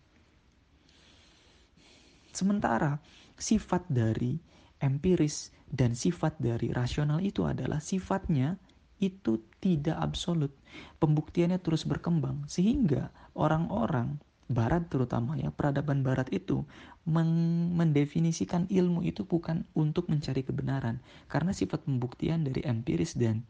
Sementara 2.37 3.01
sifat 3.41 3.89
dari 3.89 4.37
empiris 4.76 5.57
dan 5.72 5.97
sifat 5.97 6.37
dari 6.37 6.68
rasional 6.68 7.24
itu 7.24 7.49
adalah 7.49 7.80
sifatnya 7.80 8.61
itu 9.01 9.41
tidak 9.57 9.97
absolut. 9.97 10.53
Pembuktiannya 11.01 11.57
terus 11.64 11.89
berkembang 11.89 12.45
sehingga 12.45 13.09
orang-orang 13.32 14.20
barat 14.53 14.84
terutama 14.93 15.34
ya 15.41 15.49
peradaban 15.49 16.05
barat 16.05 16.28
itu 16.28 16.62
mendefinisikan 17.09 18.68
ilmu 18.68 19.01
itu 19.03 19.24
bukan 19.24 19.64
untuk 19.72 20.07
mencari 20.12 20.45
kebenaran 20.45 21.01
karena 21.26 21.51
sifat 21.51 21.82
pembuktian 21.82 22.47
dari 22.47 22.62
empiris 22.62 23.18
dan 23.18 23.43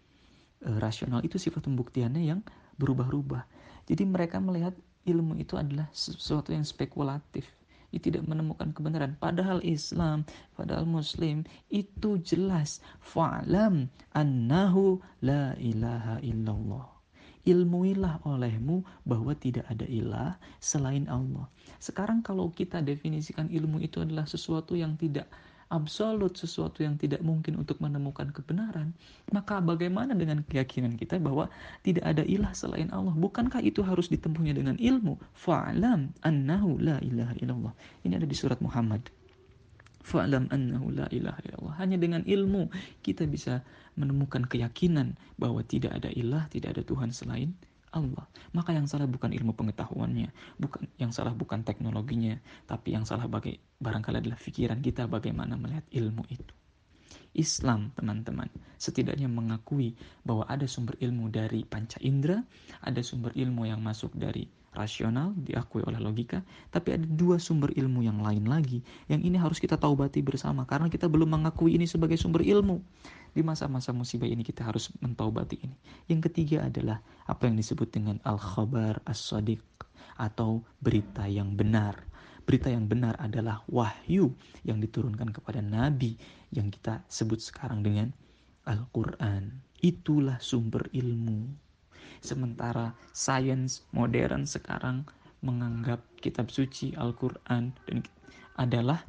e, 0.64 0.72
rasional 0.80 1.20
itu 1.26 1.36
sifat 1.36 1.66
pembuktiannya 1.68 2.22
yang 2.22 2.40
berubah-ubah. 2.80 3.44
Jadi 3.90 4.02
mereka 4.08 4.38
melihat 4.38 4.72
ilmu 5.04 5.36
itu 5.36 5.58
adalah 5.58 5.90
sesuatu 5.92 6.54
yang 6.54 6.64
spekulatif 6.64 7.55
tidak 7.94 8.26
menemukan 8.26 8.74
kebenaran. 8.74 9.14
Padahal 9.18 9.62
Islam, 9.62 10.26
padahal 10.58 10.84
Muslim 10.86 11.46
itu 11.70 12.18
jelas. 12.22 12.82
Fa'lam 13.02 13.90
annahu 14.12 15.00
la 15.22 15.54
ilaha 15.58 16.18
illallah. 16.22 16.86
Ilmuilah 17.46 18.26
olehmu 18.26 18.82
bahwa 19.06 19.30
tidak 19.38 19.70
ada 19.70 19.86
ilah 19.86 20.34
selain 20.58 21.06
Allah. 21.06 21.46
Sekarang 21.78 22.18
kalau 22.18 22.50
kita 22.50 22.82
definisikan 22.82 23.46
ilmu 23.46 23.78
itu 23.78 24.02
adalah 24.02 24.26
sesuatu 24.26 24.74
yang 24.74 24.98
tidak 24.98 25.30
absolut, 25.68 26.38
sesuatu 26.38 26.82
yang 26.86 26.94
tidak 26.94 27.22
mungkin 27.22 27.58
untuk 27.58 27.82
menemukan 27.82 28.30
kebenaran, 28.30 28.94
maka 29.34 29.58
bagaimana 29.58 30.14
dengan 30.14 30.42
keyakinan 30.46 30.94
kita 30.94 31.18
bahwa 31.18 31.50
tidak 31.82 32.06
ada 32.06 32.22
ilah 32.22 32.54
selain 32.54 32.90
Allah? 32.94 33.14
Bukankah 33.14 33.62
itu 33.62 33.82
harus 33.82 34.06
ditempuhnya 34.06 34.54
dengan 34.54 34.78
ilmu? 34.78 35.18
Fa'lam 35.34 36.14
annahu 36.22 36.78
la 36.78 37.02
ilaha 37.02 37.34
illallah. 37.42 37.74
Ini 38.06 38.22
ada 38.22 38.26
di 38.28 38.36
surat 38.38 38.62
Muhammad. 38.62 39.10
Fa'lam 40.06 40.46
annahu 40.54 40.94
la 40.94 41.10
ilaha 41.10 41.42
illallah. 41.42 41.74
Hanya 41.82 41.98
dengan 41.98 42.22
ilmu 42.22 42.70
kita 43.02 43.26
bisa 43.26 43.66
menemukan 43.98 44.46
keyakinan 44.46 45.18
bahwa 45.34 45.66
tidak 45.66 45.98
ada 45.98 46.12
ilah, 46.14 46.46
tidak 46.52 46.78
ada 46.78 46.82
Tuhan 46.86 47.10
selain 47.10 47.50
Allah. 47.96 48.28
Maka 48.52 48.76
yang 48.76 48.84
salah 48.84 49.08
bukan 49.08 49.32
ilmu 49.32 49.56
pengetahuannya, 49.56 50.28
bukan 50.60 50.84
yang 51.00 51.10
salah 51.16 51.32
bukan 51.32 51.64
teknologinya, 51.64 52.36
tapi 52.68 52.92
yang 52.92 53.08
salah 53.08 53.24
bagi 53.24 53.56
barangkali 53.56 54.20
adalah 54.20 54.36
pikiran 54.36 54.84
kita 54.84 55.08
bagaimana 55.08 55.56
melihat 55.56 55.88
ilmu 55.88 56.28
itu. 56.28 56.52
Islam, 57.36 57.92
teman-teman, 57.92 58.48
setidaknya 58.80 59.28
mengakui 59.28 59.92
bahwa 60.24 60.48
ada 60.48 60.64
sumber 60.64 60.96
ilmu 61.00 61.28
dari 61.28 61.68
panca 61.68 62.00
indera, 62.00 62.40
ada 62.80 63.00
sumber 63.04 63.36
ilmu 63.36 63.68
yang 63.68 63.84
masuk 63.84 64.16
dari 64.16 64.48
rasional, 64.76 65.32
diakui 65.40 65.80
oleh 65.88 65.96
logika, 65.96 66.44
tapi 66.68 66.94
ada 66.94 67.08
dua 67.08 67.40
sumber 67.40 67.72
ilmu 67.72 68.04
yang 68.04 68.20
lain 68.20 68.44
lagi, 68.44 68.84
yang 69.08 69.24
ini 69.24 69.40
harus 69.40 69.56
kita 69.56 69.80
taubati 69.80 70.20
bersama, 70.20 70.68
karena 70.68 70.92
kita 70.92 71.08
belum 71.08 71.32
mengakui 71.32 71.74
ini 71.74 71.88
sebagai 71.88 72.20
sumber 72.20 72.44
ilmu. 72.44 72.84
Di 73.32 73.40
masa-masa 73.40 73.96
musibah 73.96 74.28
ini 74.28 74.44
kita 74.44 74.64
harus 74.64 74.92
mentaubati 75.00 75.56
ini. 75.60 75.76
Yang 76.12 76.30
ketiga 76.30 76.68
adalah 76.68 77.00
apa 77.24 77.48
yang 77.48 77.56
disebut 77.56 77.88
dengan 77.88 78.16
al-khabar 78.28 79.00
as-sadiq, 79.08 79.64
atau 80.20 80.64
berita 80.80 81.28
yang 81.28 81.56
benar 81.56 82.06
Berita 82.46 82.70
yang 82.70 82.86
benar 82.86 83.18
adalah 83.18 83.66
wahyu 83.66 84.30
yang 84.62 84.78
diturunkan 84.78 85.34
kepada 85.34 85.58
nabi 85.58 86.14
yang 86.54 86.70
kita 86.70 87.02
sebut 87.10 87.42
sekarang 87.42 87.82
dengan 87.82 88.14
Al-Quran. 88.70 89.50
Itulah 89.82 90.38
sumber 90.38 90.86
ilmu. 90.94 91.65
Sementara 92.26 92.90
sains 93.14 93.86
modern 93.94 94.50
sekarang 94.50 95.06
menganggap 95.46 96.02
kitab 96.18 96.50
suci 96.50 96.90
Al-Quran 96.98 97.70
dan 97.86 98.02
adalah 98.58 99.06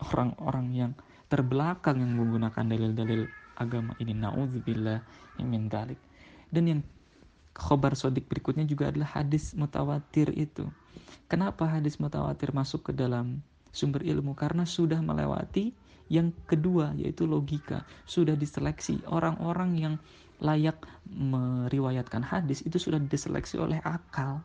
orang-orang 0.00 0.66
yang 0.72 0.92
terbelakang 1.28 2.00
yang 2.00 2.16
menggunakan 2.16 2.64
dalil-dalil 2.64 3.28
agama 3.60 3.92
ini. 4.00 4.16
Na'udzubillah 4.16 5.04
min 5.44 5.68
dalik. 5.68 6.00
Dan 6.48 6.64
yang 6.64 6.80
khobar 7.52 7.92
sodik 7.92 8.24
berikutnya 8.24 8.64
juga 8.64 8.88
adalah 8.88 9.20
hadis 9.20 9.52
mutawatir 9.52 10.32
itu. 10.32 10.64
Kenapa 11.28 11.68
hadis 11.68 12.00
mutawatir 12.00 12.56
masuk 12.56 12.88
ke 12.88 12.92
dalam 12.96 13.44
sumber 13.68 14.00
ilmu? 14.00 14.32
Karena 14.32 14.64
sudah 14.64 15.02
melewati 15.02 15.74
yang 16.12 16.30
kedua 16.44 16.92
yaitu 16.94 17.24
logika. 17.24 17.82
Sudah 18.04 18.36
diseleksi 18.36 19.02
orang-orang 19.08 19.70
yang 19.76 19.94
layak 20.42 20.78
meriwayatkan 21.10 22.24
hadis 22.24 22.64
itu 22.66 22.80
sudah 22.80 22.98
diseleksi 22.98 23.60
oleh 23.60 23.78
akal. 23.84 24.42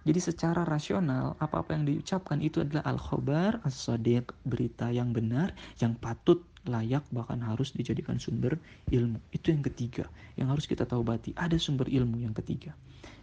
Jadi 0.00 0.16
secara 0.16 0.64
rasional 0.64 1.36
apa-apa 1.36 1.76
yang 1.76 1.84
diucapkan 1.84 2.40
itu 2.40 2.64
adalah 2.64 2.88
al-khobar 2.88 3.60
as-sadiq, 3.68 4.32
berita 4.48 4.88
yang 4.88 5.12
benar 5.12 5.52
yang 5.76 5.92
patut 5.92 6.40
layak 6.64 7.04
bahkan 7.12 7.40
harus 7.44 7.76
dijadikan 7.76 8.16
sumber 8.16 8.56
ilmu. 8.88 9.20
Itu 9.32 9.52
yang 9.52 9.60
ketiga 9.60 10.08
yang 10.40 10.48
harus 10.48 10.64
kita 10.64 10.88
tahu 10.88 11.04
bati. 11.04 11.36
Ada 11.36 11.60
sumber 11.60 11.88
ilmu 11.88 12.20
yang 12.24 12.32
ketiga. 12.32 12.72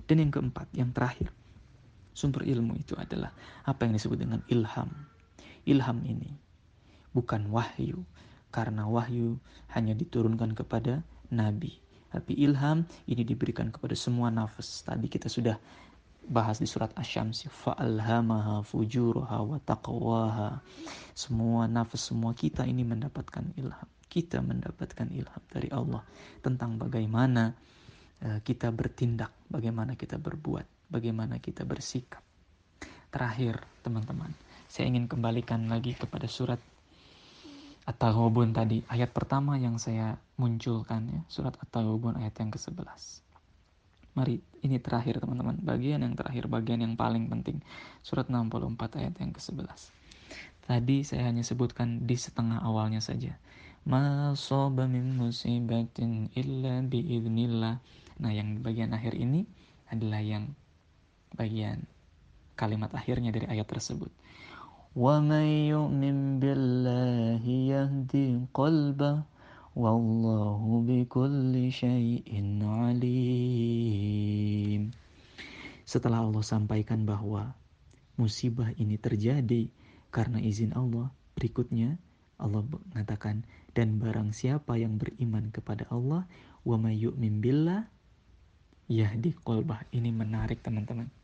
Dan 0.05 0.21
yang 0.21 0.31
keempat, 0.31 0.69
yang 0.77 0.93
terakhir. 0.93 1.33
Sumber 2.13 2.45
ilmu 2.45 2.77
itu 2.77 2.93
adalah 2.97 3.33
apa 3.65 3.85
yang 3.89 3.97
disebut 3.97 4.17
dengan 4.17 4.41
ilham. 4.49 4.89
Ilham 5.65 5.99
ini 6.05 6.33
bukan 7.13 7.49
wahyu. 7.49 8.05
Karena 8.53 8.85
wahyu 8.85 9.37
hanya 9.73 9.97
diturunkan 9.97 10.53
kepada 10.53 11.01
nabi. 11.33 11.86
Tapi 12.07 12.33
ilham 12.39 12.87
ini 13.07 13.23
diberikan 13.27 13.67
kepada 13.71 13.93
semua 13.93 14.31
nafas. 14.31 14.83
Tadi 14.83 15.07
kita 15.11 15.27
sudah 15.27 15.59
bahas 16.27 16.59
di 16.59 16.67
surat 16.67 16.91
Asy-Syams 16.95 17.47
fa'alhamaha 17.47 18.63
fujuraha 18.63 19.43
wa 19.43 19.57
taqwaha. 19.63 20.59
Semua 21.15 21.67
nafas 21.71 22.11
semua 22.11 22.35
kita 22.35 22.67
ini 22.67 22.83
mendapatkan 22.83 23.55
ilham. 23.55 23.89
Kita 24.07 24.39
mendapatkan 24.39 25.07
ilham 25.11 25.43
dari 25.51 25.67
Allah 25.71 26.03
tentang 26.39 26.79
bagaimana 26.79 27.51
uh, 28.23 28.39
kita 28.43 28.71
bertindak 28.71 29.31
bagaimana 29.51 29.99
kita 29.99 30.15
berbuat 30.15 30.91
bagaimana 30.91 31.39
kita 31.43 31.67
bersikap. 31.67 32.23
Terakhir 33.07 33.63
teman-teman 33.83 34.31
saya 34.67 34.91
ingin 34.91 35.07
kembalikan 35.07 35.71
lagi 35.71 35.95
kepada 35.95 36.27
surat 36.27 36.59
At-Taghabun 37.87 38.51
tadi 38.51 38.83
ayat 38.91 39.15
pertama 39.15 39.55
yang 39.55 39.79
saya 39.79 40.19
munculkan 40.35 41.07
ya 41.07 41.21
surat 41.31 41.55
At-Taghabun 41.55 42.19
ayat 42.19 42.35
yang 42.37 42.51
ke-11 42.51 43.23
Mari, 44.17 44.41
ini 44.65 44.81
terakhir 44.81 45.21
teman-teman. 45.21 45.61
Bagian 45.61 46.01
yang 46.01 46.17
terakhir, 46.17 46.49
bagian 46.49 46.81
yang 46.81 46.97
paling 46.97 47.29
penting. 47.29 47.61
Surat 48.01 48.25
64 48.25 48.97
ayat 48.97 49.13
yang 49.21 49.29
ke-11. 49.29 49.93
Tadi 50.65 51.05
saya 51.05 51.29
hanya 51.29 51.45
sebutkan 51.45 52.01
di 52.09 52.17
setengah 52.17 52.65
awalnya 52.65 52.97
saja. 52.97 53.37
Ma 53.85 54.33
min 54.89 55.05
musibatin 55.21 56.33
illa 56.33 56.81
biidnillah. 56.81 57.77
Nah, 58.17 58.31
yang 58.33 58.57
bagian 58.65 58.89
akhir 58.97 59.13
ini 59.13 59.45
adalah 59.93 60.25
yang 60.25 60.49
bagian 61.37 61.85
kalimat 62.57 62.89
akhirnya 62.97 63.29
dari 63.29 63.45
ayat 63.45 63.69
tersebut. 63.69 64.09
May 64.97 65.69
yu'min 65.69 66.41
billahi 66.41 67.69
yahdi 67.69 68.49
qalbah 68.49 69.29
Wallahu 69.77 70.81
bikulli 70.89 71.69
syai'in 71.69 72.65
alim. 72.65 73.29
Setelah 75.85 76.25
Allah 76.25 76.41
sampaikan 76.41 77.05
bahwa 77.05 77.53
musibah 78.17 78.73
ini 78.81 78.97
terjadi 78.97 79.69
karena 80.09 80.41
izin 80.41 80.73
Allah, 80.73 81.13
berikutnya 81.37 82.01
Allah 82.41 82.65
mengatakan 82.65 83.45
dan 83.77 84.01
barang 84.01 84.33
siapa 84.33 84.81
yang 84.81 84.97
beriman 84.97 85.53
kepada 85.53 85.85
Allah 85.93 86.25
wa 86.65 86.77
may 86.81 86.97
yu'min 86.97 87.37
billah 87.37 87.85
yahdi 88.89 89.37
qalbah. 89.45 89.85
Ini 89.93 90.09
menarik 90.09 90.65
teman-teman. 90.65 91.16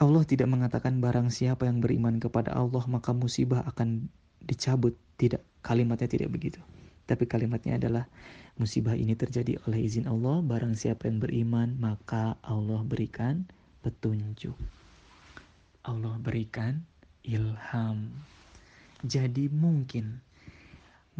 Allah 0.00 0.24
tidak 0.24 0.48
mengatakan 0.48 0.96
barang 0.96 1.28
siapa 1.28 1.68
yang 1.68 1.84
beriman 1.84 2.16
kepada 2.16 2.56
Allah 2.56 2.80
maka 2.88 3.12
musibah 3.12 3.60
akan 3.68 4.08
dicabut. 4.40 4.96
Tidak, 5.20 5.60
kalimatnya 5.60 6.08
tidak 6.08 6.32
begitu. 6.32 6.56
Tapi 7.04 7.28
kalimatnya 7.28 7.76
adalah 7.76 8.08
musibah 8.56 8.96
ini 8.96 9.12
terjadi 9.12 9.60
oleh 9.68 9.84
izin 9.84 10.08
Allah. 10.08 10.40
Barang 10.40 10.72
siapa 10.72 11.04
yang 11.04 11.20
beriman, 11.20 11.76
maka 11.76 12.40
Allah 12.40 12.80
berikan 12.80 13.44
petunjuk. 13.84 14.56
Allah 15.84 16.16
berikan 16.16 16.80
ilham. 17.20 18.08
Jadi 19.04 19.52
mungkin 19.52 20.24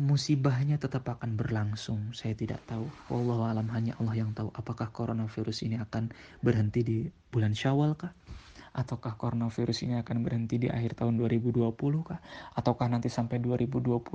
musibahnya 0.00 0.80
tetap 0.80 1.04
akan 1.04 1.36
berlangsung. 1.36 2.16
Saya 2.16 2.32
tidak 2.32 2.64
tahu. 2.64 2.88
Allah 3.12 3.52
alam 3.52 3.68
hanya 3.76 3.92
Allah 4.00 4.24
yang 4.24 4.32
tahu 4.32 4.48
apakah 4.56 4.88
coronavirus 4.88 5.68
ini 5.68 5.76
akan 5.76 6.08
berhenti 6.40 6.80
di 6.80 6.98
bulan 7.28 7.52
Syawal 7.52 7.92
kah? 8.00 8.16
Ataukah 8.70 9.18
coronavirus 9.18 9.82
ini 9.86 9.98
akan 9.98 10.22
berhenti 10.22 10.62
di 10.62 10.68
akhir 10.70 10.94
tahun 11.02 11.18
2020 11.18 11.74
kah? 12.06 12.22
Ataukah 12.54 12.86
nanti 12.86 13.10
sampai 13.10 13.42
2024 13.42 14.06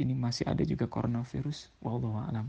ini 0.00 0.16
masih 0.16 0.48
ada 0.48 0.64
juga 0.64 0.88
coronavirus? 0.88 1.68
Wallahu 1.84 2.24
alam. 2.24 2.48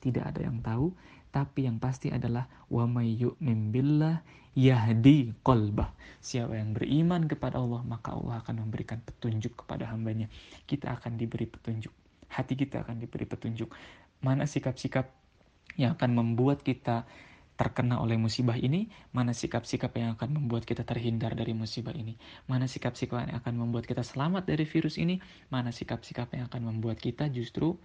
Tidak 0.00 0.24
ada 0.24 0.40
yang 0.40 0.60
tahu, 0.64 0.92
tapi 1.32 1.68
yang 1.68 1.76
pasti 1.80 2.12
adalah 2.12 2.48
wa 2.68 2.84
may 2.88 3.16
yu'min 3.16 3.72
billah 3.72 4.24
yahdi 4.56 5.34
qalbah. 5.44 5.92
Siapa 6.24 6.56
yang 6.56 6.72
beriman 6.72 7.28
kepada 7.28 7.60
Allah, 7.60 7.84
maka 7.84 8.16
Allah 8.16 8.40
akan 8.40 8.64
memberikan 8.64 9.02
petunjuk 9.02 9.64
kepada 9.64 9.90
hambanya. 9.92 10.30
Kita 10.64 10.94
akan 10.96 11.20
diberi 11.20 11.44
petunjuk. 11.44 11.92
Hati 12.32 12.54
kita 12.56 12.80
akan 12.80 13.02
diberi 13.02 13.28
petunjuk. 13.28 13.68
Mana 14.24 14.48
sikap-sikap 14.48 15.10
yang 15.76 15.98
akan 15.98 16.10
membuat 16.16 16.62
kita 16.62 17.04
terkena 17.54 18.02
oleh 18.02 18.18
musibah 18.18 18.58
ini, 18.58 18.90
mana 19.14 19.30
sikap-sikap 19.30 19.94
yang 19.94 20.18
akan 20.18 20.42
membuat 20.42 20.66
kita 20.66 20.82
terhindar 20.82 21.38
dari 21.38 21.54
musibah 21.54 21.94
ini, 21.94 22.18
mana 22.50 22.66
sikap-sikap 22.66 23.30
yang 23.30 23.38
akan 23.38 23.54
membuat 23.54 23.86
kita 23.86 24.02
selamat 24.02 24.50
dari 24.50 24.66
virus 24.66 24.98
ini, 24.98 25.22
mana 25.54 25.70
sikap-sikap 25.70 26.34
yang 26.34 26.50
akan 26.50 26.74
membuat 26.74 26.98
kita 26.98 27.30
justru 27.30 27.78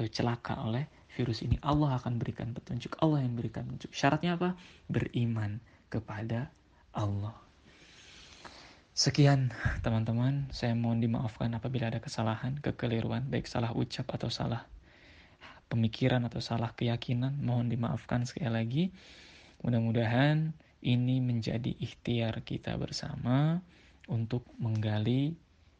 uh, 0.00 0.08
celaka 0.08 0.56
oleh 0.64 0.88
virus 1.12 1.44
ini. 1.44 1.60
Allah 1.60 2.00
akan 2.00 2.16
berikan 2.16 2.56
petunjuk, 2.56 2.96
Allah 3.04 3.20
yang 3.20 3.36
berikan 3.36 3.68
petunjuk. 3.68 3.92
Syaratnya 3.92 4.40
apa? 4.40 4.56
Beriman 4.88 5.60
kepada 5.92 6.48
Allah. 6.96 7.36
Sekian 8.92 9.52
teman-teman, 9.80 10.52
saya 10.52 10.76
mohon 10.76 11.00
dimaafkan 11.00 11.52
apabila 11.56 11.88
ada 11.88 12.00
kesalahan, 12.00 12.60
kekeliruan, 12.60 13.24
baik 13.28 13.48
salah 13.48 13.72
ucap 13.72 14.04
atau 14.12 14.28
salah 14.28 14.68
pemikiran 15.72 16.28
atau 16.28 16.44
salah 16.44 16.76
keyakinan, 16.76 17.40
mohon 17.40 17.72
dimaafkan 17.72 18.28
sekali 18.28 18.52
lagi. 18.52 18.84
Mudah-mudahan 19.64 20.52
ini 20.84 21.24
menjadi 21.24 21.72
ikhtiar 21.80 22.44
kita 22.44 22.76
bersama 22.76 23.64
untuk 24.12 24.44
menggali 24.60 25.32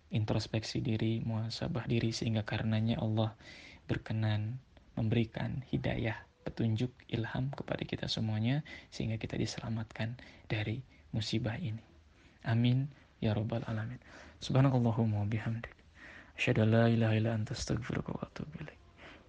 introspeksi 0.08 0.80
diri, 0.80 1.20
muhasabah 1.20 1.84
diri 1.84 2.08
sehingga 2.16 2.40
karenanya 2.48 2.96
Allah 3.04 3.36
berkenan 3.84 4.56
memberikan 4.96 5.60
hidayah, 5.68 6.16
petunjuk, 6.48 6.92
ilham 7.12 7.52
kepada 7.52 7.82
kita 7.84 8.06
semuanya 8.08 8.64
sehingga 8.88 9.20
kita 9.20 9.36
diselamatkan 9.36 10.16
dari 10.48 10.80
musibah 11.12 11.56
ini. 11.60 11.82
Amin 12.48 12.88
ya 13.20 13.36
rabbal 13.36 13.64
alamin. 13.68 13.98
Subhanakallahumma 14.40 15.28
bihamdik. 15.28 15.74
La 16.58 16.90
ilaha 16.90 17.14
illa 17.14 17.30
anta. 17.36 17.54